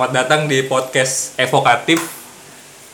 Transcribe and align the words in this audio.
selamat 0.00 0.16
datang 0.16 0.48
di 0.48 0.64
podcast 0.64 1.36
evokatif 1.36 2.00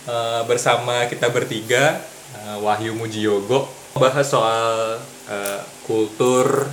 Eh, 0.06 0.42
bersama 0.46 1.06
kita 1.10 1.30
bertiga 1.30 2.02
eh, 2.34 2.58
Wahyu 2.62 2.98
Mujiyogo 2.98 3.66
bahas 3.94 4.26
soal 4.26 4.98
eh, 5.26 5.62
kultur 5.86 6.66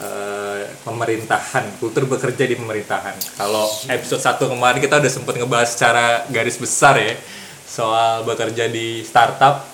eh, 0.00 0.64
pemerintahan, 0.84 1.80
kultur 1.80 2.04
bekerja 2.04 2.44
di 2.44 2.60
pemerintahan. 2.60 3.16
Kalau 3.40 3.72
episode 3.88 4.20
1 4.20 4.52
kemarin 4.52 4.80
kita 4.84 5.00
udah 5.00 5.12
sempat 5.12 5.36
ngebahas 5.40 5.68
secara 5.72 6.28
garis 6.28 6.60
besar 6.60 7.00
ya 7.00 7.16
soal 7.64 8.24
bekerja 8.28 8.68
di 8.68 9.00
startup, 9.00 9.64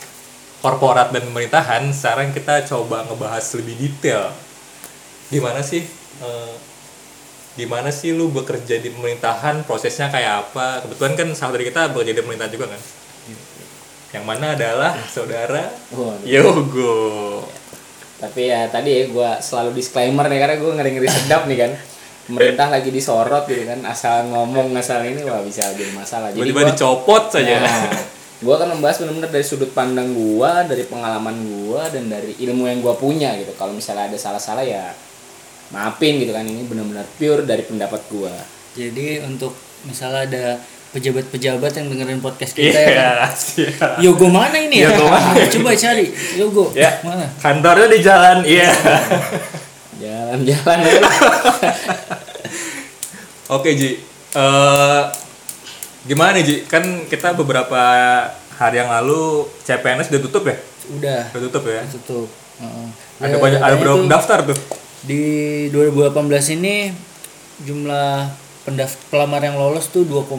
korporat 0.62 1.10
dan 1.10 1.26
pemerintahan. 1.26 1.90
Sekarang 1.90 2.30
kita 2.30 2.62
coba 2.70 3.10
ngebahas 3.10 3.42
lebih 3.58 3.74
detail. 3.74 4.30
Gimana 5.34 5.66
sih 5.66 5.82
eh, 7.54 7.56
gimana 7.56 7.88
sih 7.88 8.10
lu 8.10 8.28
bekerja 8.28 8.76
di 8.76 8.90
pemerintahan 8.90 9.62
prosesnya 9.62 10.10
kayak 10.10 10.50
apa 10.50 10.82
kebetulan 10.82 11.14
kan 11.14 11.28
sahabat 11.32 11.54
dari 11.54 11.66
kita 11.68 11.80
bekerja 11.88 12.12
di 12.12 12.20
pemerintahan 12.20 12.50
juga 12.50 12.66
kan 12.68 12.80
yang 14.12 14.24
mana 14.24 14.54
adalah 14.54 14.94
saudara 15.04 15.70
Waduh. 15.90 16.22
Yogo 16.22 17.42
Tapi 18.14 18.46
ya 18.46 18.66
tadi 18.66 18.90
ya 18.90 19.04
gue 19.06 19.30
selalu 19.38 19.74
disclaimer 19.74 20.24
nih 20.24 20.38
karena 20.38 20.56
gue 20.56 20.70
ngeri-ngeri 20.72 21.08
sedap 21.12 21.44
nih 21.44 21.58
kan. 21.60 21.72
Pemerintah 22.24 22.72
lagi 22.72 22.88
disorot 22.88 23.44
gitu 23.44 23.68
kan, 23.68 23.84
asal 23.84 24.32
ngomong 24.32 24.72
asal 24.72 25.04
ini 25.04 25.20
wah 25.28 25.44
bisa 25.44 25.68
jadi 25.76 25.92
masalah. 25.92 26.32
Jadi 26.32 26.40
tiba-tiba 26.40 26.60
gua- 26.62 26.70
dicopot 26.72 27.24
saja 27.28 27.60
Nah, 27.60 27.84
gue 28.40 28.54
akan 28.54 28.68
membahas 28.72 28.96
benar-benar 28.96 29.28
dari 29.28 29.44
sudut 29.44 29.68
pandang 29.76 30.16
gue, 30.16 30.52
dari 30.64 30.88
pengalaman 30.88 31.36
gue 31.36 31.82
dan 31.92 32.04
dari 32.08 32.32
ilmu 32.40 32.64
yang 32.64 32.80
gue 32.80 32.94
punya 32.96 33.36
gitu. 33.36 33.52
Kalau 33.52 33.76
misalnya 33.76 34.08
ada 34.08 34.16
salah-salah 34.16 34.64
ya 34.64 34.96
maafin 35.74 36.14
gitu 36.16 36.30
kan. 36.30 36.42
Ini 36.42 36.62
benar-benar 36.64 37.04
pure 37.14 37.42
dari 37.42 37.62
pendapat 37.62 38.00
gue. 38.06 38.34
jadi 38.72 39.22
untuk 39.22 39.54
misalnya 39.82 40.22
ada 40.24 40.44
pejabat-pejabat 40.90 41.74
yang 41.74 41.86
dengerin 41.88 42.18
podcast 42.18 42.54
kita 42.54 42.70
iya 42.72 42.86
ya 42.88 43.12
kan 43.20 43.32
siap. 43.32 43.98
Yogo 43.98 44.26
mana 44.26 44.54
ini 44.56 44.78
ya? 44.78 44.88
Yogo 44.88 45.06
mana? 45.06 45.30
Coba 45.54 45.70
cari 45.74 46.06
Yogo. 46.32 46.64
ya 46.72 46.90
Mana? 47.00 47.26
kantornya 47.36 47.86
di 47.88 47.98
jalan 47.98 48.36
iya 48.42 48.70
Jalan-jalan 50.02 50.78
ya. 50.80 50.92
oke 53.52 53.70
Ji 53.72 53.90
Eh, 54.34 55.02
gimana 56.04 56.38
Ji 56.40 56.62
kan 56.64 56.82
kita 57.06 57.30
beberapa 57.32 57.78
hari 58.52 58.76
yang 58.76 58.90
lalu 58.90 59.46
CPNS 59.62 60.10
udah 60.10 60.22
tutup 60.24 60.42
ya 60.44 60.56
Udah 60.90 61.20
udah 61.30 61.42
tutup 61.44 61.62
ya 61.64 61.82
tutup. 61.88 62.26
Heeh. 62.56 62.86
ada 63.20 63.30
Ya, 63.30 63.38
banyak 63.38 63.58
ada 63.58 63.66
datanya 63.68 63.82
berapa 63.84 64.06
daftar 64.08 64.38
tuh 64.44 64.58
Di 65.04 65.22
2018 65.68 66.56
ini 66.56 66.88
jumlah 67.60 68.32
pendaft 68.64 68.96
pelamar 69.08 69.44
yang 69.44 69.56
lolos 69.56 69.92
tuh 69.92 70.02
2,5 70.02 70.32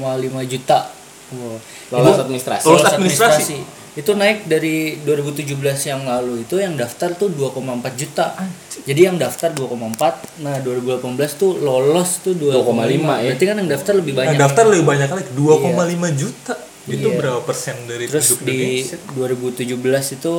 juta. 0.44 0.90
Wow. 1.32 1.58
Lolos 1.94 2.16
Itu- 2.18 2.24
administrasi. 2.26 2.66
Lolos 2.66 2.86
administrasi. 2.88 3.58
Itu 3.96 4.12
naik 4.12 4.52
dari 4.52 5.00
2017 5.08 5.56
yang 5.88 6.04
lalu 6.04 6.44
itu 6.44 6.60
yang 6.60 6.76
daftar 6.76 7.16
tuh 7.16 7.32
2,4 7.32 7.96
juta. 7.96 8.36
Jadi 8.84 9.08
yang 9.08 9.16
daftar 9.16 9.56
2,4, 9.56 10.20
nah 10.44 10.60
2018 10.60 11.40
tuh 11.40 11.56
lolos 11.56 12.20
tuh 12.20 12.36
2,5. 12.36 12.60
2,5 12.60 13.24
ya. 13.24 13.32
Berarti 13.32 13.46
kan 13.48 13.56
yang 13.56 13.70
daftar 13.72 13.94
lebih 13.96 14.12
Nah, 14.12 14.20
banyak. 14.28 14.38
daftar 14.38 14.64
lebih 14.68 14.86
banyak 14.86 15.10
lagi 15.10 15.30
2,5 15.32 16.12
juta 16.12 16.54
itu 16.86 17.08
Iya. 17.08 17.18
berapa 17.18 17.40
persen 17.42 17.88
dari 17.88 18.06
Terus 18.06 18.36
penduduk 18.36 18.46
di 18.46 18.58
Indonesia 18.84 18.98
2017 19.16 20.06
itu 20.12 20.36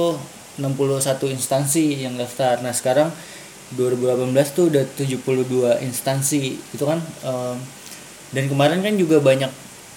61 0.60 1.26
instansi 1.26 2.04
yang 2.04 2.14
daftar. 2.14 2.60
Nah, 2.60 2.76
sekarang 2.76 3.08
2018 3.74 4.30
tuh 4.54 4.70
udah 4.70 4.84
72 4.94 5.82
instansi. 5.82 6.54
Itu 6.70 6.86
kan 6.86 7.02
em, 7.02 7.56
dan 8.30 8.44
kemarin 8.46 8.78
kan 8.84 8.94
juga 8.94 9.18
banyak 9.18 9.50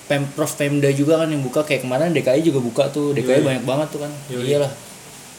Pemprov 0.09 0.50
Pemda 0.57 0.90
juga 0.90 1.22
kan 1.22 1.30
yang 1.30 1.46
buka 1.46 1.62
kayak 1.62 1.85
kemarin 1.85 2.09
DKI 2.09 2.41
juga 2.41 2.59
buka 2.63 2.90
tuh. 2.90 3.13
DKI 3.13 3.46
banyak 3.46 3.63
banget 3.68 3.88
tuh 3.94 4.02
kan. 4.02 4.12
Yoi. 4.34 4.50
Iyalah. 4.50 4.74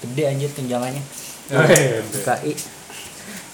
Gede 0.07 0.23
anjir 0.31 0.51
tunjangannya. 0.55 1.03
Oh, 1.51 1.67
iya. 1.67 1.99
DKI. 2.07 2.53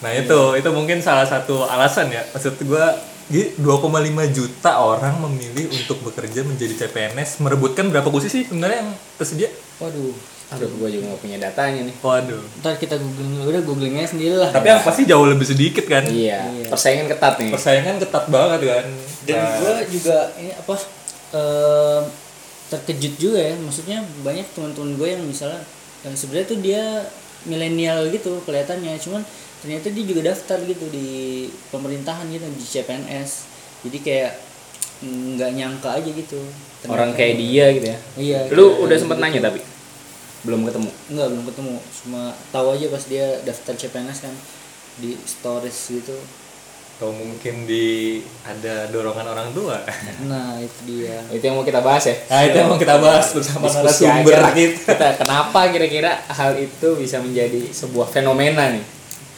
Nah 0.05 0.13
itu 0.13 0.41
itu 0.61 0.69
mungkin 0.77 1.01
salah 1.01 1.25
satu 1.25 1.65
alasan 1.65 2.13
ya 2.13 2.21
maksud 2.37 2.61
gua 2.69 2.93
jadi 3.27 3.59
2,5 3.59 3.91
juta 4.31 4.71
orang 4.79 5.19
memilih 5.19 5.67
untuk 5.75 5.99
bekerja 6.05 6.47
menjadi 6.47 6.87
CPNS 6.87 7.43
merebutkan 7.43 7.91
berapa 7.91 8.07
kursi 8.07 8.31
sih 8.31 8.43
sebenarnya 8.47 8.87
yang 8.87 8.91
tersedia? 9.19 9.51
Waduh. 9.83 10.36
Aduh, 10.47 10.71
gue 10.71 10.89
juga 10.93 11.11
gak 11.11 11.21
punya 11.21 11.39
datanya 11.41 11.81
nih. 11.83 11.95
Waduh. 11.99 12.39
Ntar 12.61 12.75
kita 12.77 12.95
googling 12.95 13.43
udah 13.43 13.63
googlingnya 13.63 14.07
sendiri 14.07 14.37
lah. 14.37 14.49
Tapi 14.49 14.69
yang 14.69 14.79
pasti 14.81 15.03
jauh 15.03 15.27
lebih 15.27 15.43
sedikit 15.43 15.83
kan? 15.85 16.07
Iya, 16.07 16.47
Iya. 16.47 16.71
persaingan 16.71 17.07
ketat 17.09 17.35
nih. 17.37 17.51
Persaingan 17.51 17.97
ketat 17.99 18.25
banget 18.27 18.61
kan. 18.65 18.85
dan 19.25 19.37
Nah, 19.37 19.51
gue 19.59 19.73
juga 19.91 20.17
ini 20.37 20.51
apa 20.51 20.75
em, 21.33 22.03
terkejut 22.67 23.15
juga 23.17 23.39
ya 23.41 23.55
maksudnya 23.57 23.99
banyak 24.21 24.47
teman-teman 24.49 24.95
gue 24.95 25.09
yang 25.09 25.23
misalnya 25.23 25.63
yang 26.03 26.15
sebenarnya 26.15 26.47
tuh 26.47 26.59
dia 26.61 26.83
milenial 27.43 28.07
gitu 28.09 28.43
kelihatannya 28.43 28.99
cuman 28.99 29.23
ternyata 29.57 29.87
dia 29.89 30.05
juga 30.05 30.23
daftar 30.25 30.59
gitu 30.65 30.87
di 30.89 31.07
pemerintahan 31.69 32.27
gitu 32.29 32.43
di 32.49 32.63
CPNS 32.65 33.31
jadi 33.83 33.99
kayak 34.01 34.33
nggak 35.37 35.51
nyangka 35.53 35.91
aja 35.93 36.07
gitu 36.09 36.39
Orang 36.87 37.13
kayak 37.13 37.35
dia 37.37 37.65
gitu 37.73 37.87
ya. 37.89 37.99
iya 38.17 38.39
Lu 38.49 38.67
kayak 38.69 38.83
udah 38.83 38.95
gitu. 38.95 39.03
sempet 39.05 39.19
nanya 39.19 39.41
tapi 39.45 39.59
belum 40.47 40.63
ketemu. 40.65 40.91
Enggak, 41.09 41.27
belum 41.29 41.45
ketemu. 41.45 41.75
Cuma 41.97 42.23
tahu 42.49 42.67
aja 42.73 42.87
pas 42.89 43.05
dia 43.05 43.27
daftar 43.43 43.75
CPNS 43.75 44.19
kan 44.23 44.35
di 44.97 45.19
stories 45.21 45.75
gitu. 45.93 46.15
atau 46.97 47.13
mungkin 47.13 47.69
di 47.69 48.17
ada 48.41 48.89
dorongan 48.89 49.29
orang 49.29 49.53
tua. 49.53 49.77
Nah, 50.25 50.57
itu 50.57 50.81
dia. 50.89 51.21
Itu 51.29 51.45
yang 51.45 51.55
mau 51.55 51.63
kita 51.63 51.79
bahas 51.79 52.01
ya. 52.03 52.17
Nah 52.25 52.41
itu 52.43 52.57
yang 52.57 52.73
mau 52.73 52.81
kita 52.81 52.97
bahas 52.97 53.27
bersama 53.31 53.69
narasumber 53.69 54.33
kita. 54.33 54.73
kita 54.97 55.09
kenapa 55.21 55.69
kira-kira 55.69 56.25
hal 56.27 56.57
itu 56.57 56.97
bisa 56.97 57.21
menjadi 57.21 57.69
sebuah 57.69 58.09
fenomena 58.09 58.73
nih 58.73 58.81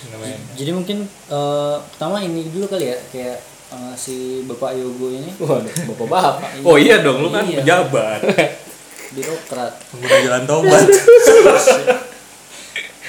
Namanya. 0.09 0.39
Jadi 0.55 0.71
mungkin 0.71 0.99
eh, 1.05 1.77
pertama 1.85 2.23
ini 2.23 2.47
dulu 2.47 2.71
kali 2.71 2.87
ya 2.87 2.99
kayak 3.11 3.43
eh, 3.69 3.95
si 3.97 4.17
Bapak 4.47 4.73
Yogo 4.73 5.11
ini 5.11 5.35
waduh 5.37 5.75
bapak-bapak 5.89 6.63
Oh 6.69 6.79
iya 6.79 7.03
dong, 7.03 7.19
lu 7.19 7.29
kan 7.29 7.43
Iya. 7.43 7.59
pejabat. 7.59 8.21
birokrat. 9.15 9.73
Pengguna 9.93 10.17
jalan 10.25 10.43
tobat. 10.45 10.85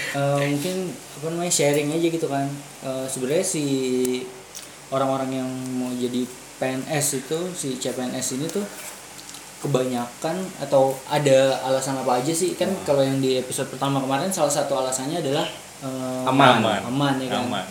Eh, 0.09 0.41
mungkin 0.41 0.89
apa 0.89 1.27
namanya 1.29 1.53
sharing 1.53 1.93
aja 1.93 2.07
gitu 2.09 2.25
kan. 2.25 2.49
Eh, 2.81 3.05
sebenarnya 3.05 3.45
si 3.45 3.65
orang-orang 4.89 5.37
yang 5.37 5.49
mau 5.77 5.93
jadi 5.93 6.25
PNS 6.57 7.21
itu 7.21 7.39
si 7.53 7.77
CPNS 7.77 8.41
ini 8.41 8.49
tuh 8.49 8.65
kebanyakan 9.61 10.41
atau 10.65 10.97
ada 11.13 11.61
alasan 11.61 12.01
apa 12.01 12.25
aja 12.25 12.33
sih 12.33 12.57
kan 12.57 12.73
kalau 12.89 13.05
yang 13.05 13.21
di 13.21 13.37
episode 13.37 13.69
pertama 13.69 14.01
kemarin 14.01 14.33
salah 14.33 14.49
satu 14.49 14.81
alasannya 14.81 15.21
adalah 15.21 15.45
eh, 15.85 16.25
Aman. 16.25 16.57
Aman. 16.57 16.79
aman 16.89 17.13
ya 17.21 17.27
kan 17.29 17.45
Aman. 17.45 17.65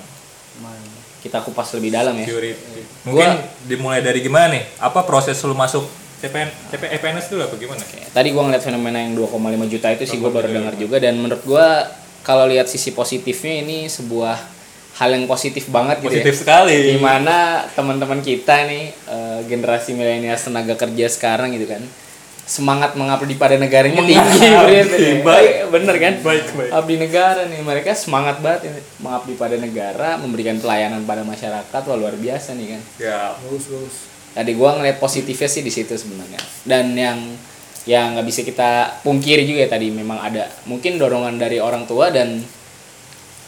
aman 0.63 0.79
kita 1.19 1.43
kupas 1.43 1.75
lebih 1.75 1.91
dalam 1.91 2.15
ya 2.15 2.23
Security. 2.23 2.83
Mungkin 3.03 3.31
dimulai 3.67 3.99
dari 3.99 4.23
gimana 4.23 4.55
nih? 4.55 4.63
Apa 4.79 5.03
proses 5.03 5.35
lu 5.43 5.57
masuk 5.59 5.83
CPN, 6.19 6.49
CPNS 6.71 7.27
dulu 7.31 7.43
apa 7.43 7.55
gimana? 7.55 7.83
tadi 8.11 8.29
gua 8.31 8.43
ngeliat 8.45 8.61
fenomena 8.61 8.99
yang 8.99 9.15
2,5 9.15 9.39
juta 9.67 9.87
itu 9.91 10.05
sih 10.05 10.19
gua 10.19 10.31
baru 10.31 10.51
dengar 10.51 10.75
juga 10.75 10.99
dan 10.99 11.15
menurut 11.15 11.43
gua 11.43 11.87
kalau 12.21 12.45
lihat 12.45 12.67
sisi 12.67 12.91
positifnya 12.91 13.63
ini 13.63 13.87
sebuah 13.87 14.37
hal 14.99 15.15
yang 15.15 15.25
positif 15.25 15.67
banget 15.69 16.03
gitu 16.03 16.11
Positif 16.11 16.35
ya. 16.35 16.41
sekali. 16.43 16.75
Di 16.91 16.99
mana 16.99 17.63
teman-teman 17.71 18.19
kita 18.19 18.67
nih 18.67 18.91
eh, 18.91 19.39
generasi 19.47 19.95
milenial 19.95 20.35
tenaga 20.35 20.75
kerja 20.75 21.07
sekarang 21.07 21.55
gitu 21.55 21.65
kan 21.67 21.81
semangat 22.43 22.97
mengabdi 22.97 23.37
pada 23.37 23.55
negaranya 23.55 24.01
tinggi 24.01 24.17
bener, 24.17 24.67
ya. 24.89 25.21
baik. 25.21 25.53
bener 25.69 25.97
kan 25.99 26.15
Baik, 26.19 26.45
baik. 26.51 26.71
abdi 26.73 26.95
negara 26.97 27.45
nih 27.45 27.61
mereka 27.61 27.93
semangat 27.93 28.41
banget 28.41 28.73
ini 28.73 28.81
mengabdi 28.99 29.37
pada 29.37 29.55
negara 29.55 30.17
memberikan 30.17 30.57
pelayanan 30.57 31.05
pada 31.05 31.23
masyarakat 31.23 31.69
wah 31.79 31.95
luar 31.95 32.17
biasa 32.17 32.57
nih 32.57 32.73
kan 32.73 32.83
Ya, 32.97 33.37
bagus 33.39 33.69
bagus 33.69 33.97
tadi 34.39 34.55
gua 34.55 34.79
ngeliat 34.79 34.97
positifnya 34.97 35.51
sih 35.51 35.61
di 35.61 35.69
situ 35.69 35.91
sebenarnya. 35.93 36.39
Dan 36.63 36.95
yang 36.95 37.19
yang 37.85 38.15
nggak 38.15 38.23
bisa 38.23 38.41
kita 38.43 38.71
pungkiri 39.03 39.43
juga 39.43 39.65
ya 39.65 39.71
tadi 39.71 39.91
memang 39.91 40.21
ada 40.21 40.47
mungkin 40.63 40.95
dorongan 40.95 41.35
dari 41.35 41.59
orang 41.59 41.83
tua 41.85 42.13
dan 42.13 42.39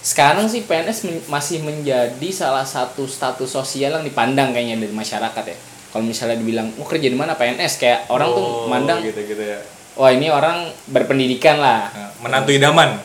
sekarang 0.01 0.49
sih 0.49 0.65
PNS 0.65 0.99
men- 1.05 1.25
masih 1.29 1.61
menjadi 1.61 2.29
salah 2.33 2.65
satu 2.65 3.05
status 3.05 3.47
sosial 3.47 3.93
yang 3.93 4.03
dipandang 4.03 4.51
kayaknya 4.51 4.81
dari 4.81 4.91
masyarakat 4.91 5.45
ya. 5.47 5.57
Kalau 5.91 6.03
misalnya 6.03 6.35
dibilang 6.35 6.73
oh 6.75 6.87
kerja 6.87 7.05
di 7.05 7.15
mana? 7.15 7.37
PNS 7.37 7.77
kayak 7.77 8.01
orang 8.09 8.33
tuh 8.33 8.43
Oh, 8.43 8.67
mandang 8.67 9.05
gitu-gitu 9.05 9.43
ya. 9.43 9.61
wah 9.93 10.09
ini 10.09 10.27
orang 10.27 10.73
berpendidikan 10.87 11.61
lah. 11.61 11.93
Nah, 11.93 12.11
menantu 12.19 12.51
idaman. 12.51 12.97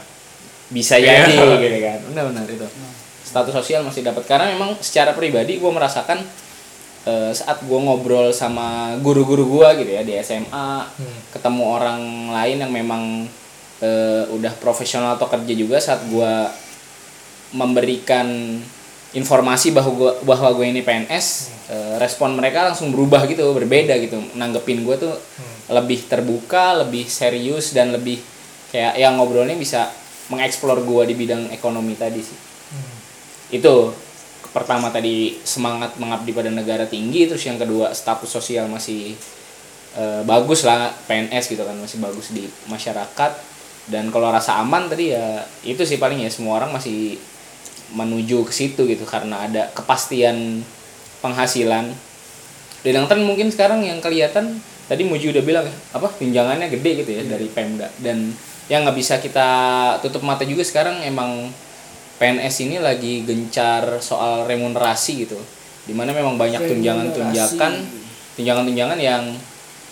Bisa 0.66 0.96
Iya. 0.96 1.28
jadi 1.28 1.36
gitu 1.60 1.78
kan. 1.84 1.98
Benar-benar 2.08 2.48
itu. 2.48 2.64
Status 3.22 3.52
sosial 3.54 3.84
masih 3.84 4.00
dapat. 4.02 4.24
Karena 4.24 4.48
memang 4.48 4.80
secara 4.80 5.12
pribadi 5.12 5.60
gue 5.60 5.68
merasakan 5.68 6.24
eh, 7.06 7.32
saat 7.32 7.62
gue 7.64 7.80
ngobrol 7.80 8.34
sama 8.34 8.98
guru-guru 9.00 9.62
gue 9.62 9.86
gitu 9.86 9.92
ya 9.96 10.02
di 10.02 10.14
SMA 10.20 10.90
ketemu 11.32 11.64
orang 11.64 12.02
lain 12.34 12.58
yang 12.66 12.72
memang 12.74 13.04
eh, 13.80 14.24
udah 14.30 14.54
profesional 14.58 15.16
atau 15.16 15.30
kerja 15.30 15.54
juga 15.54 15.78
saat 15.78 16.04
gue 16.10 16.34
memberikan 17.56 18.60
informasi 19.16 19.72
bahwa 19.72 19.92
gua, 19.96 20.12
bahwa 20.28 20.50
gue 20.60 20.66
ini 20.76 20.82
PNS 20.84 21.26
eh, 21.72 21.96
respon 22.02 22.36
mereka 22.36 22.68
langsung 22.68 22.92
berubah 22.92 23.24
gitu 23.32 23.56
berbeda 23.56 23.96
gitu. 24.02 24.20
Nanggepin 24.36 24.84
gue 24.84 24.96
tuh 25.00 25.16
lebih 25.72 26.06
terbuka 26.06 26.86
lebih 26.86 27.10
serius 27.10 27.74
dan 27.74 27.90
lebih 27.96 28.22
kayak 28.70 29.00
yang 29.00 29.18
ngobrolnya 29.18 29.56
bisa 29.56 29.90
mengeksplor 30.30 30.84
gue 30.84 31.04
di 31.10 31.16
bidang 31.16 31.50
ekonomi 31.54 31.96
tadi 31.96 32.22
sih. 32.22 32.38
Itu 33.56 33.94
pertama 34.56 34.88
tadi 34.88 35.36
semangat 35.44 36.00
mengabdi 36.00 36.32
pada 36.32 36.48
negara 36.48 36.88
tinggi 36.88 37.28
terus 37.28 37.44
yang 37.44 37.60
kedua 37.60 37.92
status 37.92 38.32
sosial 38.32 38.72
masih 38.72 39.12
eh, 40.00 40.22
bagus 40.24 40.64
lah 40.64 40.96
PNS 41.12 41.52
gitu 41.52 41.68
kan 41.68 41.76
masih 41.76 42.00
bagus 42.00 42.32
di 42.32 42.48
masyarakat. 42.72 43.32
Dan 43.92 44.10
kalau 44.10 44.32
rasa 44.32 44.64
aman 44.64 44.88
tadi 44.88 45.12
ya 45.12 45.44
itu 45.68 45.84
sih 45.84 46.00
paling 46.00 46.24
ya 46.24 46.32
semua 46.32 46.64
orang 46.64 46.72
masih 46.72 47.20
menuju 47.94 48.48
ke 48.48 48.54
situ 48.56 48.88
gitu 48.88 49.04
karena 49.04 49.44
ada 49.44 49.68
kepastian 49.76 50.64
penghasilan. 51.20 51.92
Dan 52.82 52.92
yang 52.96 53.06
tren 53.12 53.28
mungkin 53.28 53.52
sekarang 53.52 53.84
yang 53.84 54.00
kelihatan 54.00 54.64
tadi 54.88 55.04
Muji 55.04 55.34
udah 55.34 55.44
bilang 55.44 55.66
ya, 55.68 55.76
apa 55.98 56.08
tunjangannya 56.16 56.70
gede 56.72 56.92
gitu 57.04 57.12
ya 57.12 57.24
dari 57.28 57.52
Pemda. 57.52 57.92
Dan 58.00 58.32
yang 58.72 58.88
nggak 58.88 58.98
bisa 58.98 59.20
kita 59.20 59.50
tutup 60.02 60.26
mata 60.26 60.48
juga 60.48 60.66
sekarang 60.66 61.04
emang 61.06 61.52
PNS 62.16 62.56
ini 62.64 62.78
lagi 62.80 63.28
gencar 63.28 64.00
soal 64.00 64.48
remunerasi 64.48 65.28
gitu 65.28 65.36
di 65.86 65.94
mana 65.94 66.16
memang 66.16 66.40
banyak 66.40 66.64
tunjangan-tunjangan 66.66 67.74
tunjangan-tunjangan 68.40 69.00
yang 69.00 69.24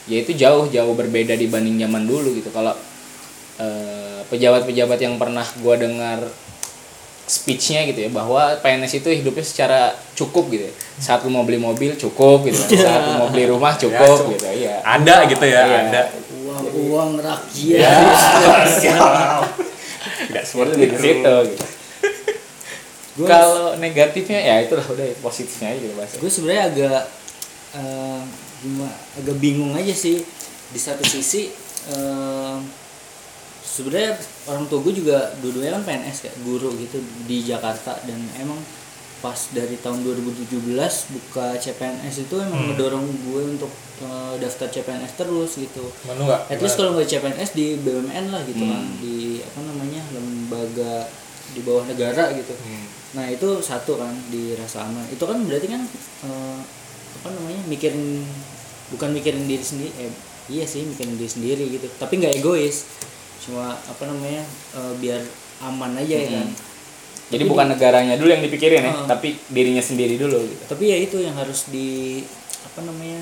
ya 0.03 0.17
itu 0.19 0.35
jauh 0.35 0.67
jauh 0.67 0.93
berbeda 0.95 1.35
dibanding 1.35 1.79
zaman 1.79 2.03
dulu 2.03 2.35
gitu 2.35 2.49
kalau 2.51 2.73
eh, 3.59 4.19
pejabat-pejabat 4.27 4.99
yang 4.99 5.15
pernah 5.15 5.45
gua 5.63 5.75
dengar 5.79 6.19
speechnya 7.23 7.87
gitu 7.87 8.03
ya 8.03 8.09
bahwa 8.11 8.59
PNS 8.59 8.99
itu 8.99 9.07
hidupnya 9.07 9.45
secara 9.47 9.81
cukup 10.11 10.51
gitu 10.51 10.67
ya. 10.67 10.73
saat 10.99 11.23
lu 11.23 11.31
mau 11.31 11.47
beli 11.47 11.55
mobil 11.55 11.95
cukup 11.95 12.43
gitu 12.43 12.59
kan. 12.59 12.83
saat 12.83 13.01
lu 13.07 13.11
mau 13.15 13.29
beli 13.31 13.47
rumah 13.47 13.79
cukup 13.79 14.27
cukup. 14.27 14.35
gitu 14.35 14.47
ya 14.59 14.83
ada 14.83 15.23
gitu 15.31 15.45
ya 15.47 15.61
Iya. 15.63 15.79
ada 15.87 16.01
uang 16.43 16.65
uang 16.91 17.11
rakyat 17.23 17.79
Ya. 18.83 18.99
tidak 20.27 20.43
seperti 20.43 20.83
situ 20.99 21.35
gitu. 21.47 21.65
Gua- 23.13 23.27
kalau 23.27 23.67
negatifnya 23.77 24.39
ya 24.39 24.55
itulah 24.59 24.83
udah 24.83 25.05
positifnya 25.19 25.69
aja 25.69 25.79
gitu 25.79 25.93
bahasa 25.93 26.13
gue 26.15 26.27
sebenarnya 26.27 26.63
agak 26.67 27.01
eh, 27.73 28.21
gimana 28.59 28.93
agak 29.15 29.35
bingung 29.37 29.73
aja 29.73 29.91
sih. 29.91 30.21
Di 30.67 30.79
satu 30.79 31.03
sisi 31.03 31.53
eh, 31.87 32.57
sebenarnya 33.63 34.17
orang 34.45 34.65
tua 34.65 34.81
gue 34.81 34.93
juga 34.95 35.17
dua-duanya 35.37 35.77
kan 35.77 35.83
PNS 35.85 36.17
kayak 36.21 36.37
guru 36.41 36.73
gitu 36.75 36.97
di 37.23 37.41
Jakarta. 37.41 37.97
Dan 38.03 38.17
emang 38.35 38.57
pas 39.19 39.39
dari 39.49 39.77
tahun 39.77 40.03
2017 40.03 40.67
buka 41.09 41.55
CPNS 41.55 42.15
itu 42.19 42.35
emang 42.35 42.67
ngedorong 42.67 43.05
gue 43.23 43.41
untuk 43.51 43.71
eh, 43.99 44.35
daftar 44.37 44.67
CPNS 44.69 45.13
terus 45.15 45.51
gitu. 45.55 45.85
Menu 46.03 46.25
nggak? 46.25 46.49
At 46.49 46.59
least 46.59 46.75
kalau 46.75 46.91
nggak 46.93 47.07
CPNS 47.07 47.51
di 47.53 47.77
BUMN 47.77 48.25
lah 48.29 48.41
gitu 48.43 48.63
kan 48.63 48.81
Hmm. 48.81 48.97
di 48.97 49.15
apa 49.39 49.59
namanya 49.61 50.01
lembaga 50.09 51.07
di 51.49 51.61
bawah 51.61 51.83
negara 51.83 52.33
gitu. 52.33 52.51
Hmm. 52.53 52.85
Nah 53.13 53.25
itu 53.29 53.61
satu 53.61 54.01
kan 54.01 54.13
di 54.29 54.57
rasa 54.57 54.85
aman. 54.85 55.05
Itu 55.09 55.23
kan 55.25 55.37
berarti 55.45 55.67
kan 55.69 55.81
eh, 56.25 56.59
apa 57.21 57.29
namanya 57.29 57.61
mikirin 57.69 58.25
bukan 58.89 59.09
mikirin 59.13 59.45
diri 59.45 59.61
sendiri 59.61 59.93
eh, 60.01 60.13
iya 60.49 60.65
sih 60.65 60.81
mikirin 60.83 61.15
diri 61.15 61.29
sendiri 61.29 61.63
gitu. 61.69 61.87
Tapi 61.97 62.13
nggak 62.17 62.41
egois. 62.41 62.85
Cuma 63.45 63.73
apa 63.75 64.03
namanya 64.09 64.41
eh, 64.73 64.93
biar 64.97 65.21
aman 65.61 65.93
aja 65.97 66.15
ya 66.17 66.29
kan. 66.41 66.49
Jadi 67.23 67.43
Tapi 67.45 67.51
bukan 67.53 67.67
negaranya 67.71 68.13
dulu 68.19 68.29
yang 68.29 68.43
dipikirin 68.43 68.83
ya 68.83 68.93
Oh. 68.93 69.07
tapi 69.07 69.33
dirinya 69.49 69.81
sendiri 69.81 70.19
dulu 70.19 70.43
gitu. 70.43 70.63
Tapi 70.67 70.83
ya 70.91 70.97
itu 70.99 71.17
yang 71.21 71.33
harus 71.33 71.69
di 71.71 72.19
apa 72.65 72.81
namanya 72.81 73.21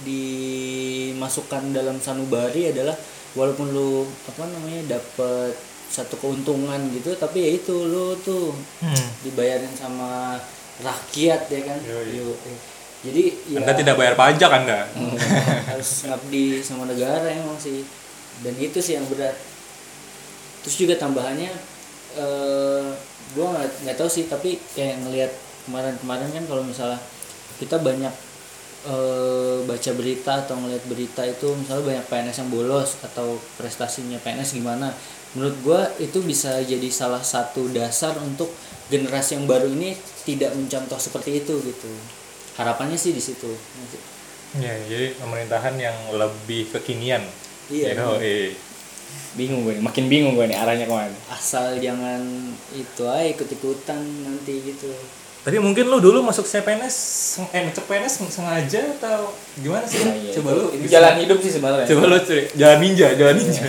dimasukkan 0.00 1.74
dalam 1.74 1.98
sanubari 2.00 2.70
adalah 2.72 2.96
walaupun 3.34 3.70
lu 3.70 4.02
apa 4.26 4.42
namanya 4.48 4.98
dapat 4.98 5.54
satu 5.90 6.14
keuntungan 6.16 6.78
gitu 6.90 7.12
tapi 7.14 7.42
ya 7.42 7.50
itu 7.52 7.74
lu 7.84 8.14
tuh 8.16 8.54
Hmm. 8.78 9.06
dibayarin 9.20 9.74
sama 9.74 10.38
rakyat 10.80 11.44
ya 11.46 11.60
kan 11.66 11.78
Yoi. 11.82 12.16
Yo, 12.16 12.30
eh. 12.32 12.58
jadi 13.02 13.22
ya 13.48 13.58
anda 13.60 13.74
tidak 13.74 13.94
bayar 13.94 14.14
pajak 14.14 14.48
anda 14.48 14.86
harus 15.70 15.90
ngabdi 16.06 16.62
sama 16.62 16.86
negara 16.86 17.26
emang 17.26 17.58
sih 17.58 17.82
dan 18.40 18.54
itu 18.54 18.78
sih 18.78 18.94
yang 18.94 19.04
berat 19.04 19.34
terus 20.60 20.76
juga 20.76 20.94
tambahannya 20.94 21.52
eh 22.16 22.86
gue 23.30 23.44
nggak 23.44 23.68
nggak 23.84 23.96
tahu 23.96 24.08
sih 24.08 24.26
tapi 24.26 24.56
kayak 24.72 24.98
ngelihat 25.00 25.32
kemarin-kemarin 25.62 26.30
kan 26.30 26.44
kalau 26.46 26.62
misalnya 26.62 26.98
kita 27.56 27.76
banyak 27.76 28.14
eh 28.80 29.60
baca 29.68 29.90
berita 29.92 30.40
atau 30.40 30.56
ngelihat 30.56 30.84
berita 30.88 31.20
itu 31.28 31.52
misalnya 31.52 31.84
banyak 31.84 32.06
PNS 32.08 32.36
yang 32.40 32.50
bolos 32.50 32.96
atau 33.04 33.36
prestasinya 33.60 34.16
PNS 34.24 34.56
gimana. 34.56 34.88
Menurut 35.36 35.56
gue 35.62 35.80
itu 36.08 36.18
bisa 36.24 36.58
jadi 36.64 36.88
salah 36.88 37.20
satu 37.20 37.68
dasar 37.70 38.16
untuk 38.18 38.48
generasi 38.88 39.36
yang 39.38 39.46
baru 39.46 39.68
ini 39.68 39.94
tidak 40.24 40.56
mencontoh 40.56 40.96
seperti 40.96 41.44
itu 41.44 41.54
gitu. 41.60 41.92
Harapannya 42.56 42.96
sih 42.96 43.12
di 43.12 43.22
situ. 43.22 43.52
Ya 44.58 44.74
jadi 44.88 45.14
pemerintahan 45.20 45.76
yang 45.78 45.96
lebih 46.16 46.72
kekinian. 46.74 47.22
Iya. 47.70 47.94
You 47.94 47.96
know, 48.00 48.12
eh. 48.18 48.56
bingung 49.38 49.62
gue 49.66 49.78
nih, 49.78 49.82
makin 49.82 50.06
bingung 50.10 50.34
gue 50.34 50.46
nih 50.50 50.58
arahnya 50.58 50.86
ke 50.88 50.94
mana. 50.94 51.14
Asal 51.30 51.78
jangan 51.78 52.22
itu 52.74 53.02
aja 53.06 53.26
ikut 53.30 53.46
ikutan 53.46 54.02
nanti 54.26 54.58
gitu 54.66 54.90
tapi 55.40 55.56
mungkin 55.56 55.88
lu 55.88 56.04
dulu 56.04 56.20
masuk 56.20 56.44
CPNS 56.44 56.96
eh 57.56 57.64
masuk 57.64 57.88
PNS 57.88 58.28
sengaja 58.28 58.80
atau 59.00 59.32
gimana 59.56 59.88
sih? 59.88 60.04
Nah, 60.04 60.12
iya, 60.12 60.32
coba 60.36 60.50
lu 60.52 60.64
itu 60.76 60.84
jalan 60.92 61.16
hidup 61.16 61.38
sih 61.40 61.52
sebenarnya. 61.56 61.86
Coba 61.88 62.02
lu 62.12 62.16
cari 62.20 62.42
jalan 62.52 62.78
ninja 62.84 63.08
jalan 63.16 63.34
ninja. 63.40 63.64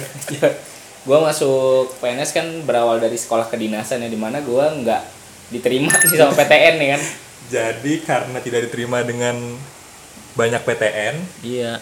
Gue 1.08 1.18
masuk 1.18 1.96
PNS 2.04 2.32
kan 2.36 2.48
berawal 2.68 3.00
dari 3.00 3.16
sekolah 3.16 3.50
kedinasan 3.50 4.06
ya 4.06 4.10
di 4.12 4.20
mana 4.20 4.38
gue 4.38 4.62
nggak 4.62 5.02
diterima 5.50 5.90
nih 5.90 6.14
sama 6.14 6.38
PTN 6.38 6.76
nih 6.78 6.90
kan? 6.94 7.02
Jadi 7.56 7.94
karena 8.06 8.38
tidak 8.44 8.70
diterima 8.70 9.02
dengan 9.02 9.36
banyak 10.36 10.62
PTN 10.62 11.16
iya. 11.42 11.80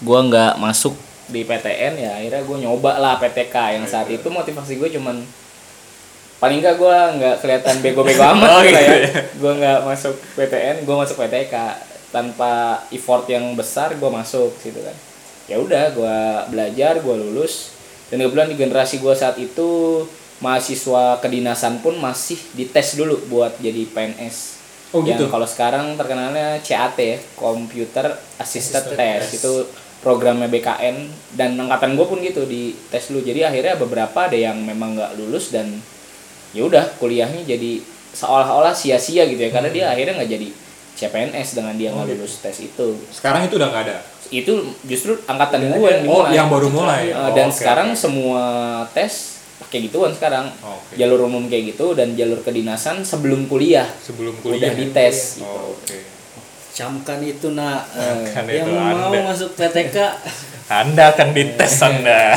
Gue 0.00 0.18
nggak 0.22 0.56
masuk 0.62 0.94
di 1.26 1.42
PTN 1.42 1.98
ya 1.98 2.10
akhirnya 2.16 2.42
gue 2.46 2.56
nyoba 2.62 2.96
lah 3.02 3.18
PTK 3.18 3.76
yang 3.76 3.84
saat 3.90 4.06
itu. 4.06 4.24
Motivasi 4.30 4.78
gue 4.78 4.88
cuman 4.94 5.20
paling 6.36 6.58
nggak 6.58 6.76
gue 6.76 6.96
nggak 7.16 7.36
kelihatan 7.38 7.74
bego-bego 7.80 8.22
amat 8.32 8.48
Oh, 8.50 8.60
gitu 8.60 8.76
ya 8.76 8.94
ya. 8.98 9.10
gue 9.30 9.52
nggak 9.56 9.78
masuk 9.82 10.14
PTN 10.34 10.76
gue 10.82 10.96
masuk 10.96 11.16
PTK 11.18 11.54
tanpa 12.08 12.52
effort 12.90 13.24
yang 13.26 13.52
besar 13.52 13.92
gue 13.92 14.10
masuk 14.10 14.52
gitu 14.60 14.78
kan. 14.78 14.96
Ya 15.46 15.56
udah 15.56 15.90
gue 15.90 16.16
belajar 16.48 16.96
gue 16.96 17.14
lulus. 17.18 17.72
Dan 18.06 18.20
kebetulan 18.20 18.46
di 18.46 18.56
generasi 18.56 18.96
gue 18.96 19.10
saat 19.12 19.34
itu 19.36 20.02
mahasiswa 20.38 21.18
kedinasan 21.18 21.80
pun 21.80 21.96
masih 21.96 22.38
dites 22.52 22.94
dulu 22.94 23.18
buat 23.26 23.56
jadi 23.56 23.82
PNS 23.86 24.54
Oh, 24.88 25.02
yang 25.02 25.18
gitu? 25.18 25.26
kalau 25.26 25.42
sekarang 25.42 25.92
terkenalnya 25.94 26.62
CAT 26.62 26.94
ya 26.96 27.18
Computer 27.34 28.06
Assisted 28.36 28.86
Assisted 28.86 28.94
Test. 28.94 29.26
Test. 29.26 29.32
itu 29.36 29.52
programnya 29.98 30.46
BKN 30.46 30.96
dan 31.34 31.58
angkatan 31.58 31.98
gue 31.98 32.06
pun 32.06 32.18
gitu 32.20 32.46
di 32.46 32.70
tes 32.86 33.02
dulu. 33.06 33.20
Jadi 33.20 33.42
akhirnya 33.42 33.74
beberapa 33.74 34.14
ada 34.22 34.38
yang 34.38 34.54
memang 34.56 34.94
nggak 34.94 35.18
lulus 35.18 35.50
dan 35.50 35.82
ya 36.50 36.62
udah 36.62 36.84
kuliahnya 36.96 37.42
jadi 37.42 37.80
seolah-olah 38.12 38.72
sia-sia 38.72 39.24
gitu 39.24 39.40
ya 39.40 39.50
karena 39.50 39.68
dia 39.68 39.84
akhirnya 39.88 40.16
nggak 40.16 40.30
jadi 40.30 40.48
CPNS 40.96 41.48
dengan 41.54 41.74
dia 41.74 41.92
nggak 41.92 42.08
lulus 42.10 42.40
tes 42.40 42.56
itu. 42.58 42.96
Sekarang 43.10 43.44
itu 43.44 43.56
udah 43.56 43.68
nggak 43.68 43.84
ada? 43.84 43.98
Itu 44.26 44.54
justru 44.82 45.14
angkatan 45.22 45.68
gue 45.68 45.76
yang 45.86 46.02
oh 46.02 46.24
dimulai. 46.24 46.32
yang 46.32 46.48
baru 46.48 46.68
mulai. 46.68 47.02
Eh, 47.08 47.14
Oh, 47.14 47.30
dan 47.30 47.48
oke, 47.48 47.54
sekarang 47.54 47.92
semua 47.92 48.42
tes 48.90 49.36
pakai 49.56 49.84
gituan 49.84 50.10
sekarang. 50.10 50.48
Oke. 50.58 50.96
jalur 50.96 51.28
umum 51.28 51.46
kayak 51.46 51.76
gitu 51.76 51.92
dan 51.92 52.16
jalur 52.16 52.40
kedinasan 52.40 53.04
sebelum 53.04 53.44
kuliah. 53.44 53.84
Sebelum 54.00 54.32
udah 54.34 54.42
kuliah 54.42 54.72
dites 54.72 55.36
gitu. 55.36 55.44
oh, 55.44 55.76
oke. 55.76 55.98
Camkan 56.72 57.20
itu 57.20 57.52
nak. 57.52 57.88
Camkan 57.88 58.44
yang 58.48 58.64
itu 58.64 58.72
mau 58.72 59.08
Anda. 59.08 59.20
masuk 59.26 59.50
PTK 59.52 59.96
anda 60.66 61.04
akan 61.10 61.28
dites 61.30 61.74
anda. 61.86 62.32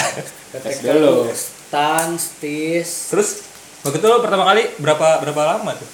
Tes 0.54 0.78
dulu. 0.80 1.32
stan 1.32 2.14
stis 2.14 3.08
terus 3.08 3.30
waktu 3.86 3.98
itu 4.00 4.08
lo 4.08 4.20
pertama 4.20 4.44
kali 4.50 4.64
berapa 4.80 5.08
berapa 5.24 5.42
lama 5.56 5.72
tuh 5.76 5.90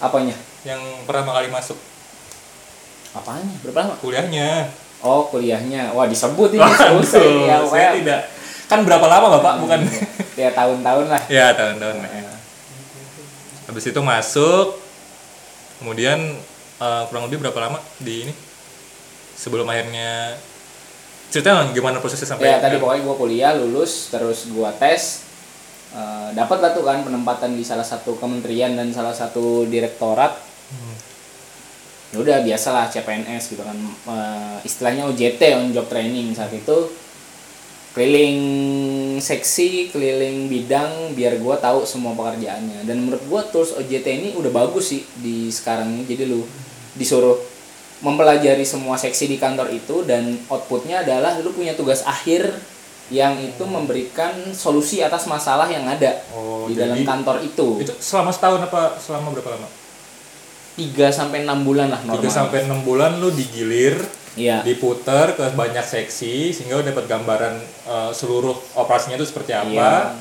apanya 0.00 0.36
yang 0.64 0.80
pertama 1.04 1.36
kali 1.36 1.48
masuk 1.52 1.78
apanya 3.16 3.54
berapa 3.64 3.78
lama 3.86 3.94
kuliahnya 4.00 4.72
oh 5.04 5.28
kuliahnya 5.28 5.92
wah 5.92 6.08
disebut 6.08 6.56
ini 6.56 6.62
Waduh, 6.62 7.02
ya 7.44 7.60
saya 7.68 7.96
tidak. 7.96 8.20
Kan 8.66 8.82
berapa 8.82 9.06
lama 9.06 9.38
Bapak? 9.38 9.62
Bukan. 9.62 9.80
ya 10.40 10.50
tahun-tahun 10.50 11.06
lah 11.06 11.22
ya, 11.30 11.54
tahun-tahun. 11.54 12.02
ya. 12.02 12.34
Habis 13.70 13.84
itu 13.94 14.00
masuk. 14.02 14.74
Kemudian 15.78 16.18
eh, 16.82 17.02
kurang 17.06 17.30
lebih 17.30 17.46
berapa 17.46 17.58
lama 17.62 17.78
di 18.02 18.26
ini? 18.26 18.34
Sebelum 19.38 19.68
akhirnya 19.70 20.34
cerita 21.30 21.58
dong 21.58 21.74
gimana 21.74 22.00
prosesnya 22.00 22.32
sampai 22.32 22.48
ya 22.48 22.62
tadi 22.62 22.78
pokoknya 22.78 23.02
gue 23.02 23.16
kuliah 23.18 23.52
lulus 23.58 24.14
terus 24.14 24.46
gue 24.46 24.70
tes 24.78 25.25
Eh, 25.96 26.28
dapat 26.36 26.60
lah 26.60 26.70
tuh 26.76 26.84
kan 26.84 27.00
penempatan 27.00 27.56
di 27.56 27.64
salah 27.64 27.86
satu 27.86 28.20
kementerian 28.20 28.76
dan 28.76 28.92
salah 28.92 29.16
satu 29.16 29.64
direktorat. 29.64 30.36
Hmm. 30.66 30.96
ya 32.06 32.22
udah 32.22 32.38
biasalah 32.44 32.92
CPNS 32.92 33.56
gitu 33.56 33.64
kan. 33.64 33.76
Eh, 34.12 34.56
istilahnya 34.68 35.08
OJT 35.08 35.40
on 35.56 35.72
job 35.72 35.88
training. 35.88 36.36
Saat 36.36 36.52
itu 36.52 36.92
keliling 37.96 38.40
seksi 39.16 39.88
keliling 39.88 40.52
bidang 40.52 41.16
biar 41.16 41.40
gua 41.40 41.56
tahu 41.56 41.88
semua 41.88 42.12
pekerjaannya. 42.12 42.84
Dan 42.84 43.08
menurut 43.08 43.24
gua 43.24 43.40
tools 43.48 43.72
OJT 43.72 44.06
ini 44.20 44.28
udah 44.36 44.52
bagus 44.52 44.92
sih 44.92 45.00
di 45.16 45.48
sekarang 45.48 45.96
ini. 45.96 46.04
Jadi 46.04 46.28
lu 46.28 46.44
disuruh 46.92 47.40
mempelajari 48.04 48.68
semua 48.68 49.00
seksi 49.00 49.32
di 49.32 49.40
kantor 49.40 49.72
itu 49.72 50.04
dan 50.04 50.36
outputnya 50.52 51.08
adalah 51.08 51.40
lu 51.40 51.48
punya 51.56 51.72
tugas 51.72 52.04
akhir 52.04 52.52
yang 53.06 53.38
itu 53.38 53.62
memberikan 53.62 54.34
solusi 54.50 54.98
atas 54.98 55.30
masalah 55.30 55.70
yang 55.70 55.86
ada 55.86 56.26
Oh, 56.34 56.66
di 56.66 56.74
dalam 56.74 56.98
kantor 57.00 57.38
itu 57.40 57.78
Itu 57.78 57.94
selama 57.96 58.34
setahun 58.34 58.60
apa 58.62 58.98
selama 58.98 59.30
berapa 59.30 59.54
lama? 59.54 59.68
3 60.76 61.08
sampai 61.08 61.46
6 61.46 61.64
bulan 61.64 61.88
lah 61.88 62.00
3 62.00 62.10
normal. 62.12 62.28
sampai 62.28 62.58
6 62.68 62.84
bulan 62.84 63.16
lu 63.16 63.32
digilir, 63.32 63.96
Iya. 64.36 64.60
diputer 64.60 65.32
ke 65.32 65.48
banyak 65.56 65.80
seksi 65.80 66.52
sehingga 66.52 66.76
lu 66.76 66.84
dapat 66.84 67.08
gambaran 67.08 67.54
eh, 67.88 68.10
seluruh 68.12 68.52
operasinya 68.76 69.16
itu 69.16 69.24
seperti 69.24 69.56
apa. 69.56 69.72
Iya. 69.72 70.12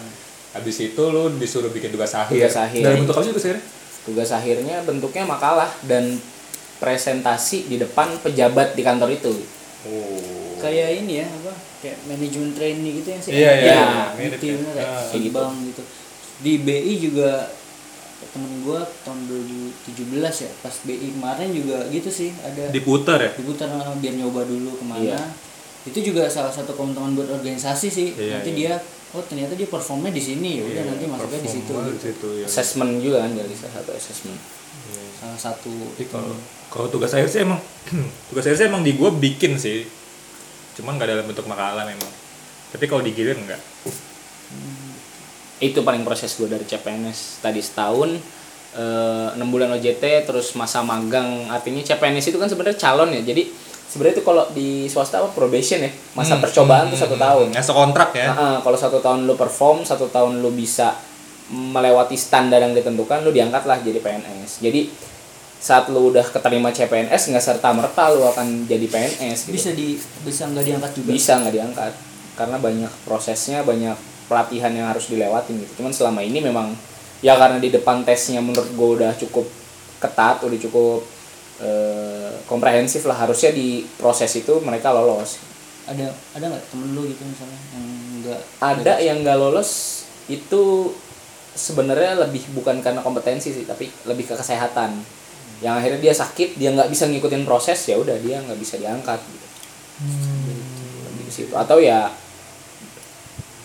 Habis 0.55 0.77
itu 0.85 1.03
lu 1.05 1.35
disuruh 1.35 1.67
bikin 1.67 1.91
tugas 1.91 2.15
akhir. 2.15 2.31
Tugas 2.31 2.55
akhir. 2.55 2.79
Dalam 2.79 3.03
bentuk 3.03 3.11
apa 3.11 3.23
sih 3.23 3.31
tugas 3.33 3.43
akhirnya? 3.43 3.63
Tugas 4.05 4.29
akhirnya 4.31 4.75
bentuknya 4.87 5.23
makalah 5.27 5.67
dan 5.83 6.15
presentasi 6.77 7.67
di 7.67 7.75
depan 7.75 8.15
pejabat 8.21 8.71
di 8.71 8.81
kantor 8.81 9.09
itu. 9.11 9.33
Oh. 9.85 10.57
kayak 10.57 10.97
ini 10.97 11.21
ya 11.21 11.27
apa 11.29 11.44
kayak 11.77 11.97
manajemen 12.05 12.51
training 12.51 12.93
gitu 12.99 13.09
yang 13.09 13.21
sih 13.21 13.31
Iya, 13.33 13.51
iya, 13.53 13.79
iya. 14.15 14.31
bener 14.31 14.39
ya. 14.39 14.51
ya 14.73 14.85
Ah. 14.85 15.03
kayak 15.05 15.21
di 15.21 15.29
bank 15.29 15.53
gitu 15.65 15.83
di 16.37 16.53
BI 16.59 16.93
juga 17.01 17.29
temen 18.25 18.51
gua 18.61 18.81
tahun 19.01 19.19
2017 19.27 20.11
ya 20.41 20.51
pas 20.59 20.75
BI 20.81 21.07
kemarin 21.13 21.49
juga 21.51 21.77
gitu 21.87 22.09
sih 22.09 22.31
ada 22.37 22.67
Diputer 22.69 23.17
ya? 23.21 23.31
diputar 23.33 23.67
eh, 23.69 23.95
biar 23.97 24.13
nyoba 24.15 24.41
dulu 24.43 24.75
ke 24.75 24.83
mana 24.83 25.03
Iya. 25.05 25.21
itu 25.85 25.99
juga 26.03 26.25
salah 26.25 26.49
satu 26.49 26.73
keuntungan 26.73 27.13
buat 27.13 27.29
organisasi 27.29 27.87
sih 27.87 28.09
Iya, 28.13 28.39
nanti 28.39 28.51
iya. 28.51 28.57
dia 28.57 28.73
oh 29.11 29.21
ternyata 29.21 29.53
dia 29.53 29.63
performnya 29.65 30.09
di 30.09 30.19
sini 30.19 30.59
ya 30.59 30.63
udah 30.65 30.73
Iya, 30.75 30.89
nanti 30.89 31.05
masuknya 31.05 31.39
di 31.39 31.49
situ 31.49 31.71
gitu. 31.71 31.99
situ 32.01 32.27
ya. 32.35 32.45
Assessment 32.45 32.91
juga 32.99 33.17
kan 33.21 33.31
dari 33.31 33.53
salah 33.53 33.73
satu 33.75 33.91
assessment. 33.93 34.39
Iya. 34.85 35.03
salah 35.15 35.39
satu 35.41 35.71
Jadi 35.93 36.05
kalau 36.09 36.33
kalau 36.67 36.87
tugas 36.89 37.09
akhir 37.09 37.29
sih 37.29 37.41
emang 37.41 37.61
tugas 38.27 38.43
akhir 38.43 38.57
sih 38.57 38.67
emang 38.67 38.81
di 38.81 38.91
gua 38.91 39.09
bikin 39.09 39.55
sih. 39.55 39.87
Cuman 40.75 40.99
nggak 40.99 41.09
dalam 41.09 41.25
bentuk 41.25 41.47
makalah 41.47 41.87
memang. 41.87 42.11
Tapi 42.75 42.85
kalau 42.85 43.01
digilir 43.01 43.39
enggak. 43.39 43.61
Itu 45.63 45.81
paling 45.81 46.03
proses 46.03 46.35
gue 46.35 46.51
dari 46.51 46.67
CPNS 46.67 47.39
tadi 47.39 47.63
setahun 47.63 48.19
eh, 48.75 49.27
enam 49.39 49.47
bulan 49.47 49.71
OJT 49.79 50.27
terus 50.27 50.51
masa 50.59 50.83
magang 50.83 51.47
artinya 51.47 51.79
CPNS 51.79 52.35
itu 52.35 52.37
kan 52.37 52.51
sebenarnya 52.51 52.75
calon 52.75 53.15
ya 53.15 53.23
jadi 53.23 53.47
sebenarnya 53.95 54.19
itu 54.19 54.23
kalau 54.27 54.43
di 54.51 54.91
swasta 54.91 55.23
apa 55.23 55.31
probation 55.31 55.79
ya 55.79 55.91
masa 56.11 56.35
Hmm, 56.35 56.43
percobaan 56.43 56.91
tuh 56.91 56.99
hmm, 56.99 57.05
satu 57.07 57.15
hmm, 57.15 57.23
tahun. 57.23 57.47
Ya 57.55 57.63
sekontrak 57.63 58.09
ya. 58.11 58.27
Nah, 58.35 58.57
kalau 58.59 58.75
satu 58.75 58.99
tahun 58.99 59.23
lu 59.23 59.39
perform, 59.39 59.87
satu 59.87 60.11
tahun 60.11 60.43
lu 60.43 60.51
bisa 60.51 60.99
melewati 61.47 62.17
standar 62.19 62.59
yang 62.59 62.75
ditentukan, 62.75 63.23
lu 63.23 63.31
diangkat 63.31 63.63
lah 63.63 63.79
jadi 63.79 64.03
PNS. 64.03 64.59
Jadi 64.59 64.91
saat 65.59 65.89
lu 65.89 66.13
udah 66.13 66.25
keterima 66.29 66.69
CPNS 66.69 67.33
nggak 67.33 67.45
serta 67.45 67.73
merta 67.73 68.13
lu 68.13 68.21
akan 68.27 68.69
jadi 68.69 68.85
PNS. 68.85 69.49
Gitu. 69.49 69.53
bisa 69.55 69.69
di 69.73 69.97
bisa 70.21 70.45
nggak 70.51 70.65
diangkat 70.65 70.91
juga 70.93 71.09
Bisa 71.15 71.31
nggak 71.41 71.53
diangkat 71.53 71.93
karena 72.35 72.57
banyak 72.59 72.91
prosesnya, 73.07 73.63
banyak 73.63 73.95
pelatihan 74.27 74.71
yang 74.75 74.87
harus 74.91 75.07
dilewatin 75.07 75.55
gitu. 75.63 75.81
Cuman 75.81 75.95
selama 75.95 76.21
ini 76.21 76.43
memang 76.43 76.75
ya 77.23 77.39
karena 77.39 77.57
di 77.57 77.71
depan 77.71 78.03
tesnya 78.03 78.43
menurut 78.43 78.69
gue 78.75 78.89
udah 79.01 79.11
cukup 79.15 79.47
ketat, 80.03 80.43
udah 80.43 80.59
cukup 80.59 81.01
eh, 81.63 82.33
komprehensif 82.45 83.07
lah 83.07 83.15
harusnya 83.25 83.55
di 83.55 83.87
proses 83.97 84.29
itu 84.35 84.59
mereka 84.61 84.91
lolos. 84.91 85.41
ada 85.85 86.09
ada 86.33 86.49
nggak 86.49 86.65
temen 86.73 86.97
lu 86.97 87.05
gitu 87.05 87.21
misalnya 87.29 87.61
yang 87.77 87.85
nggak 88.25 88.41
ada 88.57 88.93
yang 89.05 89.17
nggak 89.21 89.37
lolos 89.37 90.01
itu 90.25 90.89
sebenarnya 91.53 92.25
lebih 92.25 92.41
bukan 92.57 92.81
karena 92.81 93.05
kompetensi 93.05 93.53
sih 93.53 93.69
tapi 93.69 93.93
lebih 94.09 94.25
ke 94.25 94.33
kesehatan 94.33 94.97
yang 95.65 95.81
akhirnya 95.81 95.97
dia 95.97 96.13
sakit 96.13 96.61
dia 96.61 96.69
nggak 96.77 96.93
bisa 96.93 97.09
ngikutin 97.09 97.41
proses 97.41 97.81
ya 97.89 97.97
udah 97.97 98.13
dia 98.21 98.37
nggak 98.37 98.59
bisa 98.61 98.77
diangkat 98.77 99.17
gitu. 99.17 99.47
Lebih 101.09 101.23
ke 101.25 101.31
situ. 101.33 101.53
atau 101.57 101.81
ya 101.81 102.13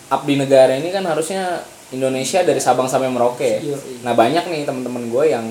abdi 0.09 0.33
negara 0.41 0.73
ini 0.73 0.89
kan 0.89 1.05
harusnya 1.05 1.61
Indonesia 1.93 2.41
dari 2.41 2.57
Sabang 2.57 2.89
sampai 2.89 3.13
Merauke 3.13 3.45
ya. 3.45 3.59
Iya, 3.61 3.77
iya. 3.77 3.99
nah 4.01 4.17
banyak 4.17 4.49
nih 4.49 4.65
teman-teman 4.65 5.13
gue 5.13 5.23
yang 5.29 5.45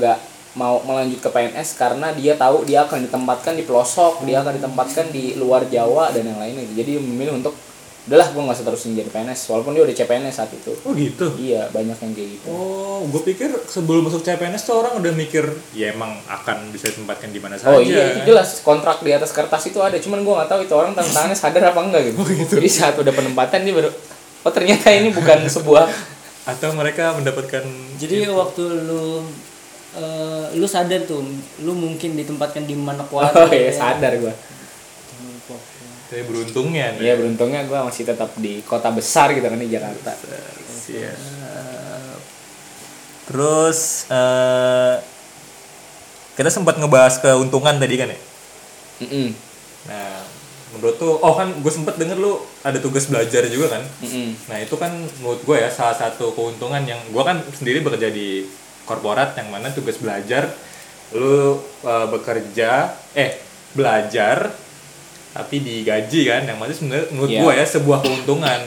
nggak 0.00 0.18
mau 0.56 0.80
melanjut 0.86 1.20
ke 1.20 1.28
PNS 1.28 1.76
karena 1.76 2.14
dia 2.16 2.38
tahu 2.38 2.64
dia 2.64 2.86
akan 2.88 3.04
ditempatkan 3.04 3.58
di 3.58 3.66
pelosok 3.66 4.22
dia 4.24 4.40
akan 4.40 4.56
ditempatkan 4.56 5.10
di 5.10 5.34
luar 5.36 5.66
Jawa 5.66 6.14
dan 6.14 6.30
yang 6.30 6.38
lainnya 6.38 6.64
jadi 6.72 6.96
memilih 7.02 7.42
untuk 7.42 7.52
udahlah 8.04 8.28
gue 8.28 8.42
nggak 8.42 8.58
seterusnya 8.60 9.00
jadi 9.00 9.10
PNS 9.10 9.40
walaupun 9.48 9.72
dia 9.72 9.80
udah 9.80 9.96
CPNS 9.96 10.34
saat 10.34 10.52
itu 10.52 10.76
Oh 10.84 10.92
gitu. 10.92 11.26
iya 11.40 11.72
banyak 11.72 11.96
yang 11.96 12.12
kayak 12.12 12.28
gitu 12.36 12.46
Oh, 12.46 13.00
gue 13.08 13.22
pikir 13.24 13.48
sebelum 13.64 14.04
masuk 14.04 14.20
CPNS 14.20 14.62
tuh 14.62 14.76
orang 14.76 15.00
udah 15.00 15.12
mikir 15.12 15.40
ya 15.72 15.88
emang 15.90 16.20
akan 16.24 16.68
bisa 16.68 16.92
ditempatkan 16.92 17.32
di 17.32 17.40
mana 17.40 17.56
saja. 17.56 17.72
oh 17.72 17.80
iya 17.80 18.20
itu 18.20 18.28
jelas 18.28 18.60
kontrak 18.60 19.00
di 19.00 19.08
atas 19.08 19.32
kertas 19.32 19.64
itu 19.64 19.80
ada 19.80 19.96
cuman 19.96 20.20
gue 20.20 20.34
nggak 20.36 20.46
tahu 20.46 20.60
itu 20.62 20.74
orang 20.74 20.92
tanda 20.92 21.08
tangannya 21.08 21.32
sadar 21.34 21.72
apa 21.72 21.80
enggak 21.80 22.02
gitu. 22.12 22.20
jadi 22.60 22.68
saat 22.68 22.94
udah 22.94 23.08
penempatan 23.10 23.64
dia 23.64 23.72
baru 23.72 23.88
oh 24.44 24.52
ternyata 24.52 24.88
ini 24.90 25.08
bukan 25.08 25.48
sebuah 25.48 25.88
Atau 26.44 26.76
mereka 26.76 27.16
mendapatkan 27.16 27.64
jadi 27.96 28.28
waktu 28.28 28.62
lu 28.84 29.24
eh, 29.96 30.44
lu 30.52 30.68
sadar 30.68 31.08
tuh 31.08 31.24
lu 31.60 31.72
mungkin 31.72 32.12
ditempatkan 32.14 32.68
di 32.68 32.76
Manokwari 32.76 33.32
oh 33.40 33.48
iya 33.48 33.72
sadar 33.72 34.12
gue 34.12 34.32
saya 36.14 36.24
beruntungnya 36.30 36.94
nih. 36.94 37.10
iya 37.10 37.14
beruntungnya 37.18 37.66
gue 37.66 37.78
masih 37.90 38.06
tetap 38.06 38.30
di 38.38 38.62
kota 38.62 38.94
besar 38.94 39.34
gitu 39.34 39.42
kan 39.50 39.58
di 39.58 39.66
Jakarta 39.66 40.14
Siap. 40.84 41.18
Terus 43.26 44.06
eh 44.14 44.94
kita 46.34 46.50
sempat 46.50 46.78
ngebahas 46.78 47.18
keuntungan 47.22 47.78
tadi 47.78 47.94
kan 47.94 48.10
ya. 48.10 48.18
Mm-mm. 49.06 49.28
Nah, 49.86 50.22
menurut 50.74 50.98
tuh, 50.98 51.14
oh 51.22 51.34
kan 51.38 51.50
gue 51.54 51.72
sempet 51.72 51.94
denger 51.94 52.18
lu 52.18 52.42
ada 52.66 52.78
tugas 52.82 53.06
belajar 53.06 53.46
juga 53.46 53.78
kan. 53.78 53.82
Mm-mm. 54.02 54.34
Nah 54.50 54.58
itu 54.58 54.74
kan 54.74 54.92
menurut 55.22 55.40
gue 55.46 55.56
ya 55.58 55.70
salah 55.70 55.94
satu 55.94 56.34
keuntungan 56.34 56.82
yang 56.86 56.98
gue 57.10 57.22
kan 57.22 57.38
sendiri 57.54 57.82
bekerja 57.86 58.10
di 58.10 58.46
korporat 58.84 59.38
yang 59.38 59.48
mana 59.48 59.72
tugas 59.72 59.96
belajar 59.96 60.50
lu 61.14 61.62
eh, 61.86 62.06
bekerja 62.10 62.90
eh 63.14 63.38
belajar 63.72 64.50
tapi 65.34 65.58
digaji 65.58 66.20
kan 66.24 66.46
yang 66.46 66.56
mana 66.56 66.70
sebenarnya 66.70 67.10
menurut 67.10 67.26
Iya. 67.28 67.40
gue 67.42 67.52
ya 67.52 67.66
sebuah 67.68 67.98
keuntungan. 68.00 68.60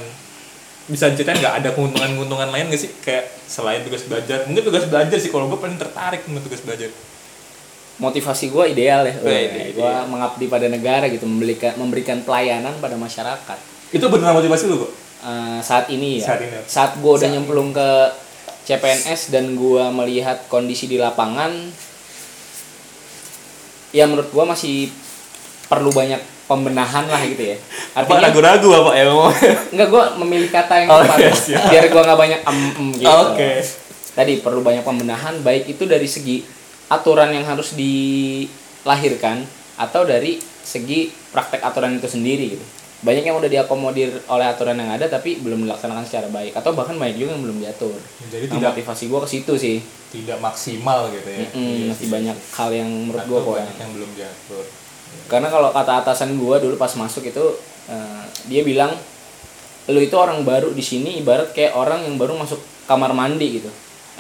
Bisa 0.86 1.08
ceritain 1.10 1.36
nggak 1.36 1.56
ada 1.58 1.70
keuntungan-keuntungan 1.72 2.48
lain 2.48 2.68
gak 2.68 2.78
sih? 2.78 2.92
Kayak 3.02 3.28
selain 3.42 3.82
tugas 3.82 4.04
belajar 4.04 4.44
mungkin 4.44 4.62
tugas 4.62 4.84
belajar 4.86 5.16
sih 5.16 5.28
kalau 5.28 5.48
gue 5.48 5.56
paling 5.56 5.76
tertarik 5.76 6.22
sama 6.22 6.40
tugas 6.40 6.60
belajar. 6.60 6.92
Motivasi 7.98 8.46
gue 8.48 8.64
ideal 8.70 9.04
ya. 9.04 9.16
Oh, 9.18 9.26
ide- 9.26 9.74
gue 9.74 9.92
mengabdi 10.06 10.46
pada 10.46 10.68
negara 10.68 11.08
gitu 11.08 11.24
memberikan 11.24 11.74
memberikan 11.76 12.20
pelayanan 12.22 12.76
pada 12.78 12.94
masyarakat. 12.94 13.58
Itu 13.90 14.08
beneran 14.08 14.36
motivasi 14.36 14.64
lu 14.68 14.86
kok? 14.86 14.92
Eh, 15.18 15.60
saat 15.60 15.88
ini 15.88 16.20
ya. 16.20 16.30
Saat 16.30 16.40
ini. 16.42 16.52
saat 16.64 16.92
gue 16.96 17.10
udah 17.10 17.26
nyemplung 17.28 17.72
ke 17.72 17.90
CPNS 18.64 19.32
dan 19.32 19.56
gue 19.56 19.84
melihat 19.94 20.44
kondisi 20.46 20.86
di 20.86 20.96
lapangan 20.96 21.52
ya 23.90 24.04
menurut 24.06 24.28
gue 24.28 24.44
masih 24.46 24.92
perlu 25.66 25.90
banyak 25.90 26.20
pembenahan 26.48 27.06
lah 27.06 27.22
gitu 27.22 27.44
ya. 27.46 27.58
Apa 27.94 28.08
artinya 28.08 28.32
ragu-ragu 28.32 28.70
apa 28.74 28.92
ya 28.94 29.04
enggak 29.70 29.88
gue 29.88 30.04
memilih 30.18 30.50
kata 30.50 30.74
yang 30.78 30.90
Oh, 30.90 31.00
tepat 31.02 31.18
iya, 31.20 31.32
siap. 31.34 31.68
biar 31.68 31.86
gue 31.86 32.02
nggak 32.02 32.18
banyak 32.18 32.40
em 32.42 32.60
em 32.74 32.88
gitu. 32.96 33.12
Oke. 33.28 33.52
tadi 34.14 34.34
perlu 34.38 34.60
banyak 34.60 34.82
pembenahan 34.82 35.40
baik 35.40 35.70
itu 35.70 35.84
dari 35.84 36.08
segi 36.08 36.42
aturan 36.88 37.30
yang 37.30 37.46
harus 37.46 37.76
dilahirkan 37.76 39.46
atau 39.78 40.02
dari 40.04 40.36
segi 40.42 41.06
praktek 41.30 41.62
aturan 41.62 41.96
itu 41.96 42.08
sendiri 42.08 42.46
gitu. 42.50 42.66
Banyak 42.98 43.24
yang 43.24 43.38
udah 43.38 43.46
diakomodir 43.46 44.10
oleh 44.26 44.42
aturan 44.44 44.74
yang 44.74 44.90
ada 44.90 45.06
tapi 45.06 45.38
belum 45.38 45.64
dilaksanakan 45.64 46.02
secara 46.04 46.28
baik 46.28 46.56
atau 46.56 46.74
bahkan 46.74 46.98
banyak 46.98 47.20
juga 47.20 47.32
yang 47.32 47.44
belum 47.44 47.58
diatur. 47.60 47.94
Jadi 48.26 48.48
Nah, 48.48 48.58
tidak- 48.58 48.70
motivasi 48.74 49.04
gue 49.06 49.20
ke 49.20 49.30
situ 49.30 49.54
sih. 49.56 49.78
tidak 50.08 50.40
maksimal 50.40 51.12
gitu 51.12 51.28
ya. 51.28 51.46
Mm-mm, 51.46 51.68
Iya 51.78 51.86
masih 51.92 52.00
sih. 52.00 52.10
banyak 52.10 52.38
hal 52.56 52.70
yang 52.72 52.88
menurut 52.90 53.20
Atau 53.20 53.30
gue 53.30 53.40
kok 53.44 53.54
banyak 53.60 53.76
yang 53.78 53.92
belum 53.92 54.10
diatur 54.16 54.64
karena 55.28 55.52
kalau 55.52 55.76
kata 55.76 56.04
atasan 56.04 56.40
gua 56.40 56.58
dulu 56.58 56.80
pas 56.80 56.92
masuk 56.96 57.28
itu 57.28 57.46
eh, 57.88 58.24
dia 58.48 58.64
bilang 58.64 58.96
lu 59.88 60.00
itu 60.00 60.16
orang 60.20 60.44
baru 60.44 60.76
di 60.76 60.84
sini 60.84 61.20
ibarat 61.24 61.56
kayak 61.56 61.72
orang 61.76 62.04
yang 62.04 62.20
baru 62.20 62.36
masuk 62.36 62.60
kamar 62.88 63.12
mandi 63.16 63.60
gitu. 63.64 63.72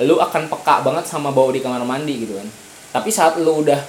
Lu 0.04 0.20
akan 0.20 0.48
peka 0.48 0.84
banget 0.84 1.08
sama 1.08 1.32
bau 1.32 1.52
di 1.52 1.60
kamar 1.60 1.84
mandi 1.84 2.24
gitu 2.24 2.40
kan. 2.40 2.48
Tapi 2.96 3.10
saat 3.12 3.36
lu 3.36 3.64
udah 3.68 3.80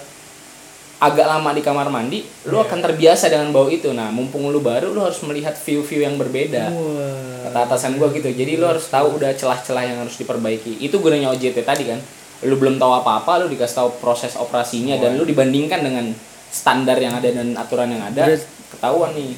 agak 0.98 1.30
lama 1.30 1.54
di 1.54 1.62
kamar 1.62 1.86
mandi 1.86 2.26
lu 2.50 2.58
Iya. 2.58 2.66
akan 2.66 2.78
terbiasa 2.82 3.30
dengan 3.30 3.54
bau 3.54 3.70
itu. 3.70 3.94
Nah 3.94 4.10
mumpung 4.10 4.50
lu 4.50 4.58
baru 4.58 4.90
lu 4.90 4.98
harus 4.98 5.22
melihat 5.22 5.54
view-view 5.54 6.02
yang 6.02 6.18
berbeda. 6.18 6.74
Wah. 6.74 7.26
kata 7.48 7.58
atasan 7.70 7.96
gua 7.96 8.10
gitu. 8.10 8.26
Jadi 8.26 8.58
lu 8.58 8.66
harus 8.66 8.90
tahu 8.90 9.14
udah 9.22 9.30
celah-celah 9.32 9.84
yang 9.86 9.98
harus 10.02 10.18
diperbaiki. 10.18 10.82
Itu 10.82 10.98
gunanya 10.98 11.30
OJT 11.30 11.62
tadi 11.62 11.86
kan. 11.86 12.02
Lu 12.42 12.58
belum 12.58 12.82
tahu 12.82 12.90
apa-apa 12.90 13.46
lu 13.46 13.46
dikasih 13.50 13.86
tahu 13.86 13.88
proses 14.02 14.34
operasinya 14.34 14.98
dan 14.98 15.14
lu 15.14 15.22
dibandingkan 15.22 15.82
dengan 15.86 16.10
standar 16.48 16.96
yang 16.98 17.14
ada 17.16 17.28
dan 17.28 17.52
aturan 17.54 17.88
yang 17.92 18.02
ada 18.04 18.34
Berat. 18.34 18.42
ketahuan 18.72 19.12
nih 19.14 19.36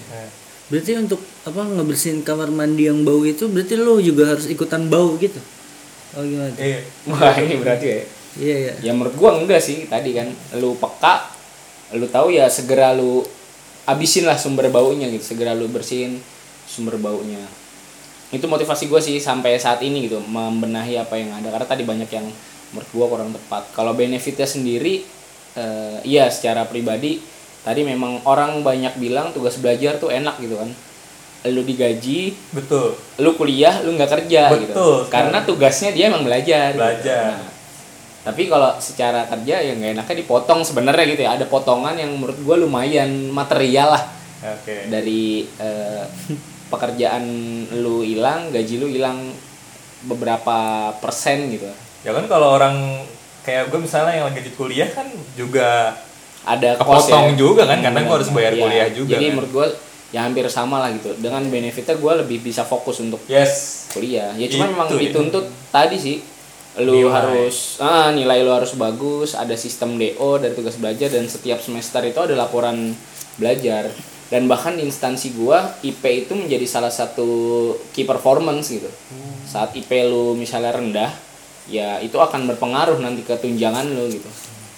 Berarti 0.70 0.94
untuk 1.02 1.18
apa 1.42 1.66
ngebersihin 1.66 2.22
kamar 2.22 2.46
mandi 2.54 2.86
yang 2.86 3.02
bau 3.02 3.26
itu 3.26 3.50
berarti 3.50 3.74
lo 3.74 3.98
juga 3.98 4.38
harus 4.38 4.46
ikutan 4.46 4.86
bau 4.86 5.18
gitu. 5.18 5.42
Oh 6.14 6.22
gimana? 6.22 6.54
tuh? 6.54 6.62
Iya. 6.62 6.78
wah 7.10 7.34
ini 7.38 7.54
berarti 7.58 7.86
ya 7.90 8.00
Iya 8.38 8.56
iya. 8.56 8.72
ya 8.78 8.92
menurut 8.94 9.18
gua 9.18 9.34
enggak 9.34 9.58
sih 9.58 9.90
tadi 9.90 10.14
kan 10.14 10.30
lu 10.62 10.78
peka 10.78 11.26
lu 11.98 12.06
tahu 12.06 12.30
ya 12.30 12.46
segera 12.46 12.94
lu 12.94 13.26
abisin 13.90 14.30
lah 14.30 14.38
sumber 14.38 14.70
baunya 14.70 15.10
gitu 15.10 15.34
segera 15.34 15.50
lu 15.58 15.66
bersihin 15.66 16.22
sumber 16.70 16.94
baunya 17.02 17.42
itu 18.30 18.46
motivasi 18.46 18.86
gua 18.86 19.02
sih 19.02 19.18
sampai 19.18 19.58
saat 19.58 19.82
ini 19.82 20.06
gitu 20.06 20.22
membenahi 20.22 20.94
apa 21.02 21.18
yang 21.18 21.34
ada 21.34 21.50
karena 21.50 21.66
tadi 21.66 21.82
banyak 21.82 22.06
yang 22.06 22.30
menurut 22.70 22.90
gua 22.94 23.06
kurang 23.10 23.34
tepat 23.34 23.66
kalau 23.74 23.90
benefitnya 23.90 24.46
sendiri 24.46 25.02
eh, 25.54 25.98
iya 26.04 26.28
secara 26.28 26.66
pribadi 26.66 27.18
tadi 27.60 27.84
memang 27.84 28.24
orang 28.24 28.64
banyak 28.64 28.96
bilang 28.96 29.32
tugas 29.32 29.60
belajar 29.60 30.00
tuh 30.00 30.08
enak 30.08 30.40
gitu 30.40 30.56
kan 30.56 30.70
lu 31.48 31.64
digaji 31.64 32.36
Betul. 32.52 32.92
lu 33.16 33.32
kuliah 33.32 33.80
lu 33.80 33.96
nggak 33.96 34.12
kerja 34.20 34.52
gitu 34.60 34.72
Betul, 34.76 34.96
karena 35.08 35.40
tugasnya 35.40 35.90
dia 35.96 36.12
emang 36.12 36.20
belajar 36.24 36.76
gitu. 36.76 36.84
Belajar. 36.84 37.40
Nah, 37.40 37.48
tapi 38.20 38.52
kalau 38.52 38.76
secara 38.76 39.24
kerja 39.24 39.64
ya 39.64 39.72
nggak 39.72 39.96
enaknya 39.96 40.16
dipotong 40.20 40.60
sebenarnya 40.60 41.04
gitu 41.08 41.22
ya 41.24 41.40
ada 41.40 41.48
potongan 41.48 41.96
yang 41.96 42.12
menurut 42.20 42.36
gue 42.36 42.56
lumayan 42.60 43.08
material 43.32 43.96
lah 43.96 44.04
Oke. 44.44 44.92
dari 44.92 45.48
eh, 45.56 46.04
pekerjaan 46.68 47.24
lu 47.80 48.04
hilang 48.04 48.52
gaji 48.52 48.76
lu 48.76 48.92
hilang 48.92 49.32
beberapa 50.04 50.92
persen 51.00 51.48
gitu 51.52 51.68
Ya 52.00 52.16
kan 52.16 52.24
kalau 52.32 52.56
orang 52.56 53.04
kayak 53.40 53.68
gue 53.68 53.80
misalnya 53.80 54.12
yang 54.14 54.26
lagi 54.26 54.40
di 54.40 54.52
kuliah 54.52 54.88
kan 54.88 55.06
juga 55.32 55.96
ada 56.40 56.72
Kepotong 56.74 57.32
ya. 57.32 57.36
juga 57.36 57.62
kan, 57.64 57.78
karena 57.78 58.00
Hmm, 58.00 58.06
gua 58.06 58.16
harus 58.16 58.30
bayar 58.30 58.52
iya. 58.52 58.60
kuliah 58.60 58.88
juga 58.90 59.10
jadi 59.12 59.24
kan. 59.26 59.32
menurut 59.34 59.52
gue 59.52 59.66
ya 60.10 60.20
hampir 60.24 60.44
sama 60.48 60.76
lah 60.78 60.90
gitu 60.90 61.14
dengan 61.16 61.42
benefitnya 61.46 61.94
gue 61.94 62.12
lebih 62.18 62.38
bisa 62.42 62.64
fokus 62.64 62.98
untuk 62.98 63.20
yes. 63.26 63.86
kuliah 63.90 64.32
ya 64.34 64.46
cuma 64.48 64.66
Itu 64.66 64.72
memang 64.72 64.88
ya. 64.90 64.98
dituntut 64.98 65.44
tadi 65.68 65.96
sih 65.96 66.16
lu 66.80 66.96
Nilai. 67.02 67.12
harus 67.12 67.76
ah 67.78 68.10
nilai 68.10 68.40
lu 68.40 68.50
harus 68.50 68.74
bagus 68.74 69.34
ada 69.34 69.52
sistem 69.54 69.94
DO 69.94 70.38
dari 70.38 70.54
tugas 70.54 70.74
belajar 70.74 71.10
dan 71.10 71.26
setiap 71.26 71.58
semester 71.58 72.00
itu 72.02 72.16
ada 72.16 72.34
laporan 72.34 72.94
belajar 73.36 73.90
dan 74.26 74.46
bahkan 74.46 74.78
instansi 74.78 75.34
gua 75.34 75.74
IP 75.80 75.98
itu 76.24 76.32
menjadi 76.32 76.62
salah 76.64 76.90
satu 76.90 77.26
key 77.90 78.02
performance 78.02 78.70
gitu 78.70 78.86
saat 79.44 79.74
IP 79.74 79.90
lu 80.04 80.34
misalnya 80.34 80.70
rendah 80.72 81.10
ya 81.70 81.96
itu 81.98 82.12
akan 82.12 82.44
berpengaruh 82.46 82.98
nanti 82.98 83.22
ke 83.22 83.32
tunjangan 83.32 83.86
lu 83.86 84.04
gitu 84.06 84.26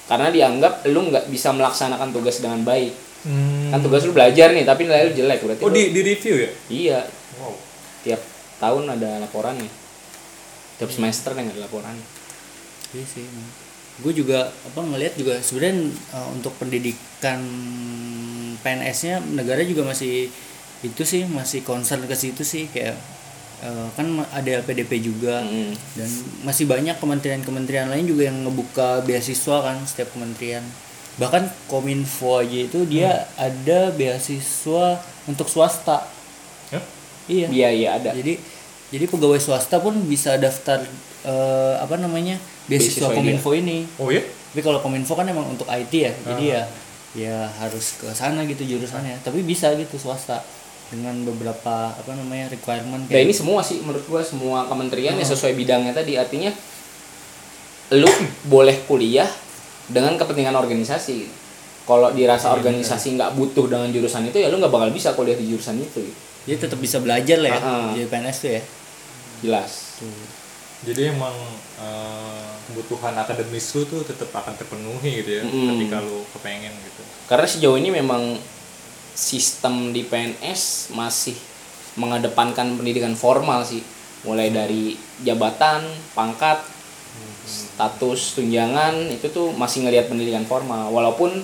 karena 0.04 0.28
dianggap 0.28 0.84
lu 0.86 1.08
nggak 1.08 1.26
bisa 1.26 1.50
melaksanakan 1.50 2.08
tugas 2.10 2.38
dengan 2.38 2.62
baik 2.62 2.92
Hmm. 3.22 3.70
kan 3.70 3.78
tugas 3.78 4.02
lu 4.02 4.10
belajar 4.10 4.50
nih 4.50 4.62
tapi 4.62 4.82
nilai 4.82 5.06
lu 5.06 5.14
jelek 5.14 5.40
berarti 5.40 5.62
Oh 5.62 5.70
lu- 5.70 5.78
di 5.78 5.90
di 5.90 6.02
review 6.02 6.34
ya? 6.36 6.50
iya 6.68 6.98
Wow. 7.38 7.54
tiap 8.02 8.18
tahun 8.58 8.90
ada 8.90 9.22
laporannya 9.22 9.70
tiap 10.74 10.90
semester 10.90 11.30
kan 11.30 11.46
ada 11.46 11.60
laporan 11.60 11.94
Iya 12.90 13.06
sih. 13.06 13.22
Gue 13.96 14.10
juga 14.12 14.50
apa 14.50 14.80
ngelihat 14.82 15.14
juga 15.14 15.38
sebenarnya 15.38 15.86
eh, 15.86 16.28
untuk 16.30 16.50
pendidikan 16.56 17.38
PNS-nya 18.58 19.22
negara 19.32 19.62
juga 19.62 19.86
masih 19.86 20.26
itu 20.82 21.02
sih 21.02 21.22
masih 21.24 21.62
concern 21.62 22.02
ke 22.02 22.12
situ 22.12 22.42
sih 22.42 22.66
kayak 22.66 22.98
eh, 23.62 23.88
kan 23.94 24.06
ada 24.34 24.50
LPDP 24.60 25.00
juga. 25.00 25.46
Mm. 25.46 25.72
dan 25.96 26.10
masih 26.42 26.66
banyak 26.66 26.98
kementerian-kementerian 26.98 27.88
lain 27.88 28.04
juga 28.04 28.28
yang 28.28 28.42
ngebuka 28.44 29.06
beasiswa 29.06 29.56
kan 29.62 29.76
setiap 29.86 30.12
kementerian. 30.12 30.66
Bahkan 31.16 31.70
kominfo 31.70 32.40
aja 32.40 32.58
itu 32.66 32.84
dia 32.88 33.28
ada 33.38 33.94
beasiswa 33.94 34.98
untuk 35.30 35.46
swasta. 35.46 36.04
Hah? 36.72 36.84
iya. 37.30 37.46
Iya 37.48 37.68
iya 37.70 37.88
ada. 37.96 38.10
Jadi 38.16 38.40
jadi 38.92 39.04
pegawai 39.08 39.40
swasta 39.40 39.80
pun 39.80 39.96
bisa 40.04 40.36
daftar 40.36 40.84
eh, 41.24 41.74
apa 41.80 41.96
namanya 41.96 42.36
beasiswa 42.68 43.08
Beasiswa 43.08 43.16
kominfo 43.16 43.50
ini. 43.54 43.86
Oh 43.96 44.10
ya? 44.12 44.20
tapi 44.52 44.60
kalau 44.60 44.84
kominfo 44.84 45.16
kan 45.16 45.24
emang 45.24 45.48
untuk 45.48 45.64
IT 45.64 45.88
ya 45.96 46.12
jadi 46.12 46.44
ya 46.44 46.62
ya 47.16 47.36
harus 47.56 47.96
ke 47.96 48.08
sana 48.12 48.44
gitu 48.44 48.64
jurusannya. 48.64 49.20
Tapi 49.24 49.40
bisa 49.40 49.72
gitu 49.76 49.96
swasta 49.96 50.44
dengan 50.92 51.16
beberapa 51.24 51.96
apa 51.96 52.12
namanya 52.12 52.52
requirement 52.52 53.08
nah 53.08 53.16
ini 53.16 53.32
semua 53.32 53.64
sih 53.64 53.80
menurut 53.80 54.04
gua 54.04 54.20
semua 54.20 54.68
kementerian 54.68 55.16
ya 55.16 55.24
sesuai 55.24 55.56
bidangnya 55.56 55.96
tadi 55.96 56.20
artinya 56.20 56.52
lu 57.92 58.08
boleh 58.46 58.76
kuliah 58.84 59.28
dengan 59.88 60.16
kepentingan 60.16 60.52
organisasi 60.52 61.28
kalau 61.82 62.12
dirasa 62.12 62.52
organisasi 62.52 63.16
nggak 63.16 63.34
butuh 63.34 63.66
dengan 63.66 63.88
jurusan 63.90 64.28
itu 64.28 64.38
ya 64.38 64.48
lu 64.48 64.60
nggak 64.60 64.70
bakal 64.70 64.92
bisa 64.92 65.12
kuliah 65.12 65.34
di 65.34 65.50
jurusan 65.50 65.80
itu 65.80 65.98
gitu. 65.98 66.12
jadi 66.46 66.68
tetap 66.68 66.78
bisa 66.78 67.00
belajar 67.00 67.40
lah 67.40 67.50
ya 67.52 67.58
Ah, 67.58 67.66
ah. 67.66 67.90
jadi 67.92 68.06
PNS 68.06 68.36
tuh 68.38 68.50
ya 68.52 68.62
jelas 69.42 69.72
Jadi 70.82 71.14
emang 71.14 71.30
eh, 71.78 72.50
kebutuhan 72.66 73.14
akademis 73.14 73.70
lu 73.78 73.86
tuh 73.86 74.02
tetap 74.02 74.34
akan 74.34 74.50
terpenuhi 74.58 75.22
gitu 75.22 75.30
ya 75.38 75.42
Mm-mm. 75.46 75.78
ketika 75.78 76.02
lu 76.02 76.26
kepengen 76.34 76.74
gitu. 76.74 77.02
karena 77.30 77.46
sejauh 77.46 77.78
ini 77.78 77.94
memang 77.94 78.34
sistem 79.12 79.92
di 79.92 80.02
PNS 80.02 80.92
masih 80.92 81.36
mengedepankan 81.94 82.76
pendidikan 82.76 83.12
formal 83.12 83.62
sih. 83.62 83.84
Mulai 84.22 84.48
dari 84.48 84.94
jabatan 85.20 85.82
pangkat 86.14 86.62
status 87.42 88.38
tunjangan 88.38 88.94
itu 89.10 89.26
tuh 89.28 89.50
masih 89.52 89.82
ngelihat 89.84 90.06
pendidikan 90.06 90.46
formal. 90.46 90.88
Walaupun 90.88 91.42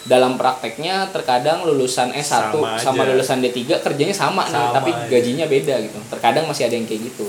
dalam 0.00 0.40
prakteknya 0.40 1.12
terkadang 1.12 1.66
lulusan 1.66 2.08
S1 2.14 2.56
Sama 2.56 2.80
sama, 2.80 3.02
aja. 3.04 3.12
lulusan 3.12 3.44
D3 3.44 3.84
kerjanya 3.84 4.16
sama, 4.16 4.48
nih 4.48 4.56
Sama 4.56 4.72
tapi 4.72 4.90
aja. 4.96 5.06
gajinya 5.10 5.44
beda 5.44 5.74
gitu. 5.84 5.98
Terkadang 6.08 6.48
masih 6.48 6.70
ada 6.70 6.74
yang 6.78 6.88
kayak 6.88 7.12
gitu. 7.12 7.28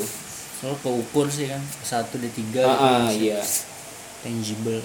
Soal 0.62 0.77
keukur 0.80 1.27
sih 1.27 1.49
kan 1.49 1.60
satu 1.82 2.21
d 2.21 2.30
tiga 2.32 2.63
Ah, 2.63 3.04
ah, 3.04 3.10
iya. 3.12 3.41
tangible 4.21 4.77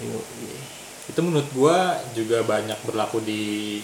Itu 1.07 1.21
menurut 1.23 1.47
gua 1.55 1.95
juga 2.17 2.43
banyak 2.43 2.81
berlaku 2.83 3.21
di 3.23 3.79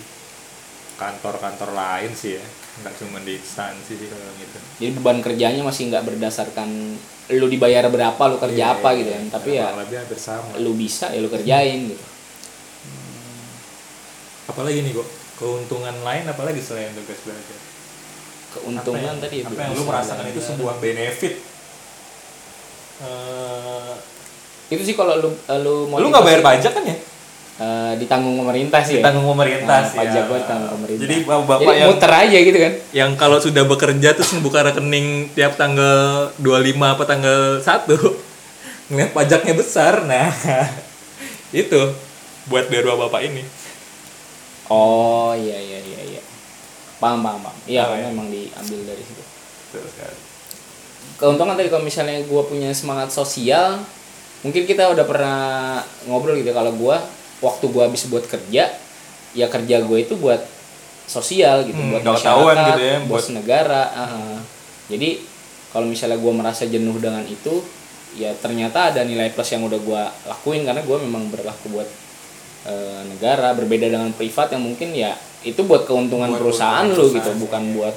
kantor-kantor 1.02 1.70
lain 1.72 2.12
sih 2.12 2.38
ya. 2.38 2.44
Nggak 2.72 2.94
cuma 2.96 3.18
di 3.20 3.34
instansi 3.34 3.92
sih 3.92 4.08
kalau 4.08 4.24
gitu. 4.34 4.58
jadi 4.78 4.90
beban 4.94 5.18
kerjanya 5.20 5.60
masih 5.60 5.90
nggak 5.90 6.04
berdasarkan 6.04 6.96
lu 7.30 7.46
dibayar 7.46 7.84
berapa 7.86 8.22
lu 8.26 8.36
kerja 8.38 8.64
Iya, 8.66 8.74
apa 8.74 8.88
iya, 8.88 8.96
gitu 8.96 9.10
iya. 9.10 9.18
kan 9.18 9.26
tapi 9.30 9.50
ya 9.52 9.64
Kurang 9.66 9.80
lebih 9.80 9.96
hampir 9.98 10.18
sama. 10.18 10.48
lu 10.56 10.72
bisa 10.74 11.06
ya 11.08 11.18
lu 11.18 11.28
kerjain 11.28 11.80
gitu 11.86 12.04
Apalagi 14.44 14.78
nih 14.80 14.92
kok 14.92 15.08
keuntungan 15.34 15.96
lain 16.00 16.24
apalagi 16.24 16.60
selain 16.60 16.92
tugas 16.92 17.18
belajar? 17.22 17.58
keuntungan 18.52 19.00
apa 19.00 19.08
yang, 19.08 19.18
tadi 19.18 19.34
ya 19.34 19.42
apa 19.42 19.50
belum 19.50 19.62
yang 19.62 19.72
lu 19.72 19.82
merasakan 19.82 20.24
itu 20.24 20.32
belajar. 20.34 20.48
sebuah 20.50 20.74
benefit 20.78 21.34
Eh, 23.02 23.94
itu 24.70 24.82
sih 24.82 24.94
kalau 24.94 25.18
lu 25.18 25.28
lu 25.58 25.74
mau 25.88 25.98
lu 25.98 26.06
nggak 26.06 26.22
bayar 26.22 26.40
pajak 26.40 26.72
kan 26.72 26.84
ya 26.84 26.96
ditanggung 27.96 28.36
pemerintah 28.36 28.80
sih 28.80 28.98
ya. 28.98 29.02
Ditanggung 29.02 29.28
pemerintah 29.30 29.78
Nah, 29.78 29.88
sih 29.88 29.98
pajak 29.98 30.14
ya. 30.16 30.28
gua 30.28 30.38
ditanggung 30.40 30.70
pemerintah. 30.74 31.02
Jadi 31.02 31.16
bapak 31.22 31.56
jadi 31.58 31.74
yang 31.76 31.88
muter 31.90 32.12
aja 32.12 32.38
gitu 32.40 32.58
kan. 32.58 32.72
Yang 32.90 33.10
kalau 33.16 33.38
sudah 33.38 33.64
bekerja 33.64 34.08
terus 34.12 34.30
membuka 34.32 34.58
rekening 34.62 35.06
tiap 35.32 35.54
tanggal 35.54 36.30
25 36.38 36.94
apa 36.94 37.02
tanggal 37.04 37.40
1 37.58 37.66
ngeliat 38.92 39.10
pajaknya 39.10 39.54
besar 39.54 40.04
nah. 40.04 40.28
Itu 41.52 41.92
buat 42.46 42.66
biar 42.66 42.84
bapak 42.88 43.22
ini. 43.24 43.44
Oh 44.66 45.32
iya 45.32 45.56
iya 45.56 45.78
iya 45.78 46.00
iya. 46.08 46.22
Paham 46.96 47.20
paham 47.20 47.40
paham. 47.42 47.56
Iya 47.64 47.82
Oh, 47.84 47.94
iya. 47.94 48.08
emang 48.08 48.28
diambil 48.28 48.80
dari 48.86 49.02
situ. 49.02 49.22
Betul 49.68 49.88
sekali. 49.88 50.16
keuntungan 51.12 51.54
tadi 51.54 51.70
kalau 51.70 51.82
misalnya 51.82 52.18
gua 52.26 52.42
punya 52.42 52.74
semangat 52.74 53.14
sosial 53.14 53.78
mungkin 54.42 54.66
kita 54.66 54.90
udah 54.90 55.06
pernah 55.06 55.38
ngobrol 56.04 56.34
gitu 56.34 56.50
ya, 56.50 56.56
kalau 56.56 56.74
gua 56.74 56.98
waktu 57.42 57.64
gua 57.68 57.90
habis 57.90 58.06
buat 58.06 58.24
kerja 58.24 58.70
ya 59.32 59.46
kerja 59.48 59.76
gue 59.80 59.98
itu 59.98 60.14
buat 60.14 60.40
sosial 61.04 61.66
gitu 61.66 61.74
Hmm, 61.74 61.92
buat 61.92 62.04
masyarakat 62.06 62.56
gitu 62.68 62.80
ya, 62.80 62.96
buat 63.02 63.20
buat- 63.20 63.34
negara 63.34 63.82
ah, 63.90 64.02
ah. 64.06 64.38
jadi 64.86 65.18
kalau 65.68 65.88
misalnya 65.88 66.16
gua 66.16 66.32
merasa 66.32 66.64
jenuh 66.64 66.96
dengan 66.96 67.24
itu 67.24 67.60
ya 68.14 68.30
ternyata 68.38 68.92
ada 68.92 69.02
nilai 69.02 69.32
plus 69.32 69.50
yang 69.50 69.64
udah 69.64 69.80
gua 69.80 70.02
lakuin 70.24 70.62
karena 70.62 70.84
gua 70.84 71.00
memang 71.00 71.28
berlaku 71.28 71.72
buat 71.72 71.88
eh, 72.64 73.02
negara 73.08 73.52
berbeda 73.52 73.88
dengan 73.88 74.12
privat 74.12 74.52
yang 74.52 74.62
mungkin 74.62 74.92
ya 74.92 75.12
itu 75.42 75.58
buat 75.64 75.82
keuntungan 75.82 76.30
Buat 76.30 76.38
perusahaan 76.38 76.86
lu 76.86 77.10
gitu 77.10 77.30
bukan 77.40 77.62
iya. 77.66 77.72
buat 77.74 77.94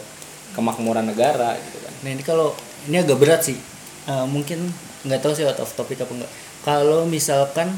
kemakmuran 0.55 1.05
negara 1.05 1.53
gitu 1.53 1.77
kan 1.79 1.93
Nah 2.01 2.09
ini 2.11 2.21
kalau 2.21 2.53
ini 2.85 2.95
agak 2.95 3.17
berat 3.17 3.41
sih. 3.41 3.57
Eh, 4.05 4.25
mungkin 4.25 4.69
nggak 5.03 5.19
tahu 5.19 5.33
sih 5.33 5.41
out 5.41 5.57
of 5.57 5.69
topic 5.69 5.97
apa 5.99 6.13
enggak. 6.13 6.31
Kalau 6.61 7.05
misalkan 7.05 7.73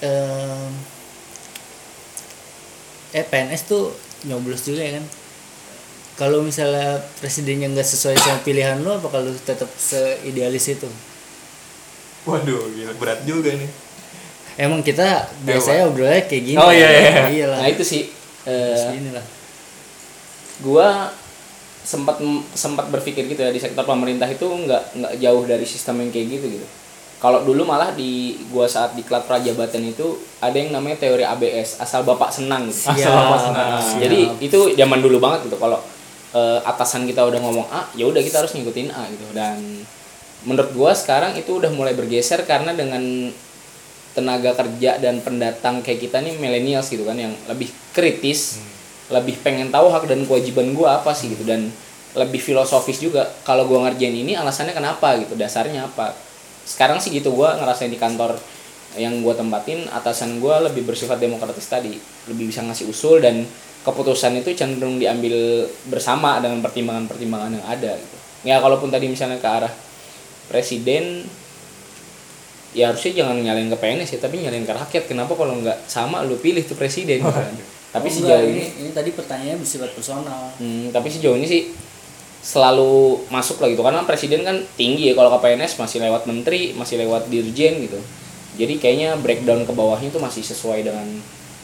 em, 0.00 0.70
eh 3.10 3.24
PNS 3.26 3.62
tuh 3.66 3.90
nyoblos 4.26 4.62
juga 4.62 4.82
ya 4.84 4.92
kan. 5.00 5.06
Kalau 6.20 6.44
misalnya 6.44 7.00
presidennya 7.18 7.72
nggak 7.72 7.88
sesuai 7.88 8.16
sama 8.20 8.44
pilihan 8.44 8.76
lo, 8.84 9.00
apa 9.00 9.08
kalau 9.08 9.32
tetap 9.40 9.70
seidealis 9.80 10.68
itu? 10.68 10.88
Waduh, 12.28 12.68
gila 12.76 12.92
berat 13.00 13.24
juga 13.24 13.56
nih. 13.56 13.70
Emang 14.60 14.84
kita 14.84 15.24
biasanya 15.48 15.88
obrolnya 15.88 16.20
kayak 16.28 16.44
gini. 16.44 16.60
Oh, 16.60 16.68
iya, 16.68 16.88
iya. 16.92 17.12
Iyalah. 17.32 17.58
nah 17.64 17.68
itu 17.72 17.80
sih 17.80 18.12
eh, 18.44 18.76
Terus 18.76 18.84
gini 18.92 19.10
lah. 19.16 19.24
gua 20.60 21.08
sempat 21.80 22.20
sempat 22.52 22.92
berpikir 22.92 23.24
gitu 23.24 23.40
ya 23.40 23.48
di 23.48 23.56
sektor 23.56 23.88
pemerintah 23.88 24.28
itu 24.28 24.44
nggak 24.44 25.00
nggak 25.00 25.14
jauh 25.16 25.42
dari 25.48 25.64
sistem 25.64 26.04
yang 26.04 26.12
kayak 26.12 26.36
gitu 26.36 26.46
gitu 26.60 26.66
kalau 27.20 27.44
dulu 27.44 27.68
malah 27.68 27.92
di 27.92 28.32
gua 28.48 28.64
saat 28.64 28.96
di 28.96 29.04
klub 29.04 29.28
prajabatan 29.28 29.84
itu 29.84 30.16
ada 30.40 30.56
yang 30.56 30.72
namanya 30.72 31.04
teori 31.04 31.20
ABS 31.20 31.76
asal 31.76 32.00
bapak 32.00 32.32
senang 32.32 32.64
gitu. 32.72 32.88
Siap, 32.88 32.96
Asal 32.96 33.12
bapak 33.12 33.40
senang. 33.44 33.66
Nah, 33.76 33.82
siap. 33.84 34.00
jadi 34.00 34.20
itu 34.40 34.58
zaman 34.72 34.98
dulu 35.04 35.20
banget 35.20 35.52
gitu. 35.52 35.60
Kalau 35.60 35.84
eh, 36.32 36.58
atasan 36.64 37.04
kita 37.04 37.20
udah 37.28 37.36
ngomong 37.44 37.68
A 37.68 37.92
ya 37.92 38.08
udah 38.08 38.24
kita 38.24 38.40
harus 38.40 38.56
ngikutin 38.56 38.88
A 38.96 39.04
gitu. 39.12 39.36
Dan 39.36 39.84
menurut 40.48 40.72
gua 40.72 40.96
sekarang 40.96 41.36
itu 41.36 41.60
udah 41.60 41.68
mulai 41.68 41.92
bergeser 41.92 42.40
karena 42.48 42.72
dengan 42.72 43.28
tenaga 44.16 44.56
kerja 44.56 44.96
dan 44.96 45.20
pendatang 45.20 45.84
kayak 45.84 46.00
kita 46.08 46.24
nih 46.24 46.40
millennials 46.40 46.88
gitu 46.88 47.04
kan 47.04 47.20
yang 47.20 47.36
lebih 47.46 47.68
kritis 47.92 48.58
lebih 49.12 49.38
pengen 49.44 49.68
tahu 49.68 49.92
hak 49.92 50.08
dan 50.08 50.24
kewajiban 50.24 50.72
gua 50.72 51.04
apa 51.04 51.12
sih 51.12 51.36
gitu. 51.36 51.44
Dan 51.44 51.68
lebih 52.16 52.40
filosofis 52.40 52.96
juga. 52.96 53.28
Kalau 53.44 53.68
gua 53.68 53.92
ngerjain 53.92 54.16
ini 54.16 54.32
alasannya 54.40 54.72
kenapa 54.72 55.20
gitu? 55.20 55.36
Dasarnya 55.36 55.84
apa 55.84 56.29
sekarang 56.64 56.98
sih 57.02 57.10
gitu 57.14 57.32
gua 57.34 57.56
ngerasain 57.58 57.90
di 57.90 58.00
kantor 58.00 58.36
yang 58.98 59.22
gua 59.22 59.38
tempatin 59.38 59.86
atasan 59.90 60.42
gua 60.42 60.60
lebih 60.64 60.82
bersifat 60.86 61.22
demokratis 61.22 61.66
tadi. 61.70 61.94
Lebih 62.26 62.50
bisa 62.50 62.64
ngasih 62.66 62.90
usul 62.90 63.22
dan 63.22 63.46
keputusan 63.80 64.36
itu 64.40 64.52
cenderung 64.52 65.00
diambil 65.00 65.64
bersama 65.88 66.42
dengan 66.42 66.60
pertimbangan-pertimbangan 66.60 67.50
yang 67.56 67.66
ada 67.66 67.92
gitu. 67.96 68.16
Ya 68.44 68.56
kalaupun 68.60 68.88
tadi 68.92 69.08
misalnya 69.08 69.40
ke 69.40 69.48
arah 69.48 69.72
presiden 70.48 71.24
ya 72.70 72.94
harusnya 72.94 73.24
jangan 73.24 73.42
nyalain 73.42 73.66
ke 73.66 73.78
PNS 73.78 74.14
ya 74.14 74.18
tapi 74.22 74.42
nyalain 74.42 74.66
ke 74.66 74.74
rakyat. 74.74 75.04
Kenapa 75.08 75.32
kalau 75.34 75.58
nggak 75.58 75.88
sama 75.88 76.22
lu 76.22 76.36
pilih 76.38 76.62
tuh 76.62 76.76
presiden? 76.76 77.24
Gitu 77.24 77.32
kan? 77.32 77.54
Tapi 77.90 78.06
Oh, 78.06 78.14
sejauh 78.22 78.46
ini, 78.46 78.64
ini 78.78 78.90
tadi 78.94 79.10
pertanyaannya 79.10 79.58
bersifat 79.58 79.90
personal. 79.98 80.54
Hmm, 80.62 80.94
tapi 80.94 81.10
sejauh 81.10 81.34
ini 81.34 81.46
sih 81.50 81.62
selalu 82.40 83.24
masuk 83.28 83.60
lah 83.60 83.68
gitu. 83.72 83.82
Karena 83.84 84.02
presiden 84.04 84.42
kan 84.44 84.64
tinggi 84.74 85.12
ya 85.12 85.14
kalau 85.16 85.32
ke 85.36 85.38
PNS 85.44 85.76
masih 85.76 85.98
lewat 86.00 86.22
menteri 86.24 86.72
masih 86.76 87.00
lewat 87.00 87.28
dirjen 87.28 87.84
gitu. 87.84 88.00
Jadi 88.58 88.76
kayaknya 88.82 89.16
breakdown 89.20 89.64
ke 89.64 89.72
bawahnya 89.72 90.10
itu 90.10 90.20
masih 90.20 90.42
sesuai 90.44 90.84
dengan 90.84 91.06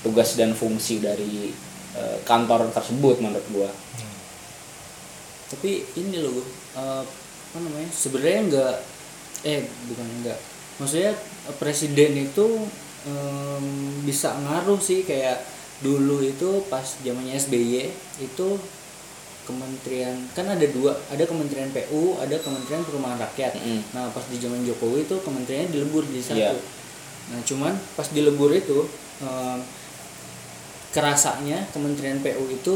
tugas 0.00 0.38
dan 0.38 0.54
fungsi 0.54 1.02
dari 1.02 1.50
eh, 1.96 2.18
kantor 2.24 2.70
tersebut 2.70 3.20
menurut 3.20 3.46
gua. 3.52 3.70
Tapi 5.50 5.82
ini 5.96 6.20
loh 6.20 6.40
eh, 6.76 7.04
apa 7.56 7.58
namanya 7.64 7.88
sebenarnya 7.88 8.40
enggak 8.44 8.74
eh 9.48 9.64
bukan 9.88 10.06
enggak 10.20 10.38
maksudnya 10.76 11.16
presiden 11.56 12.28
itu 12.28 12.46
em, 13.08 13.64
bisa 14.04 14.36
ngaruh 14.36 14.76
sih 14.76 15.08
kayak 15.08 15.40
dulu 15.80 16.20
itu 16.20 16.64
pas 16.68 16.84
zamannya 17.00 17.36
SBY 17.36 17.88
itu 18.20 18.48
kementerian 19.46 20.12
kan 20.32 20.44
ada 20.44 20.66
dua 20.66 20.92
ada 21.06 21.22
kementerian 21.22 21.70
PU 21.70 22.18
ada 22.18 22.36
kementerian 22.36 22.82
perumahan 22.82 23.16
rakyat 23.16 23.54
Mm-mm. 23.54 23.80
nah 23.92 24.10
pas 24.10 24.26
di 24.26 24.36
zaman 24.36 24.60
Jokowi 24.60 25.04
itu 25.04 25.16
kementeriannya 25.18 25.70
dilebur 25.70 26.02
di 26.04 26.18
satu 26.18 26.36
Iya. 26.36 26.52
nah 27.26 27.40
cuman 27.40 27.72
pas 27.94 28.08
dilebur 28.08 28.50
itu 28.50 28.84
em, 29.18 29.58
kerasanya 30.90 31.68
kementerian 31.70 32.18
PU 32.18 32.44
itu 32.48 32.74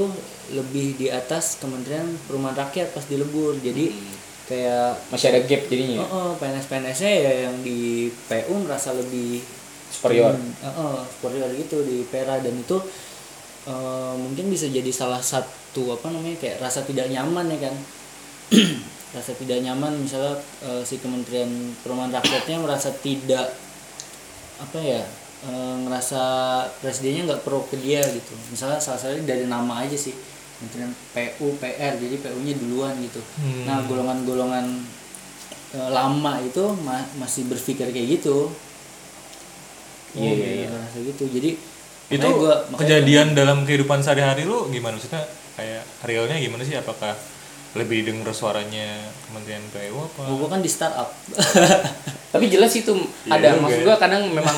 lebih 0.53 0.95
di 0.95 1.07
atas 1.09 1.57
kementerian 1.57 2.05
perumahan 2.25 2.59
rakyat 2.61 2.93
pas 2.93 3.03
dilebur 3.03 3.57
jadi 3.59 3.97
kayak 4.45 5.09
masih 5.09 5.27
ada 5.31 5.41
gap 5.43 5.63
jadinya 5.67 5.97
ya? 5.99 6.07
oh, 6.07 6.33
PNS 6.37 6.67
PNS-nya 6.67 7.11
ya 7.13 7.33
yang 7.49 7.57
di 7.61 8.11
PU 8.27 8.55
ngerasa 8.61 8.93
lebih 8.93 9.41
superior 9.91 10.35
Hmm, 10.35 10.53
heeh, 10.61 10.97
superior 11.09 11.51
gitu 11.53 11.81
di 11.81 12.05
Pera 12.05 12.37
dan 12.39 12.55
itu 12.55 12.77
eh, 13.65 14.15
mungkin 14.15 14.47
bisa 14.49 14.67
jadi 14.67 14.91
salah 14.91 15.23
satu 15.23 15.49
apa 15.75 16.11
namanya 16.11 16.37
kayak 16.43 16.59
rasa 16.59 16.83
tidak 16.83 17.07
nyaman 17.09 17.47
ya 17.55 17.59
kan. 17.71 17.75
Rasa 19.11 19.35
tidak 19.35 19.59
nyaman 19.67 20.07
misalnya 20.07 20.39
eh, 20.63 20.87
si 20.87 21.03
Kementerian 21.03 21.51
Perumahan 21.83 22.15
Rakyatnya 22.15 22.63
merasa 22.63 22.95
tidak 22.95 23.59
apa 24.63 24.79
ya 24.79 25.03
eh, 25.51 25.75
ngerasa 25.83 26.23
presidennya 26.79 27.27
nggak 27.27 27.43
pro 27.43 27.67
ke 27.67 27.75
dia 27.83 28.07
gitu. 28.07 28.35
Misalnya 28.55 28.79
salah 28.79 29.03
satunya 29.03 29.27
dari 29.27 29.51
nama 29.51 29.83
aja 29.83 29.99
sih 29.99 30.15
Kementerian 30.63 30.95
PU 31.11 31.59
PR 31.59 31.99
jadi 31.99 32.23
PU-nya 32.23 32.55
duluan 32.55 32.95
gitu. 33.03 33.19
Hmm. 33.43 33.67
nah 33.67 33.83
golongan-golongan 33.83 34.67
eh, 35.75 35.91
lama 35.91 36.39
itu 36.47 36.63
ma- 36.87 37.11
masih 37.19 37.51
berpikir 37.51 37.91
kayak 37.91 38.23
gitu. 38.23 38.47
Iya, 40.15 40.33
iya, 40.39 40.51
iya. 40.55 40.67
ngerasa 40.71 40.99
gitu. 41.03 41.25
Jadi 41.35 41.51
itu 42.11 42.27
gua 42.27 42.67
kejadian 42.75 43.33
dalam 43.33 43.63
kehidupan 43.63 44.01
sehari-hari 44.01 44.43
lu 44.43 44.67
gimana? 44.69 44.95
Maksudnya 44.95 45.23
kayak 45.55 45.83
realnya 46.03 46.37
gimana 46.37 46.63
sih? 46.63 46.75
Apakah 46.75 47.15
lebih 47.71 48.03
denger 48.03 48.27
suaranya 48.31 48.99
Kementerian 49.25 49.63
PU 49.71 49.95
apa? 49.97 50.23
Gua, 50.27 50.37
gua 50.37 50.49
kan 50.51 50.61
di 50.61 50.67
startup. 50.67 51.15
Tapi 52.35 52.47
jelas 52.47 52.71
itu 52.73 52.95
Iya 53.25 53.31
ada. 53.33 53.49
juga 53.53 53.63
maksud 53.63 53.79
ya. 53.79 53.87
gua 53.87 53.97
kadang 53.97 54.23
memang 54.29 54.57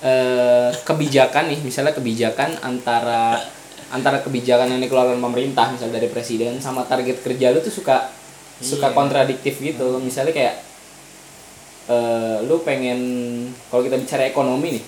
eh, 0.00 0.70
kebijakan 0.82 1.44
nih 1.46 1.60
misalnya 1.60 1.92
kebijakan 1.92 2.56
antara 2.60 3.40
antara 3.86 4.18
kebijakan 4.18 4.66
yang 4.68 4.80
dikeluarkan 4.80 5.16
pemerintah 5.16 5.70
misalnya 5.70 5.96
dari 5.96 6.08
presiden 6.08 6.58
sama 6.58 6.82
target 6.82 7.20
kerja 7.20 7.52
lu 7.52 7.60
tuh 7.60 7.70
suka 7.70 8.08
suka 8.56 8.88
Iya. 8.88 8.96
kontradiktif 8.96 9.60
gitu. 9.60 10.00
Misalnya 10.00 10.32
kayak 10.32 10.54
eh, 11.86 12.36
lu 12.42 12.60
pengen 12.60 12.98
kalau 13.68 13.80
kita 13.80 13.96
bicara 13.96 14.24
ekonomi 14.24 14.80
nih 14.80 14.84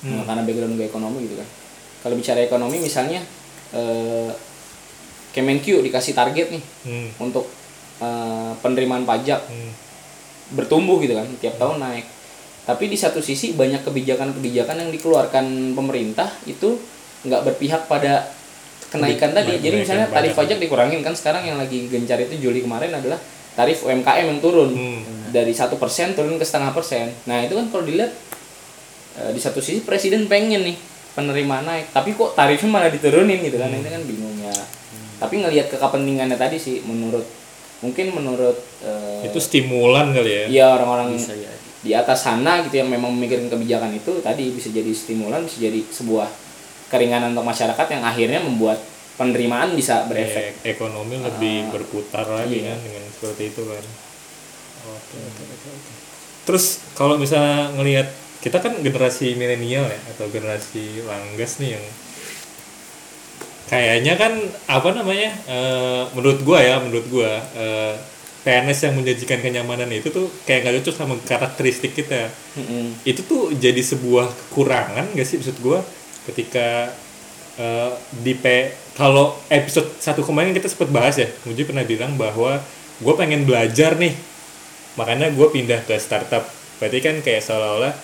Hmm. 0.00 0.14
nah, 0.14 0.24
karena 0.24 0.42
background 0.42 0.74
gue 0.74 0.86
ekonomi 0.86 1.26
gitu 1.26 1.36
kan 1.36 1.48
kalau 1.98 2.14
bicara 2.14 2.40
ekonomi 2.40 2.78
misalnya 2.78 3.20
eh, 3.70 4.30
Kemenq 5.28 5.62
dikasih 5.82 6.12
target 6.12 6.50
nih 6.50 6.62
Hmm. 6.84 7.08
untuk 7.20 7.46
eh, 7.98 8.52
penerimaan 8.58 9.02
pajak 9.02 9.42
Hmm. 9.44 9.72
bertumbuh 10.50 10.98
gitu 10.98 11.12
kan 11.12 11.26
tiap 11.36 11.56
tahun 11.56 11.78
naik 11.78 12.06
tapi 12.62 12.84
di 12.86 12.94
satu 12.94 13.18
sisi 13.18 13.52
banyak 13.52 13.80
kebijakan-kebijakan 13.82 14.76
yang 14.78 14.90
dikeluarkan 14.90 15.44
pemerintah 15.72 16.28
itu 16.44 16.76
nggak 17.20 17.44
berpihak 17.44 17.84
pada 17.84 18.28
kenaikan 18.88 19.32
tadi 19.32 19.58
jadi 19.58 19.76
misalnya 19.78 20.06
tarif 20.06 20.32
pajak. 20.32 20.54
pajak 20.54 20.58
dikurangin 20.60 21.00
kan 21.00 21.12
sekarang 21.12 21.42
yang 21.42 21.56
lagi 21.56 21.88
gencar 21.88 22.16
itu 22.16 22.38
Juli 22.38 22.60
kemarin 22.60 22.88
adalah 22.90 23.18
tarif 23.52 23.82
UMKM 23.82 24.26
yang 24.26 24.40
turun 24.40 24.70
Hmm. 24.70 25.00
dari 25.28 25.50
satu 25.50 25.76
persen 25.76 26.14
turun 26.14 26.36
ke 26.36 26.44
setengah 26.44 26.70
persen 26.70 27.12
nah 27.24 27.42
itu 27.42 27.52
kan 27.52 27.68
kalau 27.68 27.84
dilihat 27.84 28.12
eh, 29.18 29.30
di 29.34 29.40
satu 29.42 29.58
sisi 29.58 29.82
presiden 29.82 30.30
pengen 30.30 30.62
nih 30.62 30.76
penerimaan 31.18 31.66
naik 31.66 31.90
tapi 31.90 32.14
kok 32.14 32.38
tarifnya 32.38 32.70
malah 32.70 32.90
diturunin 32.94 33.42
gitu 33.42 33.58
kan 33.58 33.74
itu 33.74 33.90
kan 33.90 34.02
bingung 34.06 34.38
ya. 34.38 34.54
Tapi 35.18 35.42
ngelihat 35.42 35.66
ke 35.66 35.76
kepentingannya 35.82 36.38
tadi 36.38 36.62
sih 36.62 36.78
menurut 36.86 37.26
mungkin 37.82 38.14
menurut 38.14 38.58
eh, 38.86 39.26
itu 39.26 39.38
stimulan 39.42 40.14
kali 40.14 40.30
ya? 40.30 40.44
Iya 40.46 40.66
orang-orang 40.78 41.18
bisa 41.18 41.34
ya 41.34 41.50
di 41.78 41.94
atas 41.94 42.26
sana 42.26 42.66
gitu 42.66 42.82
yang 42.82 42.90
memang 42.90 43.14
memikirkan 43.14 43.46
kebijakan 43.46 43.94
itu 43.94 44.18
tadi 44.18 44.50
bisa 44.50 44.66
jadi 44.74 44.90
stimulan 44.90 45.46
bisa 45.46 45.62
jadi 45.62 45.78
sebuah 45.86 46.26
keringanan 46.90 47.38
untuk 47.38 47.46
masyarakat 47.46 47.86
yang 47.94 48.02
akhirnya 48.02 48.40
membuat 48.42 48.82
penerimaan 49.14 49.74
bisa 49.78 50.06
berefek. 50.10 50.58
Ek- 50.62 50.78
ekonomi 50.78 51.22
lebih 51.22 51.70
berputar 51.70 52.26
lagi 52.26 52.66
iya. 52.66 52.74
kan 52.74 52.78
dengan 52.82 53.04
seperti 53.14 53.42
itu 53.54 53.62
kan. 53.66 53.84
Oke 54.88 55.16
oke 55.18 55.42
oke 55.42 55.68
oke. 55.74 55.92
terus 56.48 56.80
kalau 56.96 57.20
misalnya 57.20 57.68
ngelihat 57.76 58.08
kita 58.38 58.62
kan 58.62 58.78
generasi 58.78 59.34
milenial 59.34 59.86
ya 59.86 60.00
atau 60.14 60.30
generasi 60.30 61.02
langgas 61.02 61.58
nih 61.58 61.74
yang 61.74 61.84
kayaknya 63.68 64.14
kan 64.14 64.32
apa 64.70 64.88
namanya 64.94 65.30
eh, 65.50 66.02
menurut 66.14 66.40
gua 66.46 66.58
ya 66.62 66.76
menurut 66.78 67.06
gua 67.10 67.32
eh, 67.58 67.94
PNS 68.46 68.88
yang 68.88 68.94
menjanjikan 68.96 69.42
kenyamanan 69.42 69.90
itu 69.90 70.08
tuh 70.08 70.30
kayak 70.46 70.64
nggak 70.64 70.74
cocok 70.80 70.94
sama 70.94 71.14
karakteristik 71.26 71.92
kita. 71.92 72.30
Mm-mm. 72.56 72.96
itu 73.04 73.20
tuh 73.26 73.52
jadi 73.52 73.82
sebuah 73.82 74.30
kekurangan 74.30 75.12
gak 75.12 75.26
sih 75.26 75.36
maksud 75.42 75.58
gua? 75.60 75.82
Ketika 76.24 76.94
eh, 77.58 77.92
di 78.22 78.32
P 78.38 78.72
kalau 78.98 79.38
episode 79.46 79.94
satu 80.02 80.26
kemarin 80.26 80.50
kita 80.50 80.66
sempat 80.66 80.90
bahas 80.90 81.14
ya 81.22 81.30
Muji 81.46 81.62
pernah 81.62 81.86
bilang 81.86 82.18
bahwa 82.18 82.58
gue 82.98 83.14
pengen 83.14 83.46
belajar 83.46 83.94
nih. 83.94 84.10
Makanya 84.98 85.30
gue 85.30 85.46
pindah 85.54 85.86
ke 85.86 85.94
startup. 86.02 86.42
Berarti 86.82 86.98
kan 86.98 87.14
kayak 87.22 87.46
seolah-olah 87.46 87.94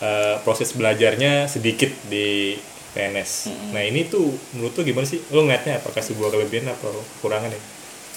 eh, 0.00 0.36
proses 0.40 0.72
belajarnya 0.72 1.46
sedikit 1.46 1.88
di 2.06 2.56
PNS. 2.90 3.30
Nah 3.70 3.80
ini 3.80 4.04
tuh 4.04 4.26
menurut 4.52 4.74
lu 4.74 4.82
gimana 4.84 5.06
sih? 5.06 5.22
Lu 5.28 5.44
ngeliatnya 5.44 5.78
apakah 5.78 6.00
sebuah 6.00 6.28
kelebihan 6.28 6.68
atau 6.68 6.90
kekurangan 7.18 7.48
ya? 7.48 7.60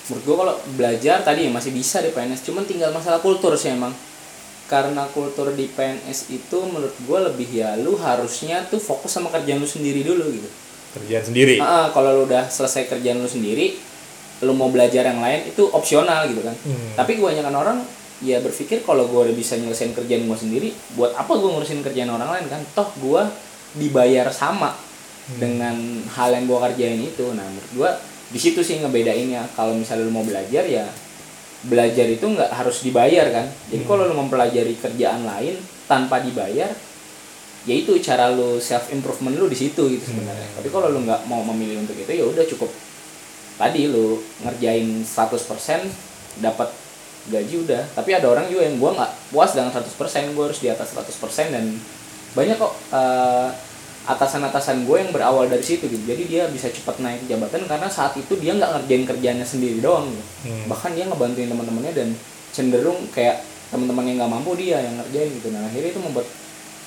menurut 0.04 0.24
gue 0.26 0.36
kalau 0.36 0.56
belajar 0.76 1.24
tadi 1.24 1.48
ya 1.48 1.52
masih 1.54 1.72
bisa 1.72 2.04
di 2.04 2.12
PNS 2.12 2.44
cuman 2.44 2.68
tinggal 2.68 2.92
masalah 2.92 3.24
kultur 3.24 3.56
sih 3.56 3.72
emang 3.72 3.96
karena 4.66 5.08
kultur 5.08 5.56
di 5.56 5.72
PNS 5.72 6.28
itu 6.28 6.58
menurut 6.60 6.92
gue 6.98 7.20
lebih 7.24 7.48
ya 7.48 7.80
lu 7.80 7.96
harusnya 7.96 8.68
tuh 8.68 8.84
fokus 8.84 9.16
sama 9.16 9.32
kerjaan 9.32 9.60
lu 9.60 9.70
sendiri 9.70 10.04
dulu 10.04 10.28
gitu 10.30 10.50
Kerjaan 10.94 11.24
sendiri. 11.24 11.56
Ah, 11.58 11.88
kalau 11.90 12.20
lu 12.20 12.22
udah 12.28 12.46
selesai 12.46 12.86
kerjaan 12.86 13.18
lu 13.18 13.32
sendiri 13.32 13.80
lu 14.44 14.52
mau 14.52 14.68
belajar 14.68 15.08
yang 15.08 15.24
lain 15.24 15.48
itu 15.48 15.72
opsional 15.72 16.28
gitu 16.28 16.44
kan 16.44 16.56
Hmm. 16.68 17.00
tapi 17.00 17.16
kebanyakan 17.16 17.56
orang 17.56 17.78
ya 18.22 18.38
berpikir 18.44 18.86
kalau 18.86 19.10
gue 19.10 19.32
udah 19.32 19.36
bisa 19.36 19.58
nyelesain 19.58 19.96
kerjaan 19.96 20.30
gue 20.30 20.38
sendiri 20.38 20.70
buat 20.94 21.18
apa 21.18 21.34
gue 21.34 21.50
ngurusin 21.50 21.82
kerjaan 21.82 22.12
orang 22.14 22.30
lain 22.30 22.46
kan? 22.52 22.62
Toh 22.78 22.90
gue 23.02 23.24
dibayar 23.80 24.30
sama 24.30 24.78
dengan 25.40 25.74
hal 26.14 26.36
yang 26.36 26.46
gue 26.46 26.60
kerjain 26.60 27.02
itu. 27.02 27.26
Nah 27.34 27.48
menurut 27.48 27.72
gue 27.74 27.90
di 28.30 28.40
situ 28.40 28.62
sih 28.62 28.84
ngebedainnya. 28.84 29.50
Kalau 29.58 29.74
misalnya 29.74 30.06
lu 30.06 30.14
mau 30.14 30.26
belajar 30.28 30.68
ya 30.68 30.86
belajar 31.64 32.06
itu 32.12 32.26
nggak 32.28 32.52
harus 32.52 32.84
dibayar 32.84 33.32
kan? 33.32 33.48
Jadi 33.72 33.84
kalau 33.88 34.04
lu 34.06 34.16
mempelajari 34.20 34.76
kerjaan 34.78 35.24
lain 35.24 35.56
tanpa 35.88 36.20
dibayar 36.20 36.70
ya 37.64 37.74
itu 37.80 37.96
cara 38.04 38.28
lu 38.28 38.60
self 38.60 38.92
improvement 38.92 39.40
lu 39.40 39.48
di 39.48 39.56
situ 39.56 39.88
gitu 39.88 40.04
sebenarnya. 40.04 40.48
Tapi 40.60 40.68
kalau 40.68 40.92
lu 40.92 41.08
nggak 41.08 41.24
mau 41.32 41.40
memilih 41.48 41.88
untuk 41.88 41.96
itu 41.96 42.12
ya 42.12 42.28
udah 42.28 42.44
cukup. 42.44 42.72
Tadi 43.56 43.88
lu 43.88 44.20
ngerjain 44.44 45.08
100% 45.08 46.44
dapat 46.44 46.70
gaji 47.32 47.56
udah 47.64 47.84
tapi 47.96 48.12
ada 48.16 48.28
orang 48.28 48.52
juga 48.52 48.68
yang 48.68 48.76
gua 48.82 48.92
nggak 49.00 49.12
puas 49.32 49.52
dengan 49.56 49.72
100% 49.72 50.36
gua 50.36 50.52
harus 50.52 50.60
di 50.60 50.68
atas 50.68 50.92
100% 50.92 51.56
dan 51.56 51.66
banyak 52.34 52.58
kok 52.58 52.74
eh, 52.92 53.50
atasan-atasan 54.04 54.84
gue 54.84 54.98
yang 55.00 55.16
berawal 55.16 55.48
dari 55.48 55.64
situ 55.64 55.88
gitu 55.88 56.04
jadi 56.04 56.24
dia 56.28 56.44
bisa 56.52 56.68
cepat 56.68 57.00
naik 57.00 57.24
jabatan 57.24 57.64
karena 57.64 57.88
saat 57.88 58.12
itu 58.20 58.36
dia 58.36 58.52
nggak 58.52 58.84
ngerjain 58.84 59.08
kerjanya 59.08 59.46
sendiri 59.48 59.80
doang 59.80 60.12
gitu. 60.12 60.52
Hmm. 60.52 60.68
bahkan 60.68 60.92
dia 60.92 61.08
ngebantuin 61.08 61.48
teman-temannya 61.48 61.94
dan 61.96 62.10
cenderung 62.52 63.00
kayak 63.16 63.48
teman-teman 63.72 64.04
yang 64.12 64.18
nggak 64.20 64.32
mampu 64.36 64.60
dia 64.60 64.84
yang 64.84 65.00
ngerjain 65.00 65.32
gitu 65.40 65.48
nah 65.56 65.64
akhirnya 65.64 65.90
itu 65.96 66.02
membuat 66.04 66.28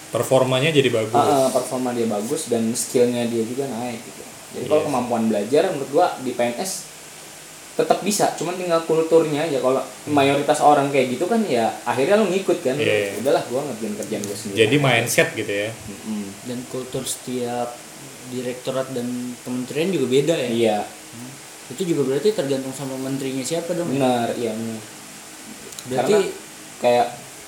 Performanya 0.06 0.70
jadi 0.70 0.86
bagus. 0.88 1.12
Ah, 1.18 1.50
performa 1.50 1.90
dia 1.90 2.06
bagus 2.06 2.46
dan 2.46 2.70
skillnya 2.78 3.26
dia 3.26 3.42
juga 3.42 3.66
naik 3.66 3.98
gitu. 4.00 4.22
Jadi 4.54 4.64
kalau 4.70 4.80
Yes. 4.80 4.88
kemampuan 4.88 5.22
belajar 5.26 5.62
menurut 5.74 5.90
gua 5.90 6.06
di 6.22 6.30
PNS 6.30 6.70
tetap 7.76 8.00
bisa, 8.00 8.32
cuman 8.40 8.56
tinggal 8.56 8.80
kulturnya 8.88 9.44
aja. 9.44 9.60
Kalau 9.60 9.84
mayoritas 10.08 10.64
orang 10.64 10.88
kayak 10.88 11.20
gitu 11.20 11.28
kan 11.28 11.44
ya 11.44 11.68
akhirnya 11.84 12.16
lu 12.24 12.32
ngikut 12.32 12.64
kan. 12.64 12.74
Iya. 12.80 13.20
Udahlah 13.20 13.44
gua 13.52 13.60
ngerjain 13.68 13.94
kerjaan 14.00 14.22
gua 14.24 14.36
sendiri. 14.36 14.58
Jadi 14.64 14.76
mindset 14.80 15.28
gitu 15.36 15.52
ya. 15.52 15.70
Mm-mm. 15.70 16.24
dan 16.48 16.58
kultur 16.72 17.04
setiap 17.04 17.76
direktorat 18.32 18.90
dan 18.90 19.06
kementerian 19.46 19.94
juga 19.94 20.06
beda 20.10 20.34
ya 20.34 20.48
Iya, 20.50 20.78
itu 21.70 21.82
juga 21.94 22.02
berarti 22.10 22.34
tergantung 22.34 22.74
sama 22.74 22.98
menterinya 22.98 23.42
siapa 23.46 23.70
dong 23.74 23.86
ya? 23.90 23.94
benar, 23.94 24.28
iya 24.34 24.52
benar. 24.54 24.82
berarti 25.86 26.14
Karena 26.18 26.30
kayak 26.82 27.06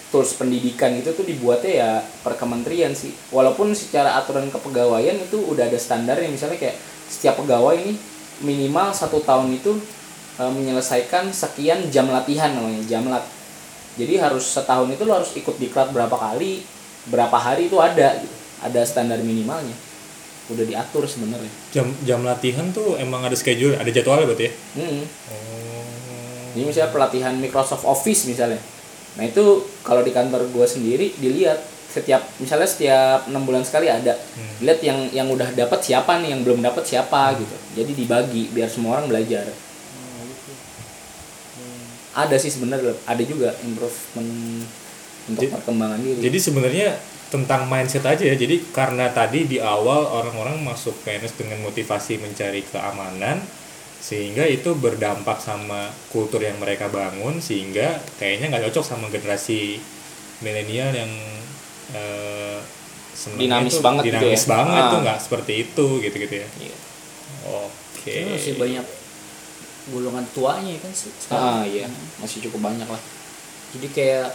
tools 0.08 0.32
pendidikan 0.40 0.96
itu 0.96 1.10
tuh 1.12 1.26
dibuatnya 1.26 1.72
ya 1.72 1.90
per 2.24 2.38
kementerian 2.38 2.94
sih. 2.96 3.12
Walaupun 3.34 3.76
secara 3.76 4.16
aturan 4.16 4.48
kepegawaian 4.48 5.18
itu 5.20 5.36
udah 5.36 5.68
ada 5.68 5.76
standarnya 5.76 6.30
misalnya 6.32 6.56
kayak 6.56 6.76
setiap 7.08 7.40
pegawai 7.42 7.76
ini 7.76 7.92
minimal 8.40 8.94
satu 8.94 9.20
tahun 9.20 9.52
itu 9.52 9.76
e, 10.38 10.42
menyelesaikan 10.46 11.34
sekian 11.34 11.90
jam 11.90 12.06
latihan 12.08 12.54
namanya 12.54 12.86
jamlat. 12.86 13.26
Jadi 13.98 14.14
harus 14.22 14.46
setahun 14.46 14.86
itu 14.94 15.02
lo 15.02 15.18
harus 15.18 15.34
ikut 15.34 15.58
diklat 15.58 15.90
berapa 15.90 16.14
kali, 16.14 16.62
berapa 17.10 17.34
hari 17.34 17.66
itu 17.66 17.76
ada 17.82 18.22
gitu. 18.22 18.36
Ada 18.62 18.86
standar 18.86 19.18
minimalnya. 19.20 19.74
Udah 20.48 20.64
diatur 20.64 21.04
sebenarnya. 21.04 21.50
Jam 21.74 21.90
jam 22.06 22.22
latihan 22.22 22.70
tuh 22.70 22.94
emang 22.96 23.26
ada 23.26 23.34
schedule, 23.34 23.74
ada 23.74 23.90
jadwalnya 23.90 24.30
berarti 24.30 24.46
ya. 24.48 24.52
Hmm. 24.78 25.02
Oh. 25.34 25.82
Jadi 26.54 26.64
misalnya 26.64 26.90
pelatihan 26.94 27.34
Microsoft 27.36 27.84
Office 27.84 28.26
misalnya. 28.30 28.62
Nah 29.18 29.26
itu 29.26 29.66
kalau 29.82 30.06
di 30.06 30.14
kantor 30.14 30.46
gue 30.48 30.66
sendiri 30.66 31.12
dilihat 31.18 31.58
setiap 31.88 32.20
misalnya 32.38 32.68
setiap 32.68 33.26
enam 33.32 33.48
bulan 33.48 33.64
sekali 33.64 33.88
ada 33.88 34.12
lihat 34.60 34.80
yang 34.84 35.08
yang 35.08 35.28
udah 35.32 35.56
dapat 35.56 35.80
siapa 35.80 36.20
nih 36.20 36.36
yang 36.36 36.44
belum 36.44 36.60
dapat 36.60 36.84
siapa 36.84 37.32
gitu 37.40 37.56
jadi 37.72 37.90
dibagi 37.96 38.52
biar 38.52 38.68
semua 38.68 39.00
orang 39.00 39.08
belajar 39.08 39.48
ada 42.18 42.34
sih 42.34 42.50
sebenarnya 42.50 42.98
ada 43.04 43.22
juga 43.22 43.54
improvement 43.62 44.30
untuk 45.26 45.38
Jadi- 45.40 45.54
perkembangan 45.54 45.98
diri 45.98 46.18
Jadi 46.20 46.38
sebenarnya 46.40 46.88
tentang 47.28 47.64
mindset 47.64 48.02
aja 48.02 48.24
ya. 48.24 48.34
Jadi 48.34 48.64
karena 48.70 49.06
tadi 49.10 49.44
di 49.44 49.58
awal 49.58 50.02
orang-orang 50.02 50.58
masuk 50.58 50.96
PNS 51.04 51.36
dengan 51.36 51.60
motivasi 51.60 52.16
mencari 52.16 52.64
keamanan 52.64 53.38
sehingga 53.98 54.42
itu 54.42 54.72
berdampak 54.74 55.36
sama 55.38 55.86
kultur 56.08 56.40
yang 56.40 56.56
mereka 56.56 56.88
bangun 56.88 57.38
sehingga 57.38 58.00
kayaknya 58.16 58.48
nggak 58.48 58.70
cocok 58.70 58.84
sama 58.86 59.06
generasi 59.08 59.76
milenial 60.40 60.90
yang 60.92 61.12
eh, 61.90 62.58
Dinamis 63.34 63.82
banget 63.82 64.02
gitu 64.06 64.14
dinamis 64.14 64.40
ya. 64.40 64.48
banget 64.48 64.78
Ah. 64.80 64.88
tuh 64.88 64.98
nggak 65.02 65.18
seperti 65.18 65.52
itu 65.60 65.86
gitu 65.98 66.16
gitu 66.16 66.34
ya 66.36 66.48
Iya. 66.60 66.76
oke 67.50 68.14
masih 68.30 68.54
banyak 68.54 68.84
golongan 69.88 70.24
tuanya 70.30 70.74
kan 70.78 70.92
sih 70.92 71.10
ah 71.30 71.62
iya 71.62 71.88
masih 72.18 72.44
cukup 72.44 72.60
banyak 72.64 72.84
lah 72.84 73.00
jadi 73.70 73.86
kayak 73.88 74.28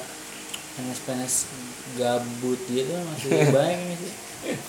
PNS-PNS 0.74 1.36
gabut 1.96 2.60
gitu 2.66 2.90
masih 2.90 3.30
banyak 3.56 3.98
sih 3.98 4.12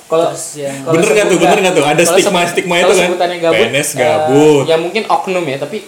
kalau 0.06 0.30
yang 0.54 0.86
Bener 0.86 1.08
nggak 1.08 1.26
tuh? 1.26 1.38
Bener 1.40 1.58
nggak 1.58 1.74
tuh? 1.74 1.82
Ada 1.82 2.02
stigma- 2.06 2.46
stigma 2.46 2.76
itu 2.78 2.94
kan? 2.94 3.10
gabut, 3.10 3.58
PNS 3.58 3.88
eh, 3.90 3.98
gabut. 3.98 4.62
ya 4.64 4.76
mungkin 4.78 5.02
oknum 5.04 5.42
ya 5.44 5.58
tapi 5.58 5.82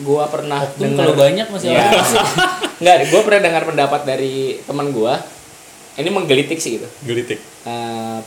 gua 0.00 0.24
pernah 0.24 0.64
Oknum 0.64 0.96
dengar- 0.96 1.12
banyak 1.12 1.46
masih 1.46 1.68
Iya. 1.70 1.84
apa 1.84 2.00
sih? 2.02 2.18
Nggak, 2.82 2.96
gue 3.12 3.20
pernah 3.22 3.40
dengar 3.44 3.62
pendapat 3.62 4.00
dari 4.02 4.34
teman 4.64 4.90
gua 4.90 5.20
ini 5.94 6.08
menggelitik 6.08 6.56
sih 6.56 6.80
gitu 6.80 6.88
gelitik 7.04 7.36
Eh, 7.62 8.18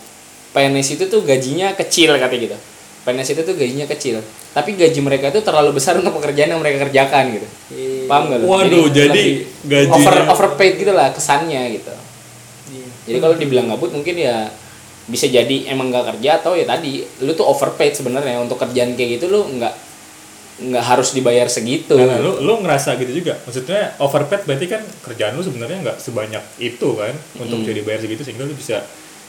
PNS 0.53 0.87
itu 0.93 1.09
tuh 1.09 1.25
gajinya 1.25 1.73
kecil 1.73 2.13
katanya 2.13 2.41
gitu 2.45 2.57
PNS 3.05 3.29
itu 3.29 3.41
tuh 3.41 3.53
gajinya 3.53 3.85
kecil 3.85 4.17
tapi 4.51 4.73
gaji 4.73 4.99
mereka 4.99 5.29
itu 5.29 5.39
terlalu 5.39 5.71
besar 5.71 5.95
untuk 5.95 6.15
pekerjaan 6.15 6.49
yang 6.49 6.59
mereka 6.59 6.83
kerjakan 6.83 7.23
gitu 7.31 7.47
Iya. 7.67 8.05
paham 8.05 8.23
gak 8.27 8.37
lu? 8.37 8.45
Waduh, 8.47 8.85
jadi 8.87 9.07
lebih 9.07 9.29
gajinya- 9.63 9.95
over 9.95 10.15
overpaid 10.27 10.73
gitu 10.75 10.91
lah 10.91 11.07
kesannya 11.09 11.61
gitu 11.71 11.93
Iya. 12.67 12.85
jadi 13.05 13.17
kalau 13.19 13.35
dibilang 13.35 13.67
gabut 13.67 13.89
mungkin 13.89 14.15
ya 14.15 14.49
bisa 15.05 15.25
jadi 15.27 15.69
emang 15.69 15.87
nggak 15.87 16.17
kerja 16.17 16.41
atau 16.41 16.53
ya 16.53 16.65
tadi 16.65 17.05
lu 17.19 17.31
tuh 17.31 17.45
overpaid 17.45 17.93
sebenarnya 17.93 18.41
untuk 18.41 18.57
kerjaan 18.57 18.93
kayak 18.93 19.09
gitu 19.15 19.29
lu 19.29 19.45
nggak 19.51 19.73
nggak 20.57 20.81
harus 20.81 21.11
dibayar 21.11 21.45
segitu 21.45 21.93
Nah, 21.93 22.15
lu 22.17 22.39
lu 22.39 22.53
ngerasa 22.57 22.95
gitu 22.95 23.11
juga. 23.13 23.35
Maksudnya 23.39 23.99
overpaid 23.99 24.47
berarti 24.47 24.65
kan 24.65 24.81
kerjaan 25.03 25.35
lu 25.35 25.43
sebenarnya 25.43 25.83
nggak 25.83 25.97
sebanyak 25.99 26.39
itu 26.57 26.89
kan 26.95 27.11
untuk 27.35 27.59
Hmm. 27.59 27.67
jadi 27.67 27.83
bayar 27.83 27.99
segitu 28.01 28.23
sehingga 28.23 28.47
lu 28.47 28.55
bisa 28.55 28.81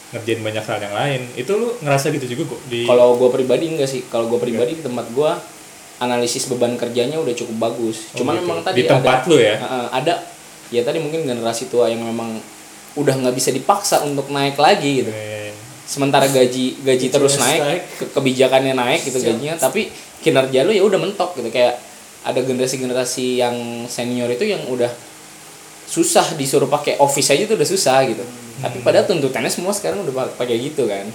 ngerjain 0.08 0.40
banyak 0.40 0.62
hal 0.62 0.78
yang 0.80 0.94
lain. 0.94 1.20
Itu 1.34 1.52
lu 1.54 1.68
ngerasa 1.78 2.10
gitu 2.10 2.26
juga 2.28 2.42
kok 2.48 2.60
di 2.66 2.84
kalau 2.84 3.16
gue 3.16 3.30
pribadi 3.30 3.64
enggak 3.68 3.86
sih 3.86 4.06
kalau 4.06 4.26
gue 4.26 4.38
pribadi 4.38 4.74
di 4.74 4.82
tempat 4.82 5.06
gue 5.10 5.30
analisis 5.96 6.46
beban 6.46 6.74
kerjanya 6.74 7.16
udah 7.16 7.32
cukup 7.32 7.56
bagus 7.62 8.12
Oh, 8.12 8.20
cuman 8.20 8.34
gitu. 8.34 8.42
memang 8.42 8.58
tadi 8.60 8.76
di 8.76 8.84
tempat 8.84 9.18
ada, 9.18 9.28
lu 9.28 9.36
ya. 9.36 9.54
Ada 9.90 10.14
ya 10.68 10.82
tadi 10.82 10.98
mungkin 10.98 11.24
generasi 11.24 11.66
tua 11.66 11.86
yang 11.86 12.02
memang 12.02 12.36
udah 12.94 13.14
nggak 13.14 13.32
bisa 13.32 13.48
dipaksa 13.48 14.02
untuk 14.02 14.28
naik 14.28 14.56
lagi 14.56 15.00
gitu 15.00 15.10
Eh, 15.10 15.52
sementara 15.82 16.26
gaji 16.26 16.80
gaji 16.80 17.06
terus 17.08 17.36
naik 17.36 17.60
naik. 17.60 17.82
ke- 17.94 18.10
kebijakannya 18.10 18.74
naik 18.74 19.00
gitu 19.02 19.16
Siap. 19.16 19.26
gajinya 19.30 19.54
tapi 19.56 19.88
kinerja 20.18 20.62
lu 20.62 20.70
ya 20.70 20.82
udah 20.82 20.98
mentok 20.98 21.32
gitu 21.34 21.48
kayak 21.48 21.78
ada 22.22 22.40
generasi-generasi 22.40 23.38
yang 23.38 23.54
senior 23.86 24.26
itu 24.28 24.42
yang 24.44 24.64
udah 24.66 24.90
susah 25.86 26.34
disuruh 26.34 26.66
pakai 26.66 26.98
office 26.98 27.30
aja 27.30 27.46
tuh 27.46 27.56
udah 27.56 27.68
susah 27.68 28.02
gitu 28.10 28.24
tapi 28.58 28.80
padahal 28.82 29.06
tuntutannya 29.06 29.52
semua 29.52 29.70
sekarang 29.70 30.02
udah 30.02 30.14
pa- 30.14 30.34
pakai 30.44 30.56
gitu 30.58 30.88
kan 30.88 31.06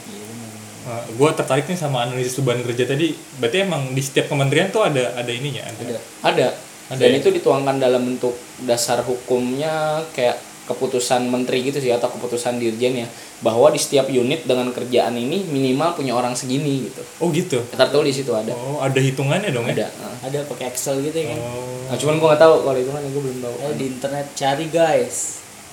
uh, 0.88 1.04
gua 1.18 1.34
tertarik 1.34 1.66
nih 1.70 1.78
sama 1.78 2.06
analisis 2.06 2.38
beban 2.42 2.62
kerja 2.66 2.86
tadi. 2.90 3.14
Berarti 3.38 3.58
emang 3.66 3.94
di 3.94 4.02
setiap 4.02 4.30
kementerian 4.30 4.70
tuh 4.74 4.86
ada 4.86 5.14
ada 5.18 5.32
ininya, 5.32 5.66
ada. 5.66 5.82
Ada. 5.82 6.00
ada 6.22 6.48
Ada 6.92 7.00
dan 7.00 7.10
ya? 7.14 7.18
itu 7.24 7.30
dituangkan 7.32 7.76
dalam 7.80 8.04
bentuk 8.04 8.36
dasar 8.68 9.00
hukumnya 9.06 10.04
kayak 10.12 10.38
keputusan 10.68 11.28
menteri 11.28 11.64
gitu 11.68 11.80
sih 11.82 11.92
atau 11.92 12.08
keputusan 12.12 12.60
dirjen 12.62 13.04
ya 13.04 13.08
bahwa 13.42 13.68
di 13.68 13.78
setiap 13.78 14.06
unit 14.06 14.46
dengan 14.46 14.70
kerjaan 14.70 15.14
ini 15.14 15.42
minimal 15.44 15.94
punya 15.94 16.14
orang 16.14 16.32
segini 16.32 16.86
gitu 16.86 17.02
Oh 17.18 17.30
gitu. 17.30 17.58
tertulis 17.68 18.14
itu 18.16 18.30
ada 18.32 18.54
Oh, 18.54 18.78
ada 18.78 18.96
hitungannya 18.96 19.50
dong 19.50 19.66
ya? 19.68 19.74
ada 19.76 19.88
nah. 19.92 20.16
ada 20.24 20.40
pakai 20.46 20.70
Excel 20.70 21.02
gitu 21.02 21.18
ya 21.18 21.34
kan 21.34 21.40
Oh, 21.40 21.70
Nah, 21.84 21.98
cuman 21.98 22.16
gua 22.18 22.28
nggak 22.30 22.42
tahu 22.42 22.54
kalau 22.62 22.78
itu 22.78 22.88
kan 22.88 23.02
gue 23.04 23.22
belum 23.22 23.40
tahu 23.40 23.56
Eh, 23.60 23.74
di 23.76 23.86
internet 23.90 24.28
cari 24.32 24.66
guys 24.68 25.18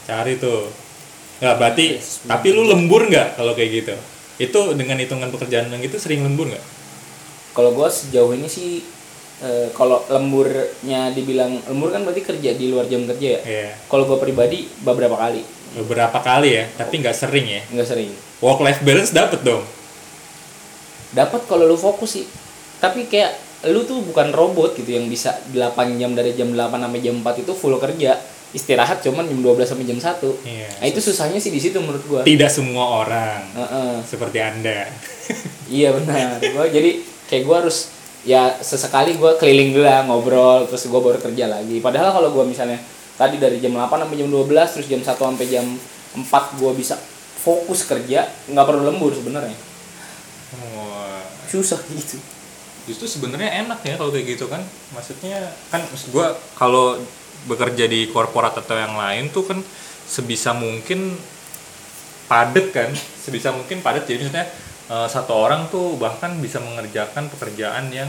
cari 0.02 0.34
tuh. 0.34 0.72
Nggak, 1.38 1.54
berarti 1.56 1.86
Yes, 1.94 2.24
tapi 2.24 2.50
lu 2.50 2.64
lembur 2.64 3.04
nggak 3.04 3.36
kalau 3.36 3.52
kayak 3.52 3.70
gitu? 3.76 3.94
Itu 4.40 4.58
dengan 4.72 4.96
hitungan 4.96 5.28
pekerjaan 5.28 5.68
yang 5.68 5.78
itu 5.78 5.94
sering 5.96 6.20
lembur 6.20 6.48
nggak? 6.48 6.64
kalau 7.50 7.70
gua 7.70 7.86
sejauh 7.86 8.32
ini 8.32 8.46
sih 8.46 8.80
eh, 9.38 9.68
kalau 9.72 10.00
lemburnya 10.08 11.10
dibilang 11.10 11.58
lembur 11.64 11.90
kan 11.90 12.00
berarti 12.00 12.22
kerja 12.24 12.50
di 12.52 12.66
luar 12.68 12.86
jam 12.86 13.02
kerja 13.04 13.28
ya 13.28 13.40
Iya. 13.42 13.70
kalau 13.84 14.02
gua 14.04 14.16
pribadi 14.16 14.66
beberapa 14.80 15.14
kali 15.14 15.42
beberapa 15.74 16.18
kali 16.20 16.48
ya 16.54 16.64
tapi 16.76 17.00
nggak 17.00 17.16
sering 17.16 17.46
ya. 17.48 17.62
Nggak 17.72 17.88
sering. 17.88 18.10
Work 18.40 18.60
life 18.62 18.80
balance 18.80 19.10
dapet 19.10 19.42
dong. 19.42 19.64
Dapat 21.12 21.48
kalau 21.48 21.64
lu 21.64 21.76
fokus 21.76 22.20
sih. 22.20 22.26
Tapi 22.78 23.08
kayak 23.08 23.34
lu 23.66 23.82
tuh 23.82 24.04
bukan 24.06 24.30
robot 24.30 24.78
gitu 24.78 24.94
yang 24.94 25.10
bisa 25.10 25.34
8 25.50 25.98
jam 25.98 26.14
dari 26.14 26.30
jam 26.38 26.54
8 26.54 26.78
sampai 26.78 27.00
jam 27.02 27.16
4 27.18 27.42
itu 27.42 27.52
full 27.52 27.74
kerja. 27.80 28.14
Istirahat 28.48 29.04
cuman 29.04 29.28
jam 29.28 29.40
12 29.44 29.68
sampai 29.68 29.84
jam 29.84 30.00
1 30.00 30.24
Iya. 30.48 30.68
nah 30.80 30.86
itu 30.88 31.04
susahnya 31.04 31.36
sih 31.36 31.52
di 31.52 31.60
situ 31.60 31.76
menurut 31.82 32.00
gua. 32.08 32.20
Tidak 32.24 32.48
semua 32.48 33.04
orang 33.04 33.44
Heeh. 33.52 33.94
seperti 34.08 34.38
anda. 34.40 34.88
Iya 35.68 35.92
benar. 35.92 36.40
Gua 36.56 36.64
jadi 36.64 36.96
kayak 37.28 37.44
gua 37.44 37.60
harus 37.60 37.92
ya 38.24 38.56
sesekali 38.56 39.20
gua 39.20 39.36
keliling 39.36 39.76
dulu 39.76 39.84
lah 39.84 40.00
ngobrol 40.08 40.64
terus 40.64 40.88
gua 40.88 41.04
baru 41.04 41.20
kerja 41.20 41.44
lagi. 41.44 41.76
Padahal 41.84 42.08
kalau 42.14 42.32
gua 42.32 42.48
misalnya 42.48 42.80
tadi 43.18 43.36
dari 43.42 43.58
jam 43.58 43.74
8 43.74 44.06
sampai 44.06 44.16
jam 44.16 44.30
12 44.30 44.46
terus 44.78 44.86
jam 44.86 45.02
1 45.02 45.10
sampai 45.10 45.46
jam 45.50 45.66
4 46.14 46.58
gua 46.62 46.70
bisa 46.72 46.94
fokus 47.42 47.82
kerja 47.82 48.30
nggak 48.46 48.64
perlu 48.64 48.86
lembur 48.86 49.10
sebenarnya. 49.10 49.58
Susah 51.50 51.82
gitu. 51.90 52.16
Justru 52.86 53.04
sebenarnya 53.10 53.66
enak 53.66 53.82
ya 53.82 53.98
kalau 53.98 54.14
kayak 54.14 54.38
gitu 54.38 54.46
kan. 54.46 54.62
Maksudnya 54.94 55.50
kan 55.74 55.82
maksud 55.90 56.14
gua 56.14 56.38
kalau 56.54 56.94
bekerja 57.50 57.90
di 57.90 58.06
korporat 58.14 58.54
atau 58.54 58.78
yang 58.78 58.94
lain 58.94 59.34
tuh 59.34 59.44
kan 59.50 59.58
sebisa 60.06 60.54
mungkin 60.54 61.18
padat 62.30 62.70
kan. 62.70 62.90
Sebisa 63.28 63.50
mungkin 63.50 63.82
padat. 63.82 64.06
Jadi 64.06 64.24
maksudnya 64.24 64.46
eh, 64.88 65.08
satu 65.10 65.34
orang 65.34 65.66
tuh 65.68 65.98
bahkan 65.98 66.38
bisa 66.38 66.62
mengerjakan 66.62 67.28
pekerjaan 67.34 67.90
yang 67.90 68.08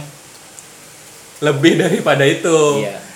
lebih 1.41 1.75
daripada 1.83 2.23
itu. 2.23 2.85
Iya 2.85 3.08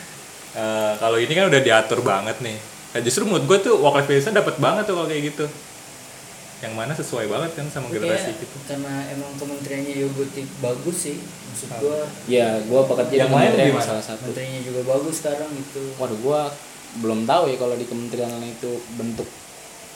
Eh, 0.53 0.93
kalau 1.01 1.17
ini 1.17 1.33
kan 1.33 1.49
udah 1.49 1.61
diatur 1.65 2.05
banget 2.05 2.37
nih. 2.45 2.57
Nah, 2.93 3.01
justru 3.01 3.25
menurut 3.25 3.45
gue 3.49 3.57
tuh 3.65 3.73
work 3.81 3.97
life 3.97 4.05
balance 4.05 4.29
dapat 4.29 4.55
banget 4.61 4.83
tuh 4.85 4.93
kalau 4.93 5.09
kayak 5.09 5.33
gitu. 5.33 5.45
Yang 6.63 6.73
mana 6.79 6.93
sesuai 6.95 7.25
banget 7.27 7.51
kan 7.59 7.65
sama 7.73 7.91
generasi 7.91 8.31
Kayak 8.31 8.39
gitu 8.39 8.57
karena 8.71 8.93
emang 9.11 9.35
kementeriannya 9.35 9.93
juga 9.99 10.23
tip- 10.31 10.55
bagus 10.63 10.95
sih 10.95 11.17
maksud 11.19 11.69
gua. 11.81 12.07
Ya 12.23 12.55
gua 12.71 12.87
bekerja 12.87 13.13
Yang 13.19 13.29
di 13.29 13.35
lain 13.35 13.51
kementerian 13.51 13.83
salah 13.83 14.05
satu. 14.05 14.21
Kementeriannya 14.31 14.61
juga 14.63 14.81
bagus 14.87 15.15
sekarang 15.19 15.49
gitu. 15.59 15.83
Waduh 15.99 16.19
gua 16.23 16.41
belum 17.03 17.25
tahu 17.27 17.43
ya 17.51 17.57
kalau 17.59 17.75
di 17.75 17.83
kementerian 17.83 18.29
lain 18.31 18.53
itu 18.53 18.71
bentuk 18.95 19.27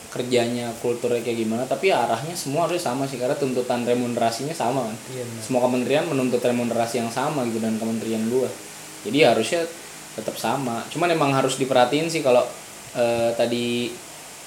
kerjanya 0.07 0.73
kulturnya 0.81 1.19
kayak 1.21 1.45
gimana 1.45 1.63
tapi 1.67 1.91
arahnya 1.93 2.33
semua 2.33 2.65
harus 2.65 2.79
sama 2.81 3.03
sih 3.05 3.19
karena 3.21 3.37
tuntutan 3.37 3.87
remunerasinya 3.87 4.51
sama 4.51 4.91
kan. 4.91 4.97
Iya 5.15 5.23
semua 5.39 5.63
kementerian 5.63 6.03
menuntut 6.03 6.43
remunerasi 6.43 6.99
yang 6.99 7.11
sama 7.13 7.47
gitu 7.47 7.63
dan 7.63 7.79
kementerian 7.79 8.27
gua. 8.27 8.51
Jadi 9.07 9.23
harusnya 9.23 9.63
tetap 10.17 10.33
sama. 10.35 10.81
Cuman 10.89 11.13
emang 11.13 11.29
harus 11.29 11.61
diperhatiin 11.61 12.09
sih 12.09 12.25
kalau 12.25 12.41
eh, 12.97 13.29
tadi 13.37 13.93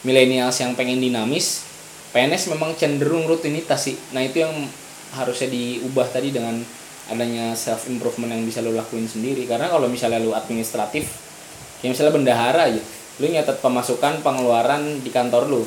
milenials 0.03 0.59
yang 0.59 0.75
pengen 0.75 0.99
dinamis 0.99 1.71
PNS 2.11 2.51
memang 2.51 2.75
cenderung 2.75 3.31
rutinitas 3.31 3.87
sih. 3.87 3.95
Nah 4.11 4.27
itu 4.27 4.43
yang 4.43 4.51
harusnya 5.15 5.47
diubah 5.47 6.11
tadi 6.11 6.35
dengan 6.35 6.59
adanya 7.11 7.55
self 7.55 7.87
improvement 7.87 8.35
yang 8.35 8.43
bisa 8.43 8.59
lo 8.59 8.75
lakuin 8.75 9.07
sendiri. 9.07 9.47
Karena 9.47 9.71
kalau 9.71 9.87
misalnya 9.87 10.19
lo 10.19 10.35
administratif 10.35 11.07
kayak 11.81 11.97
misalnya 11.97 12.13
bendahara 12.13 12.63
aja 12.69 12.83
lu 13.21 13.29
nyatet 13.29 13.61
pemasukan 13.61 14.25
pengeluaran 14.25 15.05
di 15.05 15.11
kantor 15.13 15.47
lu. 15.47 15.63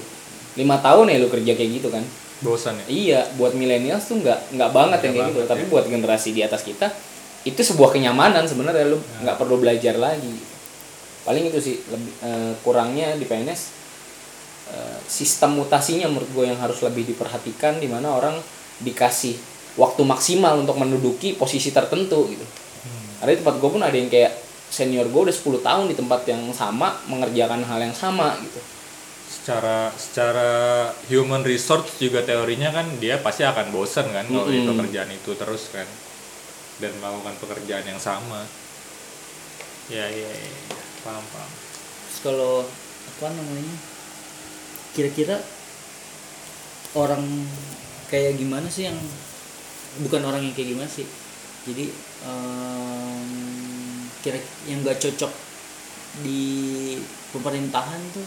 Lima 0.57 0.81
tahun 0.81 1.13
ya 1.13 1.17
lu 1.21 1.29
kerja 1.31 1.53
kayak 1.53 1.71
gitu 1.81 1.87
kan? 1.93 2.03
Bosan 2.43 2.75
ya? 2.81 2.85
Iya, 2.89 3.19
buat 3.39 3.55
milenials 3.55 4.09
tuh 4.09 4.19
nggak 4.19 4.57
nggak 4.57 4.69
banget 4.73 4.99
yang 5.05 5.13
kayak 5.15 5.27
gitu. 5.31 5.39
banget, 5.39 5.51
Tapi 5.53 5.63
ya. 5.63 5.69
buat 5.71 5.85
generasi 5.87 6.29
di 6.35 6.41
atas 6.43 6.61
kita 6.65 6.91
itu 7.43 7.59
sebuah 7.59 7.91
kenyamanan 7.91 8.43
sebenarnya 8.43 8.87
lu 8.87 8.97
Ya. 8.97 9.27
nggak 9.27 9.37
perlu 9.37 9.55
belajar 9.57 9.95
lagi. 9.95 10.31
Paling 11.23 11.47
itu 11.47 11.59
sih 11.59 11.75
lebih 11.85 12.11
eh, 12.21 12.53
kurangnya 12.59 13.15
di 13.15 13.23
PNS 13.23 13.61
eh, 14.69 14.97
sistem 15.05 15.55
mutasinya 15.55 16.07
menurut 16.07 16.29
gue 16.29 16.45
yang 16.45 16.57
harus 16.57 16.79
lebih 16.81 17.03
diperhatikan 17.05 17.77
di 17.77 17.87
mana 17.87 18.11
orang 18.11 18.35
dikasih 18.79 19.35
waktu 19.75 20.01
maksimal 20.03 20.55
untuk 20.57 20.75
menduduki 20.75 21.33
posisi 21.33 21.69
tertentu 21.69 22.27
gitu. 22.27 22.45
Karena 23.17 23.31
di 23.31 23.39
tempat 23.39 23.55
gue 23.57 23.69
pun 23.69 23.79
ada 23.79 23.95
yang 23.95 24.07
kayak 24.07 24.35
senior 24.67 25.07
gue 25.07 25.21
udah 25.23 25.35
10 25.35 25.61
tahun 25.61 25.85
di 25.85 25.95
tempat 25.95 26.21
yang 26.25 26.43
sama 26.51 26.97
mengerjakan 27.05 27.61
hal 27.61 27.79
yang 27.79 27.93
sama 27.93 28.35
gitu. 28.41 28.59
secara 29.33 29.91
secara 29.93 30.49
human 31.07 31.43
resource 31.43 31.99
juga 31.99 32.23
teorinya 32.23 32.71
kan 32.71 32.87
dia 32.97 33.19
pasti 33.19 33.43
akan 33.43 33.69
bosan 33.69 34.07
kan 34.07 34.23
kalau 34.23 34.47
di 34.47 34.59
Mm-mm. 34.59 34.71
pekerjaan 34.71 35.11
itu 35.11 35.35
terus 35.35 35.67
kan 35.69 35.83
dan 36.83 36.91
melakukan 36.99 37.39
pekerjaan 37.39 37.87
yang 37.87 38.01
sama. 38.01 38.43
Ya 39.87 40.03
ya, 40.11 40.27
ya. 40.27 40.51
paham 41.07 41.23
paham. 41.31 41.51
Terus 42.11 42.19
kalau 42.19 42.67
apa 43.07 43.27
namanya 43.31 43.75
kira-kira 44.91 45.39
orang 46.93 47.23
kayak 48.11 48.35
gimana 48.37 48.67
sih 48.67 48.85
yang 48.91 48.99
bukan 50.03 50.21
orang 50.27 50.43
yang 50.43 50.53
kayak 50.53 50.77
gimana 50.77 50.89
sih 50.89 51.05
jadi 51.63 51.87
em, 52.27 53.23
kira 54.19 54.39
yang 54.67 54.83
nggak 54.83 54.99
cocok 54.99 55.31
di 56.21 56.41
pemerintahan 57.33 58.01
tuh? 58.13 58.21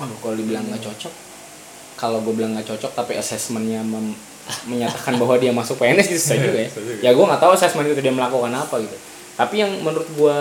Waduh, 0.00 0.16
kalau 0.24 0.34
dibilang 0.38 0.64
nggak 0.70 0.80
cocok, 0.80 1.12
kalau 1.98 2.24
gue 2.24 2.32
bilang 2.32 2.56
nggak 2.56 2.68
cocok 2.70 2.92
tapi 2.96 3.18
asesmennya 3.18 3.84
mem- 3.84 4.16
menyatakan 4.70 5.18
bahwa 5.18 5.36
dia 5.36 5.50
masuk 5.50 5.78
PNS 5.78 6.06
itu 6.12 6.18
susah 6.22 6.38
juga 6.38 6.58
ya. 6.62 6.70
Juga. 6.70 7.02
Ya 7.02 7.10
gue 7.14 7.24
nggak 7.26 7.40
tahu 7.42 7.50
asesmen 7.54 7.86
itu 7.90 7.98
dia 7.98 8.14
melakukan 8.14 8.52
apa 8.54 8.74
gitu. 8.78 8.96
Tapi 9.36 9.54
yang 9.58 9.72
menurut 9.82 10.06
gue 10.14 10.36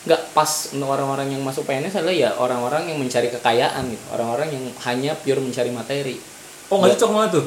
nggak 0.00 0.32
pas 0.32 0.50
untuk 0.72 0.88
orang-orang 0.88 1.28
yang 1.28 1.42
masuk 1.44 1.68
PNS 1.68 2.00
adalah 2.00 2.16
ya 2.16 2.30
orang-orang 2.40 2.88
yang 2.88 2.98
mencari 2.98 3.28
kekayaan 3.28 3.84
gitu, 3.92 4.04
orang-orang 4.16 4.48
yang 4.48 4.64
hanya 4.88 5.12
pure 5.12 5.40
mencari 5.44 5.68
materi. 5.68 6.16
oh 6.70 6.78
nggak 6.78 6.96
cocok 6.96 7.10
malah 7.10 7.30
tuh 7.34 7.46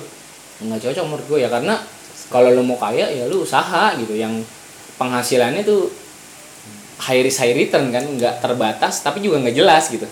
Nggak 0.61 0.79
cocok 0.83 1.05
menurut 1.07 1.25
gue 1.31 1.39
ya 1.41 1.49
karena 1.49 1.79
kalau 2.29 2.53
lo 2.53 2.61
mau 2.61 2.77
kaya 2.77 3.09
ya 3.09 3.25
lu 3.25 3.41
usaha 3.41 3.95
gitu 3.97 4.13
yang 4.13 4.43
penghasilannya 5.01 5.65
tuh 5.65 5.89
high 7.03 7.25
risk 7.25 7.41
high 7.41 7.55
return 7.57 7.89
kan 7.89 8.05
nggak 8.05 8.39
terbatas 8.39 9.01
tapi 9.01 9.19
juga 9.19 9.41
nggak 9.41 9.55
jelas 9.57 9.89
gitu 9.89 10.05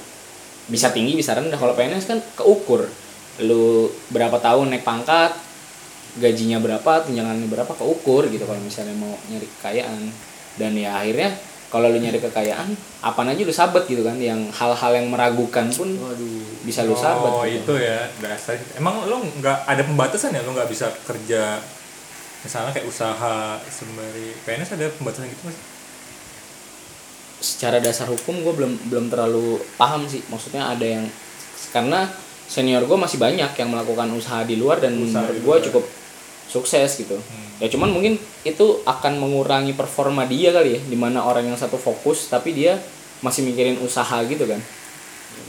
bisa 0.68 0.90
tinggi 0.90 1.14
bisa 1.14 1.36
rendah 1.38 1.60
kalau 1.60 1.76
PNS 1.78 2.06
kan 2.10 2.20
keukur 2.36 2.90
lu 3.42 3.90
berapa 4.12 4.38
tahun 4.38 4.74
naik 4.76 4.84
pangkat 4.86 5.32
gajinya 6.20 6.60
berapa 6.60 7.08
tunjangannya 7.08 7.48
berapa 7.48 7.72
keukur 7.72 8.28
gitu 8.28 8.44
kalau 8.44 8.60
misalnya 8.60 8.96
mau 8.98 9.14
nyari 9.32 9.48
kekayaan. 9.60 10.02
Dan 10.60 10.76
ya 10.76 11.00
akhirnya 11.00 11.32
kalau 11.72 11.88
lu 11.88 12.04
nyari 12.04 12.20
kekayaan 12.20 12.76
apa 13.00 13.20
aja 13.24 13.42
lu 13.48 13.54
sabet 13.56 13.84
gitu 13.88 14.04
kan. 14.04 14.20
Yang 14.20 14.52
hal-hal 14.52 14.92
yang 14.98 15.08
meragukan 15.08 15.72
pun 15.72 15.96
waduh. 15.96 16.44
bisa 16.68 16.84
lu 16.84 16.98
sabet 16.98 17.32
oh 17.32 17.44
gitu. 17.48 17.80
itu 17.80 17.88
ya 17.88 18.10
dasar. 18.20 18.60
Emang 18.76 19.08
lo 19.08 19.24
nggak 19.24 19.70
ada 19.70 19.84
pembatasan 19.88 20.36
ya 20.36 20.44
lo 20.44 20.52
nggak 20.52 20.68
bisa 20.68 20.92
kerja 21.08 21.60
misalnya 22.42 22.74
kayak 22.74 22.90
usaha 22.90 23.54
sembari 23.70 24.34
PNS 24.42 24.74
ada 24.74 24.90
pembatasan 24.98 25.30
gitu 25.30 25.46
mas 25.46 25.54
secara 27.42 27.82
dasar 27.82 28.06
hukum 28.06 28.46
gue 28.46 28.54
belum 28.54 28.74
belum 28.88 29.06
terlalu 29.10 29.60
paham 29.76 30.06
sih. 30.06 30.22
Maksudnya 30.30 30.72
ada 30.72 30.86
yang 30.86 31.10
karena 31.74 32.08
senior 32.46 32.86
gue 32.86 32.96
masih 32.96 33.18
banyak 33.18 33.52
yang 33.58 33.70
melakukan 33.74 34.08
usaha 34.14 34.46
di 34.46 34.56
luar 34.62 34.78
dan 34.78 34.96
Usaha 35.02 35.26
menurut 35.26 35.42
gue 35.42 35.58
cukup 35.72 35.84
sukses 36.52 37.00
gitu. 37.00 37.16
Hmm. 37.16 37.64
ya 37.64 37.72
cuman 37.72 37.88
mungkin 37.96 38.20
itu 38.44 38.84
akan 38.84 39.22
mengurangi 39.22 39.72
performa 39.72 40.28
dia 40.28 40.52
kali 40.52 40.76
ya 40.76 40.82
di 40.84 40.98
mana 41.00 41.24
orang 41.24 41.48
yang 41.48 41.56
satu 41.56 41.80
fokus 41.80 42.28
tapi 42.28 42.52
dia 42.52 42.76
masih 43.24 43.48
mikirin 43.48 43.80
usaha 43.80 44.20
gitu 44.28 44.44
kan. 44.44 44.60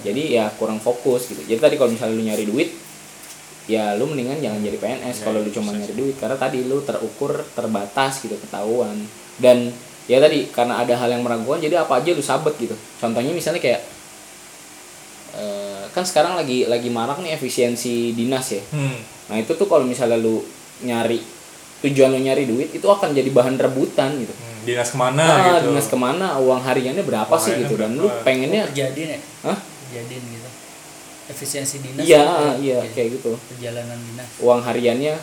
Jadi 0.06 0.38
ya 0.38 0.52
kurang 0.54 0.78
fokus 0.78 1.26
gitu. 1.32 1.42
Jadi 1.42 1.58
tadi 1.58 1.74
kalau 1.80 1.90
misalnya 1.90 2.14
lu 2.14 2.22
nyari 2.22 2.44
duit 2.46 2.70
ya 3.70 3.94
lu 3.94 4.10
mendingan 4.10 4.42
jangan 4.42 4.58
jadi 4.58 4.78
PNS 4.82 5.22
Ya, 5.22 5.24
kalau 5.24 5.38
lu 5.40 5.48
itu 5.48 5.58
cuma 5.58 5.72
nyari 5.74 5.94
duit. 5.96 6.14
Karena 6.20 6.36
tadi 6.38 6.62
lu 6.62 6.84
terukur 6.84 7.42
terbatas 7.56 8.22
gitu 8.22 8.36
ketahuan. 8.38 8.94
Dan 9.40 9.72
ya 10.06 10.20
tadi 10.20 10.52
karena 10.52 10.84
ada 10.84 10.94
hal 10.94 11.08
yang 11.16 11.22
meragukan 11.24 11.58
jadi 11.58 11.82
apa 11.82 11.98
aja 11.98 12.12
lu 12.12 12.22
sabet 12.22 12.54
gitu. 12.60 12.76
Contohnya 13.00 13.32
misalnya 13.32 13.62
kayak 13.62 13.80
eh, 15.38 15.82
kan 15.96 16.04
sekarang 16.04 16.36
lagi 16.36 16.68
lagi 16.68 16.92
marak 16.92 17.24
nih 17.24 17.34
efisiensi 17.34 18.12
dinas 18.12 18.46
ya. 18.52 18.62
Hmm. 18.70 18.98
nah 19.30 19.38
itu 19.38 19.54
tuh 19.54 19.64
kalau 19.64 19.86
misalnya 19.86 20.18
lu 20.20 20.44
nyari 20.82 21.20
tujuan 21.82 22.14
lu 22.14 22.20
nyari 22.22 22.46
duit 22.46 22.70
itu 22.70 22.86
akan 22.86 23.10
jadi 23.10 23.26
bahan 23.34 23.58
rebutan 23.58 24.14
gitu. 24.22 24.30
Hmm, 24.30 24.62
dinas 24.62 24.88
ke 24.94 24.98
mana 24.98 25.24
nah, 25.26 25.58
gitu. 25.58 25.74
dinas 25.74 25.86
ke 25.90 25.98
mana 25.98 26.26
uang 26.38 26.62
hariannya 26.62 27.02
berapa 27.02 27.34
Uang 27.34 27.42
sih 27.42 27.52
gitu 27.58 27.74
dan 27.74 27.98
lu 27.98 28.06
pengennya 28.22 28.70
kerjadin 28.70 29.18
ya? 29.18 29.20
Hah? 29.50 29.58
kerjadin 29.58 30.22
gitu. 30.22 30.48
Efisiensi 31.26 31.76
dinas 31.82 32.06
iya 32.06 32.22
gitu. 32.22 32.62
iya 32.62 32.78
Jadi, 32.86 32.94
kayak 32.94 33.08
gitu. 33.18 33.32
Perjalanan 33.34 33.98
dinas. 33.98 34.28
Uang 34.38 34.60
hariannya 34.62 35.14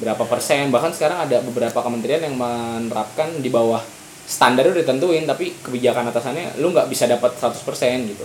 berapa 0.00 0.24
persen? 0.24 0.72
Bahkan 0.72 0.90
sekarang 0.96 1.28
ada 1.28 1.36
beberapa 1.44 1.78
kementerian 1.84 2.24
yang 2.24 2.36
menerapkan 2.40 3.28
di 3.44 3.52
bawah 3.52 3.84
standar 4.26 4.64
udah 4.66 4.82
ditentuin 4.82 5.28
tapi 5.28 5.52
kebijakan 5.60 6.08
atasannya 6.10 6.58
lu 6.64 6.72
nggak 6.72 6.88
bisa 6.88 7.04
dapat 7.04 7.36
100% 7.36 7.60
gitu. 8.08 8.24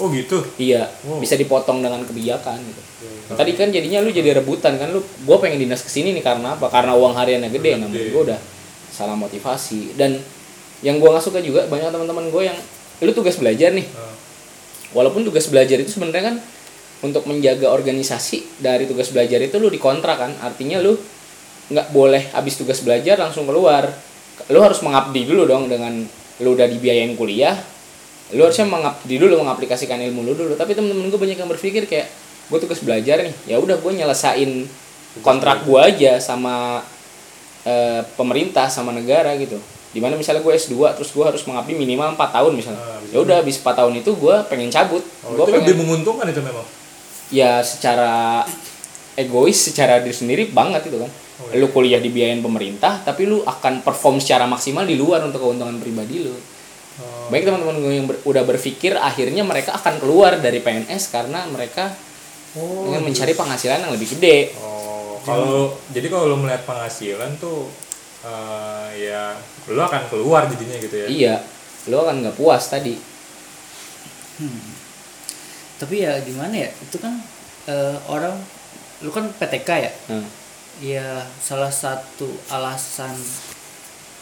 Oh 0.00 0.12
gitu? 0.12 0.44
Iya 0.60 0.88
Wow. 1.08 1.24
bisa 1.24 1.40
dipotong 1.40 1.80
dengan 1.80 2.04
kebijakan 2.04 2.60
gitu 2.68 2.89
Nah, 3.30 3.38
tadi 3.38 3.54
kan 3.54 3.70
jadinya 3.70 4.02
lu 4.02 4.10
jadi 4.10 4.42
rebutan 4.42 4.74
kan 4.74 4.90
lu 4.90 4.98
gue 4.98 5.36
pengen 5.38 5.62
dinas 5.62 5.86
ke 5.86 5.90
sini 5.90 6.10
nih 6.10 6.24
karena 6.26 6.58
apa? 6.58 6.66
Karena 6.66 6.98
uang 6.98 7.14
hariannya 7.14 7.50
gede 7.54 7.78
nah 7.78 7.86
menurut 7.86 8.02
Gede. 8.02 8.10
gue 8.10 8.22
udah 8.34 8.40
salah 8.90 9.14
motivasi. 9.14 9.94
Dan 9.94 10.18
yang 10.82 10.98
gue 10.98 11.06
nggak 11.06 11.22
suka 11.22 11.38
juga 11.38 11.70
banyak 11.70 11.94
teman-teman 11.94 12.26
gue 12.26 12.42
yang 12.50 12.58
lu 13.06 13.10
tugas 13.14 13.38
belajar 13.38 13.70
nih. 13.70 13.86
Ah. 13.94 14.10
walaupun 14.90 15.22
tugas 15.22 15.46
belajar 15.46 15.78
itu 15.78 15.94
sebenarnya 15.94 16.34
kan 16.34 16.36
untuk 17.06 17.22
menjaga 17.30 17.70
organisasi 17.70 18.58
dari 18.58 18.90
tugas 18.90 19.14
belajar 19.14 19.38
itu 19.38 19.54
lu 19.62 19.70
dikontrak 19.70 20.18
kan. 20.18 20.34
Artinya 20.42 20.82
lu 20.82 20.98
nggak 21.70 21.94
boleh 21.94 22.34
habis 22.34 22.58
tugas 22.58 22.82
belajar 22.82 23.14
langsung 23.14 23.46
keluar. 23.46 23.86
Lu 24.50 24.58
harus 24.58 24.82
mengabdi 24.82 25.22
dulu 25.22 25.46
dong 25.46 25.70
dengan 25.70 26.02
lu 26.42 26.48
udah 26.58 26.66
dibiayain 26.66 27.14
kuliah. 27.14 27.54
Lu 28.34 28.42
harusnya 28.42 28.66
mengabdi 28.66 29.22
dulu 29.22 29.38
mengaplikasikan 29.38 30.02
ilmu 30.02 30.26
lu 30.26 30.34
dulu. 30.34 30.58
Tapi 30.58 30.74
temen-temen 30.74 31.06
gue 31.06 31.20
banyak 31.22 31.38
yang 31.38 31.50
berpikir 31.50 31.86
kayak 31.86 32.10
gue 32.50 32.58
tugas 32.58 32.80
belajar 32.80 33.22
nih 33.22 33.34
ya 33.46 33.56
udah 33.56 33.76
gue 33.76 33.92
nyelesain 33.94 34.66
kontrak 35.20 35.62
gue 35.62 35.78
aja 35.78 36.18
sama 36.18 36.82
eh, 37.62 38.02
pemerintah 38.14 38.66
sama 38.66 38.90
negara 38.90 39.34
gitu 39.36 39.56
di 39.90 39.98
mana 39.98 40.14
misalnya 40.14 40.38
gue 40.40 40.50
S2 40.52 40.74
terus 40.94 41.10
gue 41.10 41.24
harus 41.24 41.42
mengabdi 41.44 41.74
minimal 41.74 42.14
4 42.14 42.30
tahun 42.32 42.52
misalnya 42.52 42.78
Ah, 42.80 42.98
bisa. 43.00 43.10
ya 43.10 43.18
udah 43.20 43.36
habis 43.38 43.56
4 43.56 43.74
tahun 43.74 43.94
itu 43.96 44.10
gue 44.12 44.34
pengen 44.46 44.68
cabut 44.68 45.02
Oh, 45.20 45.34
gue 45.34 45.44
pengen 45.48 45.62
lebih 45.64 45.76
menguntungkan 45.80 46.26
itu 46.26 46.38
memang. 46.40 46.62
ya 47.28 47.58
secara 47.60 48.42
egois 49.14 49.58
secara 49.60 49.98
diri 49.98 50.10
sendiri 50.12 50.42
banget 50.48 50.86
itu 50.86 50.98
kan 50.98 51.10
Oh, 51.40 51.48
iya. 51.48 51.56
lu 51.56 51.70
kuliah 51.70 51.96
dibiayain 51.96 52.38
pemerintah 52.38 53.00
tapi 53.00 53.24
lu 53.24 53.40
akan 53.40 53.80
perform 53.80 54.18
secara 54.18 54.44
maksimal 54.44 54.84
di 54.84 54.94
luar 54.94 55.22
untuk 55.22 55.40
keuntungan 55.40 55.78
pribadi 55.78 56.22
lu 56.22 56.34
Oh. 56.92 57.32
baik 57.32 57.48
teman-teman 57.48 57.80
gue 57.80 57.92
yang 57.94 58.04
ber- 58.04 58.20
udah 58.22 58.44
berpikir 58.44 58.92
akhirnya 58.92 59.40
mereka 59.40 59.72
akan 59.72 59.96
keluar 59.96 60.36
dari 60.36 60.60
PNS 60.60 61.08
karena 61.08 61.48
mereka 61.48 61.88
Oh, 62.58 62.90
ingin 62.90 63.06
mencari 63.06 63.32
penghasilan 63.38 63.78
yang 63.86 63.92
lebih 63.94 64.10
gede. 64.18 64.50
Oh, 64.58 65.22
kalau 65.22 65.78
jadi 65.94 66.10
kalau 66.10 66.34
lo 66.34 66.36
melihat 66.40 66.66
penghasilan 66.66 67.38
tuh 67.38 67.70
eh, 68.26 69.06
ya 69.06 69.38
lo 69.70 69.80
akan 69.86 70.10
keluar 70.10 70.50
jadinya 70.50 70.76
gitu 70.82 70.96
ya. 70.96 71.06
iya 71.06 71.34
lu 71.86 71.96
akan 72.02 72.26
nggak 72.26 72.36
puas 72.36 72.66
tadi. 72.66 72.98
Tapi 75.80 75.94
ya 76.04 76.18
gimana 76.20 76.52
ya 76.66 76.68
itu 76.74 76.96
kan 76.98 77.22
eh, 77.70 77.96
orang 78.10 78.34
lu 79.00 79.14
kan 79.14 79.30
PTK 79.30 79.68
ya? 79.80 79.92
Nah, 80.12 80.26
ya 80.82 81.06
salah 81.40 81.72
satu 81.72 82.28
alasan 82.50 83.14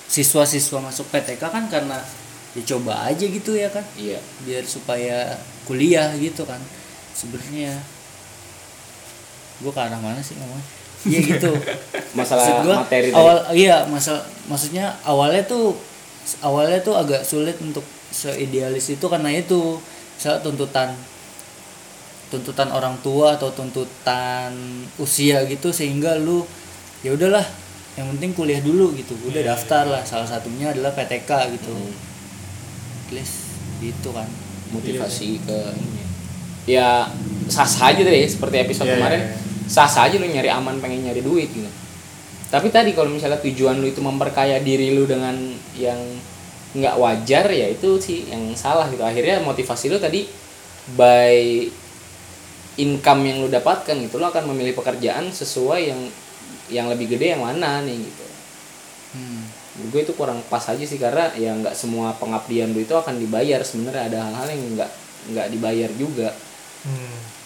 siswa-siswa 0.09 0.85
masuk 0.85 1.09
PTK 1.11 1.43
kan 1.43 1.65
karena 1.67 1.99
dicoba 2.53 3.09
aja 3.09 3.25
gitu 3.25 3.57
ya 3.57 3.73
kan? 3.73 3.83
Iya. 3.99 4.21
Biar 4.45 4.65
supaya 4.69 5.41
kuliah 5.67 6.15
gitu 6.21 6.47
kan 6.47 6.61
sebenarnya 7.19 7.75
gue 9.59 9.69
ke 9.69 9.81
arah 9.81 9.99
mana 9.99 10.19
sih 10.19 10.35
ngomong 10.35 10.63
iya 11.11 11.21
gitu. 11.23 11.55
Masalah 12.13 12.43
Maksud 12.43 12.59
gua, 12.65 12.77
materi 12.83 13.09
tadi. 13.09 13.15
awal 13.15 13.37
iya 13.55 13.87
masalah 13.87 14.23
maksudnya 14.47 14.91
awalnya 15.03 15.43
tuh 15.45 15.79
awalnya 16.41 16.79
tuh 16.81 16.95
agak 16.95 17.23
sulit 17.23 17.55
untuk 17.59 17.87
seidealis 18.11 18.91
itu 18.91 19.07
karena 19.07 19.31
itu. 19.31 19.79
Misalnya 20.19 20.43
tuntutan 20.43 20.89
tuntutan 22.29 22.69
orang 22.69 22.99
tua 23.01 23.39
atau 23.39 23.49
tuntutan 23.49 24.53
usia 24.99 25.47
gitu 25.47 25.71
sehingga 25.71 26.19
lu 26.19 26.45
ya 27.01 27.15
udahlah 27.15 27.47
yang 27.95 28.11
penting 28.15 28.35
kuliah 28.35 28.59
dulu 28.59 28.93
gitu. 28.93 29.15
Udah 29.23 29.39
Iya, 29.41 29.55
daftar 29.55 29.85
lah 29.87 30.03
salah 30.03 30.27
satunya 30.27 30.71
adalah 30.71 30.93
PTK 30.93 31.31
gitu. 31.55 31.73
Hmm. 31.73 31.95
at 33.07 33.17
least 33.17 33.57
gitu 33.79 34.11
kan. 34.11 34.27
Motivasi 34.69 35.41
ke 35.41 35.59
ini 35.73 36.03
ya 36.69 37.09
sah 37.49 37.65
sah 37.65 37.89
aja 37.89 38.05
deh 38.05 38.27
seperti 38.27 38.61
episode 38.61 38.85
Iya, 38.85 38.97
kemarin. 39.01 39.21
iya, 39.21 39.31
iya. 39.31 39.47
Sah 39.69 39.87
sah 39.87 40.09
aja 40.09 40.17
lu 40.17 40.25
nyari 40.25 40.49
aman 40.49 40.81
pengen 40.81 41.07
nyari 41.07 41.21
duit 41.21 41.53
gitu. 41.53 41.69
Tapi 42.49 42.73
tadi 42.73 42.97
kalau 42.97 43.13
misalnya 43.13 43.37
tujuan 43.45 43.77
lu 43.77 43.93
itu 43.93 44.01
memperkaya 44.01 44.57
diri 44.65 44.97
lu 44.97 45.05
dengan 45.05 45.37
yang 45.77 46.01
nggak 46.73 46.97
wajar 46.97 47.49
ya 47.53 47.69
itu 47.69 48.01
sih 48.01 48.33
yang 48.33 48.57
salah 48.57 48.89
gitu. 48.89 49.05
Akhirnya 49.05 49.45
motivasi 49.45 49.93
lu 49.93 50.01
tadi 50.01 50.25
by 50.97 51.69
income 52.81 53.23
yang 53.29 53.45
lu 53.45 53.49
dapatkan 53.53 53.97
gitu 54.01 54.17
lu 54.17 54.27
akan 54.31 54.49
memilih 54.55 54.73
pekerjaan 54.73 55.29
sesuai 55.29 55.81
yang 55.93 56.01
yang 56.73 56.87
lebih 56.89 57.17
gede 57.17 57.37
yang 57.37 57.45
mana 57.45 57.85
nih 57.85 58.01
gitu. 58.01 58.27
Hmm. 59.09 59.45
gue 59.79 60.03
itu 60.03 60.13
kurang 60.19 60.43
pas 60.51 60.61
aja 60.69 60.83
sih 60.83 60.99
karena 60.99 61.31
ya 61.39 61.55
nggak 61.55 61.71
semua 61.71 62.11
pengabdian 62.19 62.73
lu 62.73 62.81
itu 62.81 62.97
akan 62.97 63.21
dibayar. 63.21 63.61
Sebenarnya 63.61 64.09
ada 64.09 64.19
hal-hal 64.25 64.49
yang 64.57 64.63
nggak 64.75 64.91
nggak 65.37 65.47
dibayar 65.53 65.91
juga. 66.01 66.33
Hmm. 66.89 67.38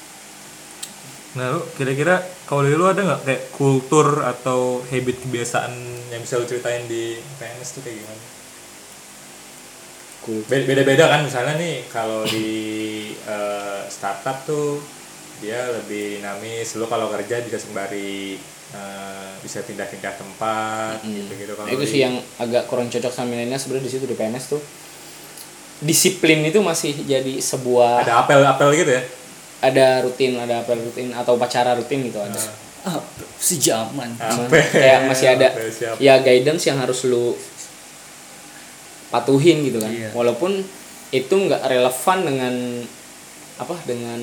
Nah, 1.32 1.48
lu 1.48 1.60
kira-kira 1.72 2.20
kalau 2.44 2.60
dari 2.60 2.76
lu 2.76 2.84
ada 2.84 3.00
nggak 3.00 3.20
kayak 3.24 3.42
kultur 3.50 4.20
atau 4.20 4.84
habit 4.84 5.16
kebiasaan 5.24 5.72
yang 6.12 6.20
bisa 6.20 6.36
lu 6.36 6.44
ceritain 6.44 6.84
di 6.84 7.16
PNS 7.40 7.68
tuh 7.72 7.82
kayak 7.82 7.96
gimana? 7.98 8.22
Beda-beda 10.46 11.10
kan 11.10 11.26
misalnya 11.26 11.58
nih 11.58 11.88
kalau 11.88 12.22
di 12.28 12.46
eh, 13.16 13.80
startup 13.88 14.44
tuh 14.44 14.78
dia 15.42 15.58
lebih 15.72 16.20
dinamis, 16.20 16.78
lu 16.78 16.86
kalau 16.86 17.10
kerja 17.10 17.42
bisa 17.42 17.58
sembari 17.58 18.38
eh, 18.70 19.30
bisa 19.40 19.64
pindah-pindah 19.64 20.14
tempat 20.14 21.00
Hmm. 21.02 21.16
gitu-gitu 21.26 21.56
kalau 21.56 21.66
Nah, 21.66 21.74
itu 21.74 21.84
sih 21.88 22.00
yang 22.04 22.14
agak 22.38 22.68
kurang 22.68 22.86
cocok 22.86 23.10
sama 23.10 23.32
milenial 23.32 23.58
sebenarnya 23.58 23.88
di 23.88 23.92
situ 23.92 24.04
di 24.04 24.14
PNS 24.14 24.44
tuh 24.52 24.62
disiplin 25.82 26.46
itu 26.46 26.62
masih 26.62 26.94
jadi 27.02 27.42
sebuah 27.42 28.06
ada 28.06 28.22
apel-apel 28.22 28.70
gitu 28.78 28.92
ya. 28.94 29.02
Ada 29.62 30.02
rutin 30.02 30.34
ada 30.36 30.60
apel 30.60 30.76
rutin 30.76 31.10
atau 31.10 31.34
upacara 31.34 31.72
rutin 31.72 32.02
gitu 32.02 32.18
ada 32.18 32.34
Nah, 32.34 32.50
ah 32.84 32.98
sejaman 33.38 34.10
apel. 34.12 34.58
kayak 34.74 35.06
masih 35.06 35.28
ada 35.32 35.54
siap. 35.70 35.94
ya 35.96 36.18
guidance 36.18 36.66
yang 36.66 36.76
harus 36.76 37.06
lu 37.06 37.38
patuhin 39.08 39.62
gitu 39.62 39.78
kan 39.78 39.86
Iya. 39.88 40.10
walaupun 40.12 40.64
itu 41.10 41.30
nggak 41.32 41.62
relevan 41.62 42.18
dengan 42.22 42.54
apa 43.54 43.76
dengan 43.84 44.18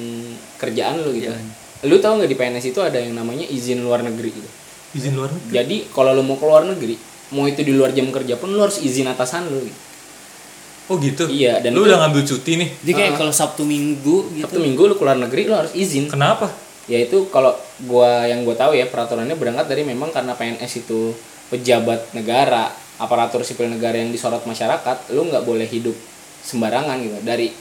kerjaan 0.58 1.00
lu 1.00 1.14
gitu 1.14 1.30
Iya. 1.30 1.40
lu 1.86 1.96
tahu 1.98 2.20
nggak 2.20 2.28
di 2.28 2.38
PNS 2.38 2.66
itu 2.68 2.80
ada 2.82 2.98
yang 2.98 3.14
namanya 3.14 3.46
izin 3.46 3.80
luar 3.80 4.02
negeri 4.02 4.34
gitu 4.34 4.50
izin 4.92 5.14
luar 5.14 5.30
negeri. 5.30 5.54
jadi 5.54 5.76
kalau 5.90 6.12
lu 6.12 6.26
mau 6.26 6.36
ke 6.36 6.44
luar 6.44 6.66
negeri 6.66 6.98
mau 7.30 7.46
itu 7.46 7.62
di 7.62 7.72
luar 7.72 7.94
jam 7.94 8.10
kerja 8.10 8.36
pun 8.36 8.50
lu 8.50 8.60
harus 8.60 8.82
izin 8.82 9.06
atasan 9.06 9.48
lu 9.48 9.62
gitu. 9.62 9.80
Oh 10.90 10.98
gitu. 10.98 11.24
Iya, 11.26 11.62
dan 11.62 11.72
lu 11.72 11.82
itu- 11.82 11.88
udah 11.88 11.98
ngambil 12.02 12.22
cuti 12.24 12.52
nih. 12.58 12.70
jadi 12.82 12.92
kayak 12.96 13.12
Ah. 13.12 13.18
kalau 13.20 13.30
sabtu 13.32 13.62
minggu 13.62 14.18
gitu 14.34 14.44
Sabtu 14.44 14.60
minggu 14.60 14.82
lu 14.84 14.96
keluar 14.96 15.16
negeri 15.16 15.46
lu 15.46 15.54
harus 15.54 15.70
izin 15.72 16.10
Kenapa? 16.10 16.50
yaitu 16.86 17.30
kalau 17.30 17.54
gua 17.80 18.26
yang 18.26 18.42
gua 18.42 18.54
tahu 18.54 18.74
ya 18.74 18.86
peraturannya 18.86 19.34
berangkat 19.34 19.66
dari 19.66 19.82
memang 19.84 20.10
karena 20.10 20.34
PNS 20.34 20.82
itu 20.82 21.14
pejabat 21.48 22.10
negara 22.12 22.68
aparatur 22.98 23.42
sipil 23.42 23.66
negara 23.68 23.96
yang 23.96 24.10
disorot 24.10 24.42
masyarakat 24.44 25.10
lu 25.10 25.26
nggak 25.26 25.44
boleh 25.44 25.66
hidup 25.66 25.94
sembarangan 26.40 26.98
gitu 26.98 27.18
dari 27.22 27.54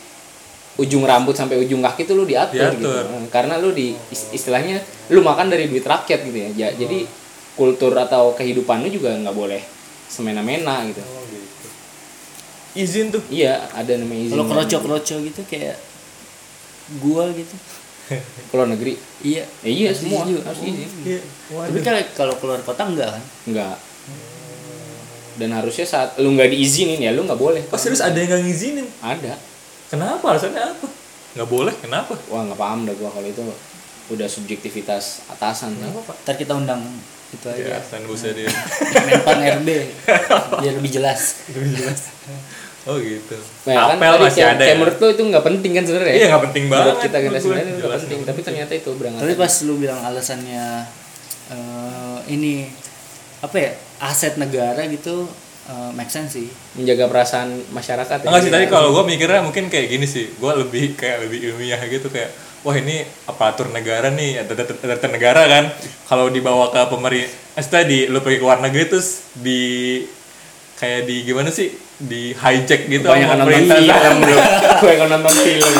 ujung 0.77 1.03
rambut 1.03 1.35
sampai 1.35 1.59
ujung 1.59 1.79
kaki 1.79 2.05
tuh 2.05 2.15
lu 2.15 2.25
diatur, 2.25 2.71
gitu 2.73 2.87
Diatur. 2.87 3.05
Nah, 3.05 3.29
karena 3.29 3.55
lu 3.57 3.71
di 3.71 3.93
is- 4.09 4.31
istilahnya 4.33 4.79
lu 5.09 5.21
makan 5.21 5.47
dari 5.47 5.67
duit 5.67 5.83
rakyat 5.83 6.23
gitu 6.23 6.39
ya 6.39 6.49
Ja- 6.57 6.75
jadi 6.75 7.05
kultur 7.53 7.93
atau 7.93 8.33
kehidupan 8.33 8.81
lu 8.81 8.89
juga 8.89 9.13
nggak 9.13 9.35
boleh 9.35 9.61
semena-mena 10.09 10.87
gitu 10.87 11.03
Oh 11.03 11.21
gitu. 11.25 11.38
Izin 12.73 13.09
tuh. 13.09 13.23
iya 13.29 13.65
ada 13.71 13.93
namanya 13.95 14.23
izin 14.25 14.35
kalau 14.35 14.47
kroco-kroco 14.47 15.15
gitu 15.21 15.41
kayak 15.45 15.77
gua 16.99 17.29
gitu 17.31 17.55
keluar 18.49 18.65
negeri 18.67 18.97
iya 19.21 19.45
Ya 19.61 19.69
iya 19.69 19.89
Harus 19.91 20.01
semua 20.01 20.19
izin 20.19 20.29
juga. 20.31 20.43
harus 20.47 20.59
Oh. 20.59 20.67
izin 20.67 20.89
Iya. 21.03 21.21
tapi 21.49 21.81
kalau 21.81 22.01
kalau 22.15 22.35
keluar 22.37 22.61
kota 22.61 22.83
enggak 22.85 23.09
kan 23.11 23.25
Enggak. 23.47 23.77
Dan 25.37 25.55
harusnya 25.55 25.87
saat 25.87 26.19
lu 26.19 26.33
nggak 26.33 26.51
diizinin 26.51 26.99
ya 26.99 27.15
lu 27.15 27.23
nggak 27.23 27.39
boleh. 27.39 27.63
Oh 27.65 27.79
serius 27.79 28.01
ada 28.01 28.15
yang 28.15 28.27
gak 28.29 28.43
ngizinin? 28.43 28.83
Ada. 28.99 29.39
Kenapa? 29.87 30.35
Alasannya 30.35 30.59
apa? 30.67 30.87
Nggak 31.33 31.49
boleh? 31.49 31.75
Kenapa? 31.79 32.19
Wah 32.27 32.43
nggak 32.43 32.59
paham 32.59 32.83
dah 32.83 32.95
gua 32.95 33.07
kalau 33.09 33.23
itu 33.25 33.39
udah 34.09 34.27
subjektivitas 34.27 35.25
atasan. 35.29 35.75
ya. 35.75 35.89
Pak? 35.99 36.17
ntar 36.23 36.35
kita 36.35 36.53
undang 36.53 36.81
itu 37.29 37.45
Ya, 37.51 37.77
aja 37.77 37.85
san 37.85 38.03
busa 38.03 38.33
dia. 38.33 38.49
Menpan 39.07 39.39
RB 39.59 39.69
biar 40.61 40.73
lebih 40.75 40.89
jelas 40.91 41.37
Oh 42.85 42.97
gitu. 42.97 43.37
Nah, 43.67 43.75
kan 43.87 44.01
Apel 44.01 44.09
tadi 44.11 44.25
masih 44.25 44.37
kayak- 44.39 44.49
ada 44.51 44.59
kayak 44.59 44.71
ya? 44.71 44.79
menurut 44.79 44.97
lu 44.97 45.07
itu 45.11 45.23
nggak 45.27 45.45
penting 45.45 45.73
kan 45.75 45.85
sebenarnya. 45.85 46.15
Iya 46.15 46.27
nggak 46.27 46.43
penting 46.43 46.65
banget. 46.67 46.85
Menurut 46.87 47.01
kita 47.03 47.17
gue. 47.19 47.29
milenial 47.29 47.53
nggak 47.53 47.77
Jelas 47.85 48.01
penting, 48.01 48.21
tapi 48.25 48.41
ternyata 48.41 48.73
itu 48.75 48.91
berangkat. 48.91 49.21
tapi 49.21 49.35
pas 49.37 49.55
lu 49.63 49.75
bilang 49.77 50.01
alasannya 50.03 50.67
eh, 51.49 52.19
ini 52.29 52.55
apa 53.39 53.57
ya 53.57 53.71
aset 54.01 54.35
negara 54.35 54.83
gitu 54.87 55.29
eh, 55.67 55.91
make 55.93 56.09
sense 56.09 56.33
sih 56.35 56.49
menjaga 56.75 57.05
perasaan 57.07 57.49
masyarakat. 57.69 58.19
ya. 58.19 58.27
Enggak 58.27 58.43
sih 58.43 58.53
tadi 58.55 58.67
kalau 58.67 58.89
gue 58.91 59.05
mikirnya 59.07 59.41
mungkin 59.43 59.69
kayak 59.69 59.89
gini 59.91 60.07
sih. 60.07 60.33
Gue 60.33 60.53
lebih 60.55 60.97
kayak 60.97 61.29
lebih 61.29 61.45
ilmiah 61.47 61.81
gitu 61.85 62.09
kayak 62.09 62.33
wah 62.63 62.75
ini 62.75 63.03
aparatur 63.27 63.71
negara 63.71 64.11
nih 64.11 64.43
ada 64.43 64.53
data 64.55 64.75
data 64.75 65.07
negara 65.07 65.43
kan 65.47 65.65
kalau 66.07 66.27
dibawa 66.29 66.71
ke 66.75 66.81
pemerintah 66.91 67.59
eh, 67.59 67.67
tadi 67.67 67.99
lu 68.07 68.19
pergi 68.19 68.39
ke 68.39 68.45
luar 68.45 68.59
negeri 68.63 68.85
terus 68.89 69.31
di 69.35 69.63
kayak 70.79 71.11
di 71.11 71.17
gimana 71.27 71.51
sih 71.51 71.71
di 71.99 72.31
hijack 72.31 72.87
gitu 72.87 73.03
banyak 73.03 73.27
nonton 73.27 73.51
film. 73.51 74.19
Gue 74.83 74.91
yang 74.95 75.11
nonton 75.11 75.35
film. 75.35 75.75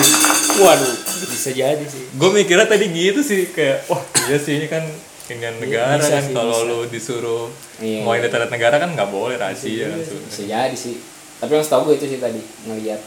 Waduh. 0.59 0.95
bisa 1.29 1.55
jadi 1.55 1.87
sih 1.87 2.03
gue 2.19 2.31
mikirnya 2.35 2.67
tadi 2.67 2.91
gitu 2.91 3.23
sih 3.23 3.47
kayak 3.55 3.87
wah 3.87 4.03
iya 4.27 4.43
sih 4.43 4.59
ini 4.59 4.67
kan 4.67 4.83
dengan 5.31 5.55
negara 5.63 6.03
bisa 6.03 6.19
kan 6.19 6.25
sih, 6.27 6.35
kalau 6.35 6.59
bisa. 6.59 6.67
lu 6.67 6.79
disuruh 6.91 7.47
Iya. 7.79 8.03
mau 8.03 8.19
data 8.19 8.51
negara 8.51 8.83
kan 8.83 8.91
nggak 8.91 9.07
boleh 9.07 9.39
rahasia 9.39 9.87
kan 9.87 10.03
Bisa 10.03 10.43
jadi 10.51 10.75
sih. 10.75 10.99
Tapi 11.39 11.51
yang 11.55 11.63
setahu 11.63 11.83
gue 11.87 12.03
itu 12.03 12.07
sih 12.11 12.19
tadi 12.19 12.43
ngelihat 12.67 12.99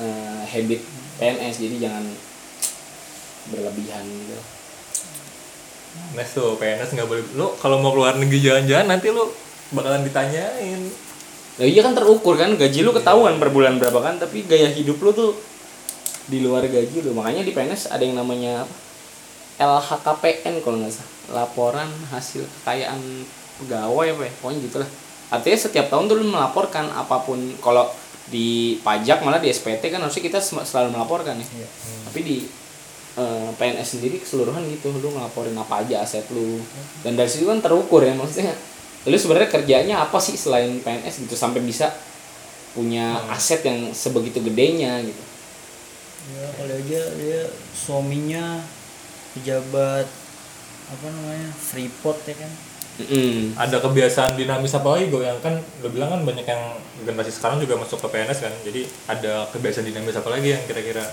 eh, 0.00 0.40
habit 0.48 0.80
PNS 1.20 1.54
jadi 1.60 1.76
jangan 1.84 2.04
berlebihan 3.50 4.02
gitu. 4.04 4.38
PNS 6.16 6.30
tuh 6.36 6.56
PNS 6.60 6.90
nggak 6.96 7.08
boleh. 7.08 7.24
Lu 7.36 7.46
kalau 7.60 7.80
mau 7.80 7.92
keluar 7.92 8.16
negeri 8.16 8.40
jalan-jalan 8.40 8.86
nanti 8.88 9.08
lu 9.12 9.28
bakalan 9.72 10.04
ditanyain. 10.04 10.80
Nah 11.56 11.64
iya 11.66 11.80
kan 11.80 11.96
terukur 11.96 12.36
kan 12.36 12.52
gaji 12.52 12.84
lu 12.84 12.92
ketahuan 12.92 13.40
per 13.40 13.48
bulan 13.48 13.80
berapa 13.80 13.96
kan 14.04 14.20
tapi 14.20 14.44
gaya 14.44 14.68
hidup 14.68 15.00
lu 15.00 15.10
tuh 15.12 15.32
di 16.28 16.44
luar 16.44 16.68
gaji 16.68 17.04
lu. 17.04 17.16
Makanya 17.16 17.42
di 17.44 17.52
PNS 17.52 17.92
ada 17.92 18.02
yang 18.04 18.16
namanya 18.16 18.64
apa? 18.64 18.74
LHKPN 19.56 20.60
kalau 20.60 20.84
nggak 20.84 20.92
salah. 20.92 21.12
Laporan 21.32 21.88
hasil 22.12 22.44
kekayaan 22.60 23.00
pegawai 23.64 24.06
apa 24.16 24.22
ya 24.28 24.32
pokoknya 24.40 24.60
gitulah. 24.68 24.90
Artinya 25.32 25.58
setiap 25.58 25.86
tahun 25.90 26.06
tuh 26.12 26.16
lu 26.20 26.26
melaporkan 26.28 26.92
apa 26.92 27.24
pun. 27.24 27.40
Kalau 27.58 27.88
di 28.26 28.78
pajak 28.82 29.22
malah 29.22 29.38
di 29.38 29.54
SPT 29.54 29.94
kan 29.94 30.02
harusnya 30.02 30.22
kita 30.22 30.38
selalu 30.42 30.98
melaporkan 30.98 31.38
ya. 31.38 31.46
Iya. 31.46 31.68
tapi 32.10 32.20
di 32.26 32.36
eh, 33.16 33.48
PNS 33.56 33.98
sendiri 33.98 34.20
keseluruhan 34.20 34.62
gitu. 34.70 34.92
Lu 34.96 35.12
ngelaporin 35.12 35.56
apa 35.56 35.82
aja 35.82 36.04
aset 36.04 36.24
lu. 36.30 36.60
Dan 37.02 37.16
dari 37.16 37.28
situ 37.28 37.48
kan 37.48 37.58
terukur 37.64 38.04
ya 38.04 38.12
maksudnya. 38.12 38.54
Lu 39.06 39.16
sebenarnya 39.16 39.50
kerjanya 39.50 39.94
apa 40.04 40.18
sih 40.20 40.34
selain 40.34 40.78
PNS 40.82 41.26
gitu 41.26 41.34
sampai 41.34 41.62
bisa 41.62 41.90
punya 42.76 43.16
aset 43.32 43.64
yang 43.64 43.90
sebegitu 43.96 44.44
gedenya 44.44 45.00
gitu? 45.00 45.22
Ya 46.36 46.46
kali 46.58 46.72
aja 46.74 47.00
dia 47.16 47.40
suaminya 47.72 48.60
pejabat 49.32 50.04
apa 50.86 51.06
namanya 51.06 51.50
freeport 51.54 52.18
ya 52.28 52.36
kan? 52.36 52.52
Mm-mm. 52.96 53.52
ada 53.60 53.76
kebiasaan 53.76 54.40
dinamis 54.40 54.72
apa 54.72 54.96
lagi? 54.96 55.12
Gue 55.12 55.28
yang 55.28 55.36
kan 55.44 55.60
lo 55.84 55.88
bilang 55.92 56.16
kan 56.16 56.20
banyak 56.24 56.48
yang 56.48 56.80
generasi 57.04 57.28
sekarang 57.28 57.60
juga 57.60 57.76
masuk 57.76 58.00
ke 58.00 58.08
PNS 58.08 58.40
kan. 58.40 58.54
Jadi 58.64 58.80
ada 59.08 59.32
kebiasaan 59.52 59.84
dinamis 59.84 60.16
apa 60.16 60.28
lagi 60.32 60.56
yang 60.56 60.64
kira-kira 60.64 61.04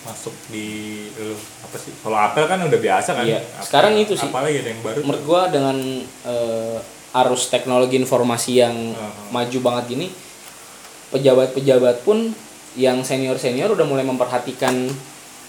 masuk 0.00 0.32
di 0.48 0.68
lu 1.12 1.36
apa 1.60 1.76
sih 1.76 1.92
kalau 1.98 2.16
apel 2.16 2.44
kan 2.44 2.56
udah 2.58 2.80
biasa 2.80 3.10
kan 3.12 3.24
Iya. 3.24 3.38
Apa- 3.38 3.62
Sekarang 3.62 3.92
itu 3.94 4.12
sih. 4.14 4.24
apa 4.24 4.38
lagi 4.40 4.56
ada 4.58 4.70
yang 4.70 4.80
baru 4.80 4.98
menurut 5.02 5.22
gua 5.22 5.42
dengan 5.46 5.76
eh, 6.24 6.78
arus 7.12 7.42
teknologi 7.46 7.96
informasi 7.96 8.52
yang 8.56 8.76
Uh-huh. 8.90 9.28
maju 9.30 9.58
banget 9.60 9.84
gini 9.90 10.06
pejabat-pejabat 11.08 12.00
pun 12.00 12.32
yang 12.74 13.02
senior-senior 13.02 13.66
udah 13.68 13.82
mulai 13.82 14.02
memperhatikan 14.02 14.86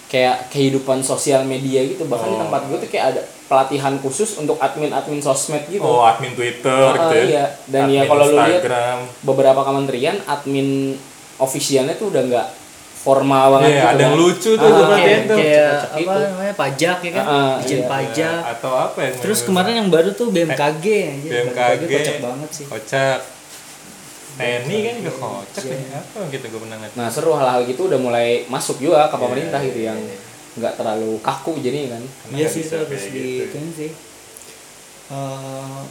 kayak 0.07 0.49
kehidupan 0.49 0.99
sosial 1.01 1.45
media 1.45 1.85
gitu 1.85 2.03
bahkan 2.05 2.27
di 2.27 2.35
Oh. 2.35 2.43
tempat 2.43 2.61
gue 2.67 2.77
tuh 2.77 2.89
kayak 2.89 3.05
ada 3.09 3.21
pelatihan 3.45 3.95
khusus 3.97 4.35
untuk 4.35 4.57
admin-admin 4.57 5.19
sosmed 5.19 5.63
gitu 5.65 5.79
oh 5.79 6.03
admin 6.03 6.33
Twitter 6.33 6.67
Ah, 6.89 7.07
gitu 7.07 7.15
ya 7.15 7.23
iya. 7.23 7.43
Dan 7.63 7.87
ya 7.87 8.03
Admin 8.03 8.09
kalau 8.09 8.25
lu 8.25 8.35
lihat 8.37 8.63
beberapa 9.21 9.61
kementerian 9.61 10.17
admin 10.25 10.97
ofisialnya 11.37 11.95
tuh 11.95 12.11
udah 12.11 12.23
nggak 12.25 12.47
formal 13.01 13.45
banget 13.51 13.67
Iya, 13.67 13.75
gitu 13.75 13.87
ada 13.87 13.97
yang 13.99 14.13
kan. 14.13 14.21
lucu 14.21 14.51
tuh 14.53 14.69
Ah, 14.69 14.87
kayak, 14.93 15.19
tuh 15.25 15.37
kayak 15.37 15.73
apa 15.73 15.97
itu. 15.97 16.21
namanya 16.23 16.53
pajak 16.55 16.97
ya 16.99 17.11
kan 17.11 17.25
Ah, 17.25 17.53
izin 17.57 17.73
iya. 17.75 17.87
pajak 17.87 18.39
atau 18.51 18.71
apa 18.79 18.99
yang 19.01 19.15
terus 19.17 19.39
kemarin 19.41 19.73
yang 19.75 19.89
baru 19.89 20.09
tuh 20.11 20.27
BMKG 20.29 20.85
aja 21.09 21.27
BMKG 21.27 21.81
kocak 21.87 22.17
banget 22.19 22.49
sih 22.51 22.65
kocak 22.65 23.17
TNI 24.31 24.77
kan 24.81 24.95
juga 24.97 25.11
kocak 25.13 25.63
ya 25.65 25.77
apa 25.93 26.19
gitu 26.29 26.45
gue 26.47 26.59
pernah 26.59 26.77
ngeliat 26.77 26.93
Nah 26.95 27.07
seru 27.07 27.31
hal-hal 27.33 27.61
gitu 27.63 27.81
udah 27.83 27.99
mulai 27.99 28.27
masuk 28.47 28.77
juga 28.77 29.05
ke 29.05 29.11
Iya, 29.11 29.19
pemerintah 29.19 29.59
gitu 29.61 29.79
iya, 29.79 29.87
yang 29.87 29.99
iya. 29.99 30.17
nggak 30.53 30.73
terlalu 30.75 31.11
kaku 31.19 31.51
jadi 31.57 31.79
kan. 31.89 32.03
Iya 32.29 32.43
sih 32.45 32.61
itu 32.61 32.73
harus 32.75 32.85
kayak 32.87 33.09
di 33.09 33.27
gitu. 33.41 33.57
sih 33.73 33.91
Eh, 35.09 35.81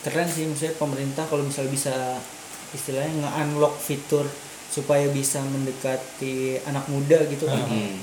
keren 0.00 0.26
sih 0.26 0.44
maksudnya 0.44 0.74
pemerintah 0.74 1.22
kalau 1.24 1.44
misalnya 1.44 1.70
bisa 1.70 1.94
istilahnya 2.70 3.12
nge-unlock 3.20 3.76
fitur 3.76 4.26
supaya 4.70 5.10
bisa 5.10 5.42
mendekati 5.42 6.62
anak 6.64 6.86
muda 6.86 7.18
gitu 7.26 7.44
kan 7.44 7.66
Hmm. 7.66 7.98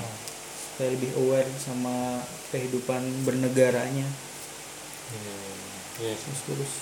supaya 0.68 0.92
lebih 0.92 1.10
aware 1.16 1.48
sama 1.56 2.20
kehidupan 2.48 3.00
bernegaranya 3.24 4.04
Iya, 5.08 5.36
iya 5.98 6.14
sih. 6.14 6.28
terus 6.28 6.40
terus 6.44 6.72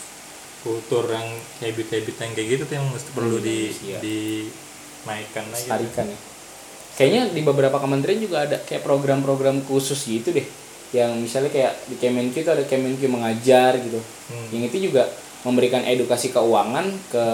kultur 0.61 1.07
yang 1.07 1.29
habit-habit 1.63 2.17
yang 2.17 2.33
kayak 2.35 2.49
gitu 2.51 2.63
tuh 2.67 2.75
yang 2.75 2.87
mesti 2.91 3.11
perlu 3.15 3.39
di 3.39 3.71
iya. 3.87 3.99
dinaikkan 4.03 5.47
lagi 5.49 5.71
Tarikan 5.71 6.07
ya. 6.11 6.19
Kayaknya 6.97 7.23
di 7.31 7.43
beberapa 7.45 7.77
kementerian 7.77 8.19
juga 8.19 8.43
ada 8.43 8.57
kayak 8.59 8.81
program-program 8.81 9.63
khusus 9.63 10.01
gitu 10.03 10.33
deh. 10.33 10.49
Yang 10.91 11.11
misalnya 11.21 11.51
kayak 11.53 11.73
di 11.87 12.01
Kemenq 12.01 12.33
itu 12.35 12.49
ada 12.49 12.65
Kemenq 12.65 13.05
mengajar 13.05 13.77
gitu. 13.77 14.01
Hmm. 14.01 14.49
Yang 14.49 14.73
itu 14.73 14.91
juga 14.91 15.05
memberikan 15.45 15.85
edukasi 15.85 16.33
keuangan 16.33 16.89
ke 17.07 17.25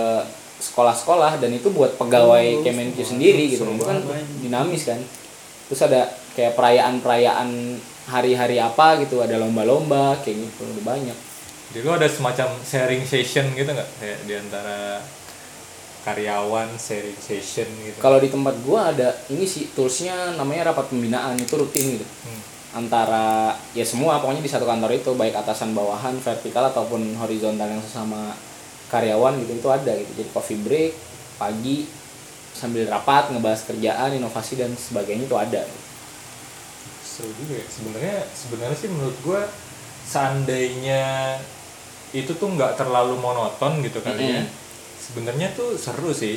sekolah-sekolah 0.62 1.36
dan 1.36 1.50
itu 1.50 1.68
buat 1.68 1.98
pegawai 1.98 2.46
Oh, 2.48 2.62
Kemenq 2.62 2.94
sendiri 2.96 3.50
gitu. 3.50 3.66
Itu 3.66 3.82
kan 3.82 3.98
banget. 3.98 4.26
dinamis 4.38 4.82
kan. 4.86 5.00
Terus 5.66 5.80
ada 5.82 6.06
kayak 6.32 6.54
perayaan-perayaan 6.54 7.50
hari-hari 8.04 8.56
apa 8.56 8.98
gitu, 8.98 9.18
ada 9.18 9.36
lomba-lomba 9.36 10.14
kayak 10.20 10.38
gitu, 10.40 10.62
udah 10.68 10.86
banyak. 10.86 11.18
jadi 11.70 11.82
lo 11.82 11.96
ada 11.96 12.04
semacam 12.04 12.52
sharing 12.60 13.00
session 13.02 13.48
gitu 13.52 13.64
nggak 13.66 13.90
kayak 13.96 14.18
di 14.22 14.34
antara 14.36 15.00
karyawan 16.02 16.68
sharing 16.74 17.16
session 17.16 17.64
gitu 17.80 17.96
Kalau 17.96 18.18
di 18.18 18.26
tempat 18.26 18.58
gua 18.60 18.90
ada 18.90 19.14
ini 19.28 19.46
sih 19.46 19.70
toolsnya 19.70 20.34
namanya 20.34 20.68
rapat 20.68 20.90
pembinaan 20.90 21.38
itu 21.38 21.54
rutin 21.54 21.96
gitu. 21.96 22.06
Hmm. 22.26 22.42
antara 22.72 23.52
ya 23.72 23.84
semua 23.84 24.16
pokoknya 24.16 24.40
di 24.40 24.48
satu 24.48 24.64
kantor 24.64 24.92
itu 24.92 25.12
baik 25.12 25.32
atasan 25.34 25.72
bawahan 25.72 26.16
vertikal 26.18 26.64
ataupun 26.66 27.16
horizontal 27.16 27.68
yang 27.68 27.80
sesama 27.80 28.32
karyawan 28.92 29.40
gitu 29.40 29.56
itu 29.56 29.68
ada 29.72 29.92
gitu. 29.96 30.12
Jadi 30.20 30.28
coffee 30.30 30.60
break 30.60 30.92
pagi 31.40 31.88
sambil 32.52 32.84
rapat 32.84 33.32
ngebahas 33.32 33.64
kerjaan 33.64 34.12
inovasi 34.12 34.60
dan 34.60 34.76
sebagainya 34.76 35.24
itu 35.24 35.36
ada. 35.40 35.64
Seru 37.00 37.32
juga 37.40 37.56
ya. 37.56 37.66
Sebenarnya 37.66 38.16
sebenarnya 38.30 38.76
sih 38.76 38.88
menurut 38.92 39.16
gue 39.24 39.40
seandainya 40.02 41.02
itu 42.12 42.36
tuh 42.36 42.48
nggak 42.52 42.76
terlalu 42.76 43.16
monoton 43.16 43.80
gitu 43.80 44.04
kali 44.04 44.20
ya 44.20 44.44
Mm-mm. 44.44 44.52
sebenarnya 45.00 45.48
tuh 45.56 45.72
seru 45.80 46.12
sih. 46.12 46.36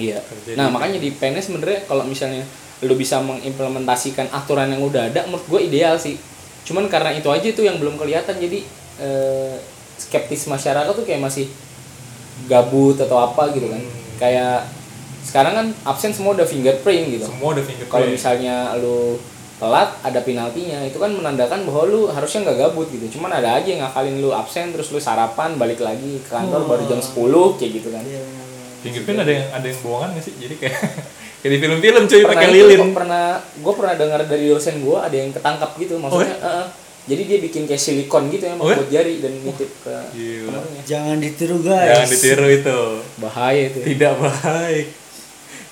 Iya. 0.00 0.24
Kerja 0.24 0.56
nah 0.56 0.68
di- 0.68 0.74
makanya 0.74 0.98
di 0.98 1.10
PNS 1.12 1.52
sebenarnya 1.52 1.80
kalau 1.84 2.08
misalnya 2.08 2.42
lu 2.82 2.96
bisa 2.96 3.20
mengimplementasikan 3.20 4.32
aturan 4.32 4.72
yang 4.72 4.82
udah 4.82 5.12
ada 5.12 5.28
menurut 5.28 5.44
gue 5.46 5.60
ideal 5.68 6.00
sih. 6.00 6.16
Cuman 6.64 6.88
karena 6.88 7.12
itu 7.12 7.28
aja 7.28 7.44
itu 7.44 7.60
yang 7.60 7.76
belum 7.76 8.00
kelihatan. 8.00 8.40
Jadi 8.40 8.64
eh, 8.98 9.54
skeptis 10.00 10.48
masyarakat 10.48 10.90
tuh 10.90 11.04
kayak 11.04 11.20
masih 11.22 11.46
gabut 12.46 12.96
atau 12.98 13.16
apa 13.20 13.50
gitu 13.54 13.70
kan. 13.70 13.80
Hmm. 13.80 14.02
kayak 14.14 14.56
sekarang 15.24 15.52
kan 15.56 15.66
absen 15.88 16.12
semua 16.12 16.36
udah 16.36 16.46
fingerprint 16.46 17.18
gitu. 17.18 17.24
Semua 17.26 17.56
udah 17.56 17.64
fingerprint. 17.64 17.90
Kalau 17.90 18.06
misalnya 18.06 18.76
lu 18.76 19.18
telat 19.58 19.96
ada 20.04 20.20
penaltinya. 20.20 20.84
Itu 20.84 21.00
kan 21.00 21.10
menandakan 21.16 21.64
bahwa 21.64 21.82
lu 21.88 22.00
harusnya 22.12 22.44
nggak 22.44 22.58
gabut 22.60 22.86
gitu. 22.92 23.18
Cuman 23.18 23.32
ada 23.32 23.58
aja 23.58 23.66
yang 23.66 23.82
ngakalin 23.82 24.20
lu 24.20 24.30
absen 24.30 24.70
terus 24.70 24.92
lu 24.92 25.00
sarapan 25.00 25.56
balik 25.56 25.80
lagi 25.80 26.20
ke 26.20 26.30
kantor 26.30 26.68
baru 26.68 26.84
jam 26.86 27.00
10 27.00 27.58
kayak 27.58 27.72
gitu 27.80 27.88
kan. 27.90 28.04
Iya, 28.04 28.20
benar, 28.20 28.44
benar. 28.46 28.78
fingerprint 28.84 29.18
ada 29.24 29.32
yang 29.32 29.46
ada 29.50 29.66
yang 29.66 29.78
bohongan 29.80 30.08
nggak 30.14 30.24
sih? 30.28 30.34
Jadi 30.36 30.54
kayak 30.60 30.78
kayak 31.40 31.52
di 31.56 31.58
film-film 31.60 32.02
cuy 32.08 32.22
pakai 32.24 32.46
itu, 32.48 32.56
lilin. 32.56 32.80
pernah 32.92 33.24
gue 33.40 33.72
pernah 33.76 33.94
dengar 33.96 34.20
dari 34.24 34.44
dosen 34.48 34.80
gue 34.80 34.98
ada 35.00 35.12
yang 35.12 35.28
ketangkap 35.28 35.70
gitu 35.76 36.00
maksudnya 36.00 36.36
Oh, 36.40 36.48
eh, 36.48 36.64
jadi 37.04 37.22
dia 37.22 37.38
bikin 37.38 37.64
kayak 37.64 37.78
silikon 37.78 38.28
gitu 38.28 38.44
ya 38.44 38.56
Oh, 38.56 38.64
ya? 38.64 38.76
buat 38.76 38.88
jari 38.88 39.20
dan 39.20 39.32
nitip 39.38 39.70
ke 39.80 39.92
kamarnya. 40.42 40.82
jangan 40.84 41.16
ditiru 41.18 41.56
guys 41.60 41.88
jangan 41.92 42.08
ditiru 42.10 42.46
itu 42.50 42.78
bahaya 43.18 43.62
itu 43.66 43.78
ya. 43.78 43.86
tidak 43.86 44.12
baik 44.16 44.86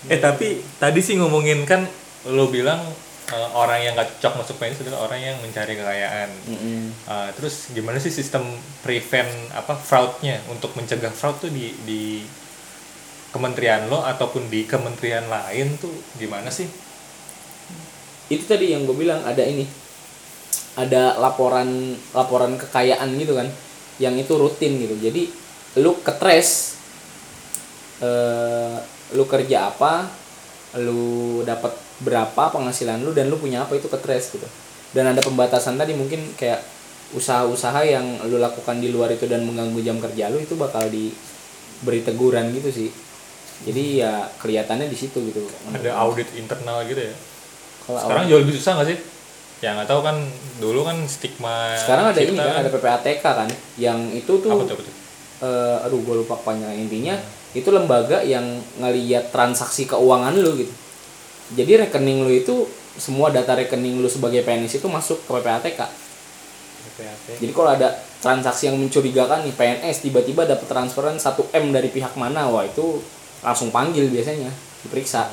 eh 0.05 0.19
tapi 0.19 0.49
tadi 0.77 1.01
sih 1.01 1.15
ngomongin 1.15 1.63
kan 1.63 1.87
lo 2.27 2.47
bilang 2.47 2.83
eh, 3.29 3.49
orang 3.53 3.81
yang 3.81 3.95
gak 3.95 4.13
cocok 4.15 4.33
masuk 4.39 4.57
PNS 4.57 4.83
adalah 4.83 5.07
orang 5.07 5.21
yang 5.23 5.37
mencari 5.39 5.73
kekayaan 5.73 6.31
Mm-mm. 6.45 6.81
Uh, 7.03 7.29
terus 7.33 7.71
gimana 7.71 7.97
sih 7.97 8.11
sistem 8.11 8.43
prevent 8.81 9.27
apa 9.53 9.73
fraudnya 9.73 10.37
untuk 10.47 10.75
mencegah 10.75 11.11
fraud 11.11 11.39
tuh 11.39 11.49
di 11.49 11.73
di 11.83 12.03
kementerian 13.31 13.89
lo 13.89 14.03
ataupun 14.03 14.47
di 14.47 14.63
kementerian 14.63 15.25
lain 15.25 15.75
tuh 15.77 15.89
gimana 16.15 16.47
sih? 16.49 16.69
itu 18.29 18.45
tadi 18.45 18.71
yang 18.71 18.85
gue 18.85 18.93
bilang 18.95 19.21
ada 19.23 19.41
ini 19.41 19.65
ada 20.77 21.21
laporan 21.21 21.93
laporan 22.17 22.57
kekayaan 22.57 23.13
gitu 23.21 23.37
kan 23.37 23.49
yang 24.01 24.17
itu 24.17 24.33
rutin 24.35 24.81
gitu 24.81 24.97
jadi 24.97 25.29
lu 25.85 26.01
ketres 26.01 26.81
eh 28.01 28.77
lu 29.13 29.29
kerja 29.29 29.69
apa 29.69 30.09
lu 30.81 31.45
dapat 31.45 31.77
berapa 32.01 32.49
penghasilan 32.49 33.05
lu 33.05 33.13
dan 33.13 33.29
lu 33.29 33.37
punya 33.37 33.69
apa 33.69 33.77
itu 33.77 33.87
ketres 33.93 34.33
gitu 34.33 34.49
dan 34.97 35.13
ada 35.13 35.21
pembatasan 35.21 35.77
tadi 35.77 35.93
mungkin 35.93 36.33
kayak 36.35 36.65
usaha-usaha 37.13 37.85
yang 37.85 38.25
lu 38.25 38.41
lakukan 38.41 38.81
di 38.81 38.89
luar 38.89 39.13
itu 39.13 39.29
dan 39.29 39.45
mengganggu 39.45 39.81
jam 39.85 40.01
kerja 40.01 40.33
lu 40.33 40.41
itu 40.41 40.57
bakal 40.57 40.89
diberi 40.89 42.01
teguran 42.01 42.49
gitu 42.57 42.73
sih 42.73 42.89
jadi 43.63 43.85
ya 43.95 44.13
kelihatannya 44.43 44.91
di 44.91 44.97
situ 44.99 45.23
gitu 45.31 45.47
Ada 45.71 45.95
audit 46.03 46.27
internal 46.35 46.83
gitu 46.83 46.99
ya? 46.99 47.15
Kalau 47.87 47.99
Sekarang 47.99 48.25
jauh 48.27 48.41
lebih 48.43 48.55
susah 48.59 48.73
gak 48.83 48.89
sih? 48.91 48.99
Ya 49.63 49.79
nggak 49.79 49.87
tahu 49.87 50.03
kan 50.03 50.17
dulu 50.59 50.83
kan 50.83 50.99
stigma 51.07 51.71
sekarang 51.79 52.11
ada 52.11 52.19
ini 52.19 52.35
kita 52.35 52.43
kan 52.45 52.57
ada 52.61 52.71
PPATK 52.71 53.23
kan 53.23 53.49
yang 53.79 53.99
itu 54.11 54.33
tuh 54.43 54.51
apa 54.51 54.63
tuh, 54.67 54.75
apa 54.75 54.83
tuh? 54.83 54.95
eh, 55.43 55.85
aduh 55.87 56.03
gue 56.03 56.17
lupa 56.19 56.35
panjang 56.35 56.75
intinya 56.75 57.15
itu 57.53 57.71
lembaga 57.71 58.27
yang 58.27 58.43
ngeliat 58.79 59.31
transaksi 59.31 59.87
keuangan 59.87 60.35
lu 60.35 60.59
gitu 60.59 60.75
jadi 61.55 61.87
rekening 61.87 62.27
lu 62.27 62.33
itu 62.33 62.67
semua 62.99 63.31
data 63.31 63.55
rekening 63.55 64.03
lu 64.03 64.11
sebagai 64.11 64.43
PNS 64.43 64.83
itu 64.83 64.89
masuk 64.91 65.23
ke 65.23 65.31
PPATK 65.31 65.81
PPAT. 66.83 67.39
jadi 67.39 67.53
kalau 67.55 67.71
ada 67.71 67.89
transaksi 68.19 68.67
yang 68.67 68.79
mencurigakan 68.79 69.47
nih 69.47 69.55
PNS 69.55 70.03
tiba-tiba 70.03 70.43
dapat 70.43 70.67
transferan 70.67 71.15
1 71.15 71.23
m 71.55 71.65
dari 71.71 71.87
pihak 71.87 72.19
mana 72.19 72.51
wah 72.51 72.67
itu 72.67 72.99
langsung 73.41 73.71
panggil 73.71 74.11
biasanya 74.11 74.51
diperiksa 74.83 75.31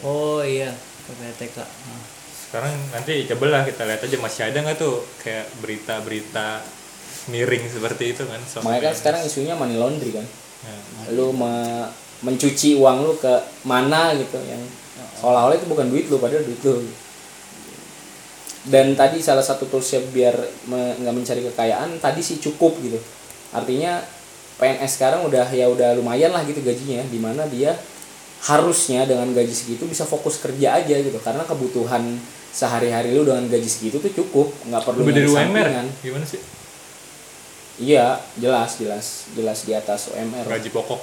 oh 0.00 0.40
iya 0.40 0.72
PPTK 1.04 1.60
Ah. 1.60 2.21
Sekarang 2.52 2.76
nanti 2.92 3.24
cobalah 3.32 3.64
kita 3.64 3.88
lihat 3.88 4.04
aja 4.04 4.16
masih 4.20 4.42
ada 4.44 4.60
nggak 4.60 4.76
tuh 4.76 5.00
kayak 5.24 5.48
berita-berita 5.64 6.60
miring 7.32 7.64
seperti 7.64 8.12
itu 8.12 8.28
kan. 8.28 8.36
soal 8.44 8.68
makanya 8.68 8.92
kan 8.92 8.94
sekarang 9.00 9.20
isunya 9.24 9.56
money 9.56 9.80
laundry 9.80 10.12
kan. 10.12 10.26
Nah, 10.68 11.16
lu 11.16 11.32
me- 11.32 11.88
mencuci 12.20 12.76
uang 12.76 13.08
lu 13.08 13.16
ke 13.16 13.34
mana 13.64 14.12
gitu 14.20 14.36
yang 14.44 14.60
seolah-olah 15.16 15.56
itu 15.56 15.64
bukan 15.64 15.88
duit 15.88 16.12
lu 16.12 16.20
padahal 16.20 16.44
duit 16.44 16.60
lu. 16.60 16.92
Dan 18.68 18.94
tadi 19.00 19.24
salah 19.24 19.40
satu 19.40 19.64
toolsnya 19.64 20.04
biar 20.12 20.36
me- 20.68 21.00
nggak 21.00 21.14
mencari 21.16 21.40
kekayaan 21.48 22.04
tadi 22.04 22.20
sih 22.20 22.36
cukup 22.36 22.76
gitu. 22.84 23.00
Artinya 23.56 24.04
PNS 24.60 25.00
sekarang 25.00 25.24
udah 25.24 25.48
ya 25.56 25.72
udah 25.72 25.96
lumayan 25.96 26.36
lah 26.36 26.44
gitu 26.44 26.60
gajinya 26.60 27.00
di 27.08 27.16
mana 27.16 27.48
dia 27.48 27.80
harusnya 28.44 29.08
dengan 29.08 29.32
gaji 29.32 29.56
segitu 29.56 29.88
bisa 29.88 30.04
fokus 30.04 30.36
kerja 30.36 30.78
aja 30.84 31.00
gitu. 31.00 31.16
Karena 31.16 31.48
kebutuhan 31.48 32.20
sehari-hari 32.52 33.16
lu 33.16 33.24
dengan 33.24 33.48
gaji 33.48 33.64
segitu 33.64 33.96
tuh 33.96 34.12
cukup 34.12 34.52
nggak 34.68 34.82
perlu 34.84 35.02
lebih 35.08 35.14
dari 35.16 35.28
UMR 35.32 35.40
sampingan. 35.40 35.86
gimana 36.04 36.24
sih? 36.28 36.40
iya 37.80 38.20
jelas 38.36 38.76
jelas 38.76 39.06
jelas 39.32 39.58
di 39.64 39.72
atas 39.72 40.12
UMR 40.12 40.44
Gaji 40.44 40.68
pokok. 40.68 41.00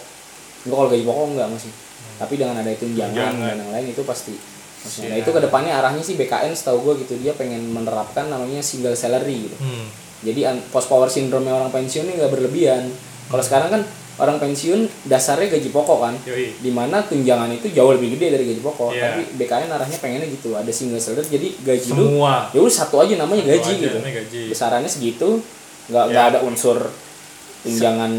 Enggak 0.70 0.78
kalau 0.78 0.90
gaji 0.94 1.04
pokok 1.10 1.26
enggak 1.34 1.48
masih. 1.50 1.74
Tapi 2.20 2.34
dengan 2.38 2.56
ada 2.60 2.70
tunjangan 2.70 3.16
Tunjangan. 3.16 3.48
dan 3.50 3.58
yang 3.58 3.72
lain 3.74 3.86
itu 3.90 4.02
pasti. 4.06 4.36
Maksudnya. 4.80 5.10
Nah 5.12 5.18
itu 5.20 5.30
ke 5.34 5.40
depannya 5.44 5.72
arahnya 5.76 6.04
sih 6.06 6.16
BKN 6.16 6.54
setahu 6.56 6.78
gue 6.86 6.94
gitu 7.04 7.20
dia 7.20 7.36
pengen 7.36 7.68
menerapkan 7.74 8.30
namanya 8.32 8.62
single 8.64 8.96
salary 8.96 9.50
gitu. 9.50 9.58
Hmm. 9.60 9.88
Jadi 10.24 10.46
post 10.70 10.88
power 10.92 11.10
syndrome 11.10 11.48
orang 11.50 11.72
pensiun 11.74 12.06
ini 12.08 12.20
nggak 12.20 12.32
berlebihan. 12.32 12.92
Kalau 13.32 13.44
sekarang 13.44 13.70
kan 13.74 13.82
orang 14.20 14.38
pensiun 14.38 14.80
dasarnya 15.04 15.48
gaji 15.50 15.70
pokok 15.70 15.98
kan. 16.00 16.16
Yoi. 16.24 16.52
Di 16.56 16.70
mana 16.70 17.00
tunjangan 17.02 17.50
itu 17.50 17.72
jauh 17.72 17.92
lebih 17.92 18.16
gede 18.16 18.36
dari 18.36 18.44
gaji 18.46 18.60
pokok. 18.60 18.92
Iya. 18.92 19.04
Tapi 19.10 19.22
BKN 19.36 19.70
arahnya 19.70 19.98
pengennya 19.98 20.28
gitu. 20.30 20.54
Ada 20.54 20.70
single 20.70 21.00
salary 21.00 21.26
jadi 21.26 21.48
gaji 21.58 21.90
lu 21.90 22.04
Semua. 22.14 22.52
ya 22.52 22.60
udah 22.60 22.76
satu 22.76 23.00
aja 23.00 23.16
namanya 23.16 23.44
Satu 23.44 23.52
gaji 23.54 23.70
aja 23.70 23.80
gitu. 23.82 23.98
namanya 23.98 24.16
gaji. 24.20 24.42
Besarannya 24.48 24.92
segitu 24.92 25.30
nggak 25.88 26.06
nggak 26.06 26.26
ada 26.28 26.40
unsur 26.44 26.78
tunjangan 27.60 28.14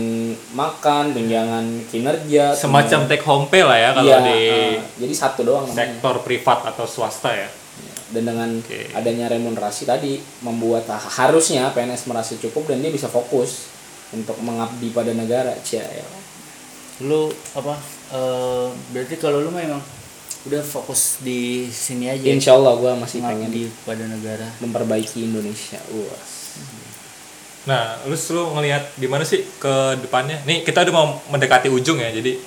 makan, 0.53 1.05
tunjangan 1.13 1.65
kinerja, 1.89 2.53
Semacam 2.53 3.09
take 3.09 3.25
home 3.25 3.49
pay 3.49 3.65
lah 3.65 3.73
ya 3.75 3.91
kalau 3.97 4.05
Iya, 4.05 4.19
di 4.21 4.37
ah, 4.77 4.85
jadi 5.01 5.15
satu 5.17 5.41
doang 5.43 5.65
namanya. 5.65 5.97
sektor 5.97 6.15
privat 6.21 6.61
atau 6.67 6.85
swasta 6.85 7.33
ya. 7.33 7.49
Dan 8.11 8.27
dengan 8.27 8.51
Oke. 8.53 8.91
adanya 8.91 9.31
remunerasi 9.31 9.87
tadi 9.87 10.19
membuat 10.41 10.85
ha- 10.89 10.99
harusnya 10.99 11.71
PNS 11.71 12.05
merasa 12.05 12.35
cukup 12.37 12.67
dan 12.67 12.83
dia 12.83 12.91
bisa 12.91 13.07
fokus 13.07 13.71
untuk 14.15 14.37
mengabdi 14.43 14.91
pada 14.91 15.13
negara. 15.15 15.55
Cia, 15.63 15.83
ya. 15.83 16.07
lu 17.01 17.33
apa 17.57 17.81
eh, 18.13 18.69
berarti 18.93 19.17
kalau 19.17 19.41
lu 19.41 19.49
mah 19.49 19.65
emang 19.65 19.81
udah 20.41 20.61
fokus 20.65 21.21
di 21.21 21.69
sini 21.69 22.09
aja 22.09 22.25
Insya 22.29 22.57
Allah 22.57 22.77
gue 22.77 22.93
masih 22.97 23.21
pengen 23.21 23.49
ngabdi 23.49 23.63
pada 23.85 24.05
negara 24.09 24.47
memperbaiki 24.61 25.29
Indonesia. 25.29 25.81
Wah. 25.93 26.23
Nah, 27.69 28.01
lu 28.09 28.17
lu 28.17 28.43
ngelihat 28.57 28.97
gimana 28.97 29.21
sih 29.21 29.45
ke 29.61 30.01
depannya? 30.01 30.41
Nih 30.49 30.65
kita 30.65 30.81
udah 30.81 30.95
mau 30.97 31.21
mendekati 31.29 31.69
ujung 31.69 32.01
ya. 32.01 32.09
Jadi 32.09 32.41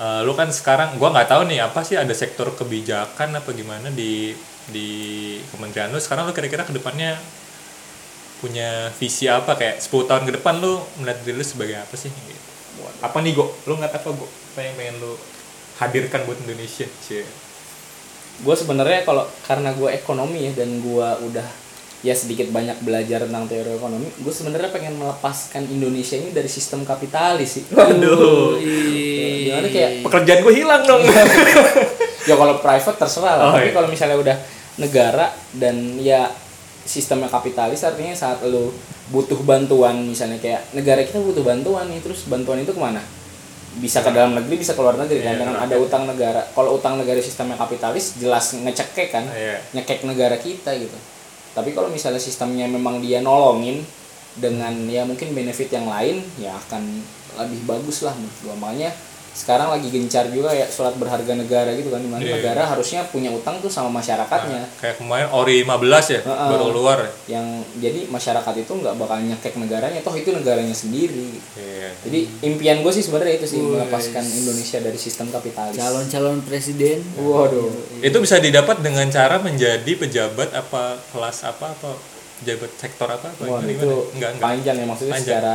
eh, 0.00 0.20
lu 0.24 0.32
kan 0.32 0.48
sekarang 0.48 0.96
gua 0.96 1.12
nggak 1.12 1.28
tahu 1.28 1.42
nih 1.52 1.60
apa 1.60 1.84
sih 1.84 2.00
ada 2.00 2.12
sektor 2.16 2.48
kebijakan 2.56 3.36
apa 3.36 3.50
gimana 3.52 3.92
di 3.92 4.32
di 4.72 4.88
kementerian 5.52 5.92
lu. 5.92 6.00
Sekarang 6.00 6.24
lu 6.24 6.32
kira-kira 6.32 6.64
ke 6.64 6.72
depannya 6.72 7.20
punya 8.44 8.92
visi 9.00 9.24
apa 9.24 9.56
kayak 9.56 9.80
10 9.80 10.04
tahun 10.04 10.22
ke 10.28 10.32
depan 10.36 10.60
lu 10.60 10.76
melihat 11.00 11.24
diri 11.24 11.40
lu 11.40 11.44
sebagai 11.48 11.80
apa 11.80 11.96
sih 11.96 12.12
gitu. 12.12 12.40
Apa 13.00 13.24
nih, 13.24 13.32
Go? 13.32 13.48
Lu 13.64 13.80
nggak 13.80 13.96
apa, 13.96 14.12
Go? 14.12 14.28
Apa 14.28 14.60
yang 14.60 14.76
pengen 14.76 15.00
lu 15.00 15.16
hadirkan 15.80 16.28
buat 16.28 16.36
Indonesia? 16.44 16.84
Cie. 17.00 17.24
Gue 18.44 18.52
sebenarnya 18.52 19.08
kalau 19.08 19.24
karena 19.48 19.72
gue 19.72 19.88
ekonomi 19.96 20.44
ya 20.44 20.52
dan 20.52 20.84
gue 20.84 21.08
udah 21.24 21.48
ya 22.04 22.12
sedikit 22.12 22.52
banyak 22.52 22.84
belajar 22.84 23.24
tentang 23.24 23.48
teori 23.48 23.80
ekonomi, 23.80 24.12
gue 24.12 24.28
sebenarnya 24.28 24.68
pengen 24.68 25.00
melepaskan 25.00 25.64
Indonesia 25.72 26.20
ini 26.20 26.36
dari 26.36 26.52
sistem 26.52 26.84
kapitalis 26.84 27.56
sih. 27.56 27.64
Aduh. 27.72 28.60
Gimana 28.60 29.72
kayak 29.72 30.04
Pekerjaan 30.04 30.44
gue 30.44 30.52
hilang 30.52 30.84
dong. 30.84 31.00
ya 32.28 32.34
kalau 32.36 32.60
private 32.60 32.98
terserah 33.00 33.40
lah 33.40 33.44
Oh, 33.48 33.52
tapi 33.56 33.72
iya. 33.72 33.76
kalau 33.80 33.88
misalnya 33.88 34.20
udah 34.20 34.36
negara 34.76 35.32
dan 35.56 35.96
ya 35.96 36.28
sistemnya 36.84 37.28
kapitalis 37.32 37.80
artinya 37.84 38.12
saat 38.12 38.44
lu 38.44 38.72
butuh 39.12 39.36
bantuan 39.44 40.04
misalnya 40.04 40.40
kayak 40.40 40.72
negara 40.72 41.04
kita 41.04 41.20
butuh 41.20 41.44
bantuan 41.44 41.88
nih 41.88 42.00
terus 42.00 42.28
bantuan 42.28 42.60
itu 42.60 42.72
ke 42.72 42.80
mana? 42.80 43.00
Bisa 43.74 44.00
ke 44.06 44.14
dalam 44.14 44.38
negeri 44.38 44.60
bisa 44.60 44.72
ke 44.72 44.80
luar 44.80 44.94
negeri 44.94 45.20
kan 45.24 45.34
Iya, 45.34 45.40
dengan 45.42 45.56
ada 45.58 45.76
utang 45.80 46.06
negara. 46.06 46.46
Kalau 46.54 46.78
utang 46.78 46.94
negara 47.00 47.18
sistemnya 47.18 47.58
kapitalis 47.58 48.16
jelas 48.22 48.54
ngecekek 48.54 49.08
kan? 49.10 49.24
Iya. 49.32 49.58
nyekek 49.74 50.06
negara 50.06 50.38
kita 50.38 50.72
gitu. 50.78 50.96
Tapi 51.54 51.74
kalau 51.74 51.90
misalnya 51.90 52.22
sistemnya 52.22 52.70
memang 52.70 53.02
dia 53.02 53.18
nolongin 53.22 53.82
dengan 54.34 54.74
ya 54.90 55.06
mungkin 55.06 55.30
benefit 55.34 55.70
yang 55.70 55.86
lain 55.86 56.22
ya 56.38 56.54
akan 56.66 57.02
lebih 57.38 57.60
bagus 57.66 58.02
lah 58.06 58.14
menurut 58.14 58.38
gua. 58.46 58.54
Makanya 58.58 58.90
sekarang 59.34 59.66
lagi 59.68 59.88
gencar 59.88 60.26
juga 60.28 60.48
ya 60.48 60.62
surat 60.64 60.94
berharga 60.94 61.34
negara 61.34 61.70
gitu 61.70 61.90
kan 61.90 61.98
di 61.98 62.06
mana 62.06 62.22
Iya. 62.22 62.38
negara 62.38 62.62
harusnya 62.64 63.02
punya 63.04 63.28
utang 63.28 63.58
tuh 63.58 63.66
sama 63.66 63.90
masyarakatnya 63.92 64.62
Kayak 64.76 64.96
kemarin 64.96 65.26
Ori 65.28 65.60
15 65.60 65.74
ya, 66.08 66.20
Heeh. 66.20 66.48
baru 66.48 66.64
keluar. 66.70 66.98
yang 67.26 67.42
jadi 67.76 68.06
masyarakat 68.06 68.54
itu 68.56 68.72
nggak 68.72 68.94
bakal 68.94 69.18
nyekek 69.18 69.54
negaranya 69.56 69.98
toh 70.00 70.14
itu 70.14 70.30
negaranya 70.30 70.70
sendiri 70.72 71.34
gitu. 71.34 71.48
Iya. 71.56 71.90
jadi 72.00 72.18
impian 72.44 72.78
gue 72.80 72.92
sih 72.92 73.02
sebenarnya 73.02 73.34
itu 73.36 73.46
sih 73.48 73.60
melepaskan 73.60 74.22
Indonesia 74.22 74.78
dari 74.78 74.96
sistem 74.96 75.26
kapitalis 75.28 75.74
calon-calon 75.74 76.38
presiden 76.40 77.02
waduh 77.16 77.74
Itu 77.98 78.18
bisa 78.18 78.38
didapat 78.38 78.80
dengan 78.80 79.08
cara 79.08 79.36
menjadi 79.38 79.92
pejabat 79.96 80.52
apa 80.52 80.94
kelas 81.10 81.42
apa 81.42 81.66
apa 81.68 81.90
pejabat 82.36 82.70
sektor 82.76 83.08
apa 83.08 83.26
apa 83.28 83.42
Wah, 83.42 83.58
gimana? 83.58 83.72
itu 83.72 83.90
enggak 84.12 84.30
enggak. 84.32 84.46
panjang 84.46 84.76
ya 84.76 84.86
maksudnya 84.86 85.12
Panjang. 85.12 85.26
secara 85.34 85.54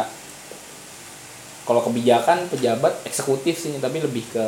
kalau 1.69 1.85
kebijakan 1.85 2.49
pejabat 2.49 3.05
eksekutif 3.05 3.61
sih 3.61 3.77
tapi 3.77 4.01
lebih 4.01 4.25
ke 4.33 4.45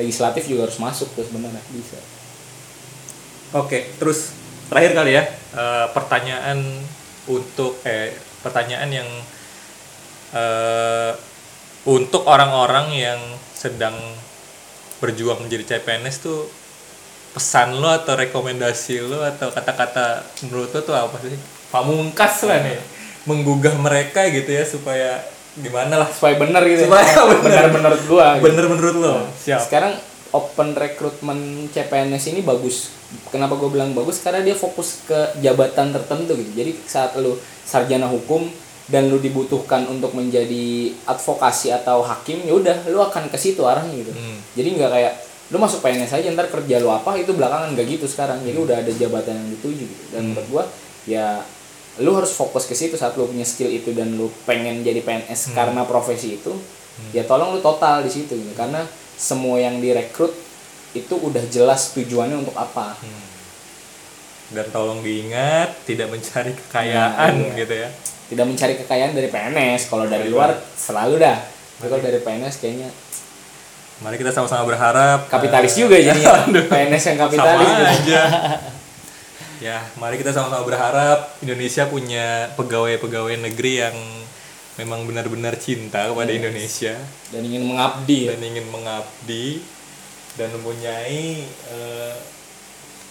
legislatif 0.00 0.48
juga 0.48 0.64
harus 0.64 0.80
masuk 0.80 1.12
tuh 1.12 1.28
sebenarnya 1.28 1.60
bisa 1.68 2.00
Oke, 3.56 3.96
terus 3.96 4.36
terakhir 4.68 4.92
kali 4.92 5.16
ya 5.16 5.24
eh, 5.56 5.86
pertanyaan 5.96 6.60
untuk 7.28 7.80
eh 7.84 8.12
pertanyaan 8.44 8.88
yang 8.92 9.08
eh 10.36 11.12
untuk 11.88 12.28
orang-orang 12.28 12.92
yang 12.92 13.20
sedang 13.56 13.96
berjuang 15.00 15.40
menjadi 15.48 15.80
CPNS 15.80 16.16
tuh 16.20 16.44
pesan 17.32 17.80
lo 17.80 17.88
atau 17.88 18.20
rekomendasi 18.20 19.00
lo 19.00 19.24
atau 19.24 19.48
kata-kata 19.48 20.20
menurut 20.44 20.68
lo 20.68 20.80
tuh 20.84 20.92
apa 20.92 21.16
sih? 21.24 21.40
Pamungkas 21.72 22.44
lah 22.44 22.60
nih 22.60 22.80
menggugah 23.24 23.80
mereka 23.80 24.28
gitu 24.28 24.52
ya 24.52 24.68
supaya 24.68 25.24
gimana 25.58 25.94
lah 26.00 26.08
supaya 26.08 26.38
bener 26.38 26.62
gitu 26.64 26.86
Supaya 26.86 27.04
ya. 27.04 27.22
bener. 27.24 27.40
bener. 27.42 27.64
menurut 27.72 28.02
gua 28.06 28.26
gitu. 28.36 28.44
bener 28.46 28.64
menurut 28.68 28.96
lo. 28.96 29.14
Siap. 29.34 29.60
Sekarang 29.64 29.92
open 30.30 30.76
recruitment 30.76 31.42
CPNS 31.72 32.24
ini 32.30 32.40
bagus. 32.44 32.92
Kenapa 33.32 33.56
gue 33.56 33.72
bilang 33.72 33.96
bagus? 33.96 34.20
Karena 34.20 34.44
dia 34.44 34.52
fokus 34.52 35.00
ke 35.08 35.16
jabatan 35.40 35.96
tertentu 35.96 36.36
gitu. 36.36 36.52
Jadi 36.52 36.76
saat 36.84 37.16
lu 37.16 37.40
sarjana 37.64 38.04
hukum 38.04 38.44
dan 38.88 39.08
lu 39.08 39.16
dibutuhkan 39.16 39.88
untuk 39.88 40.12
menjadi 40.12 40.92
advokasi 41.04 41.72
atau 41.72 42.00
hakim 42.00 42.44
ya 42.44 42.52
udah 42.56 42.76
lu 42.88 43.00
akan 43.00 43.28
ke 43.28 43.36
situ 43.36 43.60
arahnya 43.64 44.00
gitu. 44.00 44.12
Hmm. 44.16 44.40
jadi 44.56 44.68
nggak 44.80 44.90
kayak 44.96 45.12
lu 45.48 45.56
masuk 45.56 45.80
PNS 45.80 46.12
aja 46.12 46.28
ntar 46.32 46.48
kerja 46.48 46.76
lu 46.80 46.88
apa 46.88 47.16
itu 47.16 47.32
belakangan 47.32 47.72
nggak 47.72 47.88
gitu 47.96 48.04
sekarang. 48.08 48.40
Jadi 48.44 48.56
udah 48.60 48.76
ada 48.84 48.92
jabatan 48.92 49.32
yang 49.32 49.48
dituju 49.56 49.84
gitu. 49.88 50.04
Dan 50.12 50.32
menurut 50.32 50.48
gua 50.52 50.64
ya 51.08 51.40
lu 51.98 52.14
harus 52.14 52.30
fokus 52.30 52.64
ke 52.66 52.74
situ 52.78 52.94
saat 52.94 53.18
lu 53.18 53.26
punya 53.26 53.42
skill 53.42 53.70
itu 53.70 53.90
dan 53.94 54.14
lu 54.14 54.30
pengen 54.46 54.86
jadi 54.86 55.02
PNS 55.02 55.54
karena 55.54 55.82
profesi 55.82 56.38
itu 56.38 56.54
ya 57.14 57.22
tolong 57.22 57.54
lu 57.54 57.60
total 57.62 58.02
di 58.06 58.10
situ 58.10 58.34
gitu. 58.34 58.52
Karena 58.54 58.86
semua 59.18 59.58
yang 59.58 59.82
direkrut 59.82 60.34
itu 60.94 61.14
udah 61.14 61.42
jelas 61.50 61.94
tujuannya 61.94 62.42
untuk 62.42 62.54
apa. 62.54 62.94
Dan 64.48 64.66
tolong 64.72 65.04
diingat 65.04 65.84
tidak 65.84 66.08
mencari 66.08 66.56
kekayaan 66.56 67.32
Nah, 67.36 67.52
iya. 67.52 67.60
gitu 67.60 67.74
ya. 67.76 67.88
Tidak 68.28 68.44
mencari 68.48 68.74
kekayaan 68.80 69.12
dari 69.12 69.28
PNS 69.28 69.92
kalau 69.92 70.08
dari 70.08 70.28
luar 70.32 70.56
selalu 70.76 71.20
dah. 71.20 71.38
Tapi 71.78 71.86
kalau 71.90 72.02
dari 72.02 72.18
PNS 72.22 72.54
kayaknya 72.62 72.90
mari 73.98 74.14
kita 74.14 74.30
sama-sama 74.30 74.62
berharap. 74.62 75.26
Kapitalis 75.26 75.74
eh, 75.74 75.78
juga 75.82 75.96
jadinya. 75.98 76.46
PNS 76.72 77.04
yang 77.12 77.18
kapitalis. 77.26 77.66
Sama 77.66 77.82
gitu. 77.82 78.14
aja 78.14 78.22
ya 79.58 79.82
mari 79.94 80.16
kita 80.16 80.30
sama-sama 80.30 80.62
berharap 80.62 81.34
Indonesia 81.40 81.84
punya 81.84 82.26
pegawai-pegawai 82.54 83.36
negeri 83.42 83.72
yang 83.80 83.96
memang 84.76 85.02
benar-benar 85.04 85.56
cinta 85.56 86.06
kepada 86.06 86.28
Yes. 86.28 86.38
Indonesia 86.38 86.94
dan 87.28 87.40
ingin 87.42 87.62
mengabdi 87.64 88.18
ya. 88.20 88.28
dan 88.30 88.40
ingin 88.44 88.66
mengabdi 88.68 89.46
dan 90.34 90.48
mempunyai 90.52 91.42
eh, 91.44 92.16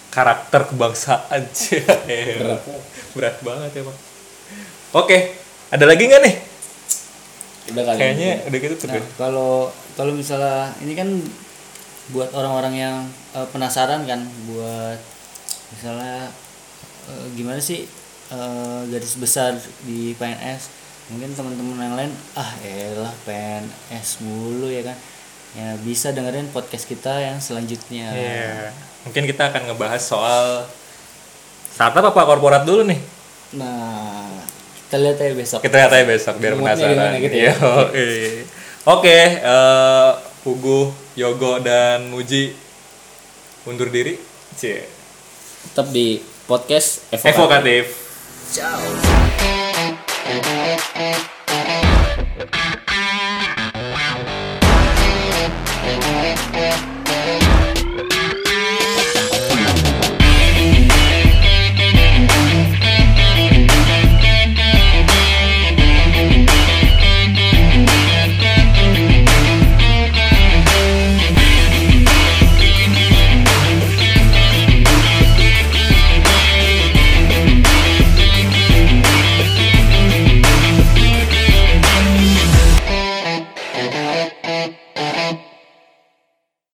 karakter 0.10 0.66
kebangsaan. 0.66 1.44
Berat. 2.40 2.64
berat 3.12 3.36
banget 3.42 3.72
emang 3.78 3.98
oke 4.94 5.18
ada 5.68 5.84
lagi 5.84 6.04
nggak 6.06 6.22
nih 6.24 6.36
Udah 7.68 7.84
kali. 7.84 7.98
kayaknya 8.00 8.32
udah 8.48 8.60
gitu 8.62 8.76
tuh 8.78 8.88
Nah, 8.88 9.04
kalau 9.20 9.52
kalau 9.94 10.14
misalnya 10.14 10.72
ini 10.80 10.94
kan 10.94 11.10
buat 12.08 12.32
orang-orang 12.32 12.74
yang 12.74 12.96
eh, 13.34 13.48
penasaran 13.52 14.08
kan 14.08 14.24
buat 14.48 14.96
misalnya 15.70 16.32
eh, 17.08 17.26
gimana 17.34 17.60
sih 17.60 17.84
eh, 18.30 18.82
garis 18.88 19.16
besar 19.16 19.56
di 19.84 20.14
PNS 20.14 20.62
mungkin 21.08 21.32
teman-teman 21.32 21.80
yang 21.82 21.96
lain 21.96 22.12
ah 22.34 22.52
elah 22.62 23.14
PNS 23.24 24.20
mulu 24.22 24.68
ya 24.68 24.84
kan 24.84 24.98
ya 25.56 25.74
bisa 25.80 26.12
dengerin 26.12 26.52
podcast 26.52 26.84
kita 26.84 27.16
yang 27.18 27.40
selanjutnya 27.40 28.12
Iya. 28.12 28.76
mungkin 29.04 29.24
kita 29.24 29.48
akan 29.48 29.72
ngebahas 29.72 30.04
soal 30.04 30.68
startup 31.70 32.04
apa 32.06 32.22
korporat 32.26 32.62
dulu 32.62 32.84
nih 32.84 33.00
nah 33.56 34.28
kita 34.84 35.00
lihat 35.00 35.18
aja 35.18 35.34
besok 35.34 35.60
kita 35.64 35.76
lihat 35.78 35.92
aja 35.94 36.06
besok 36.06 36.36
biar 36.38 36.54
Moodnya 36.54 36.76
penasaran 36.76 37.12
gitu 37.18 37.38
ya. 37.40 37.54
Yoi. 37.56 38.44
oke 38.84 39.18
eh, 39.40 40.10
Pugu 40.44 40.80
Yogo 41.16 41.60
dan 41.60 42.08
Muji 42.08 42.52
undur 43.64 43.88
diri 43.88 44.20
Cie. 44.54 44.84
Tetap 45.78 45.94
di 45.94 46.18
podcast 46.50 47.06
Evokatif. 47.14 47.38
evokatif 47.38 47.86
ciao 48.50 48.82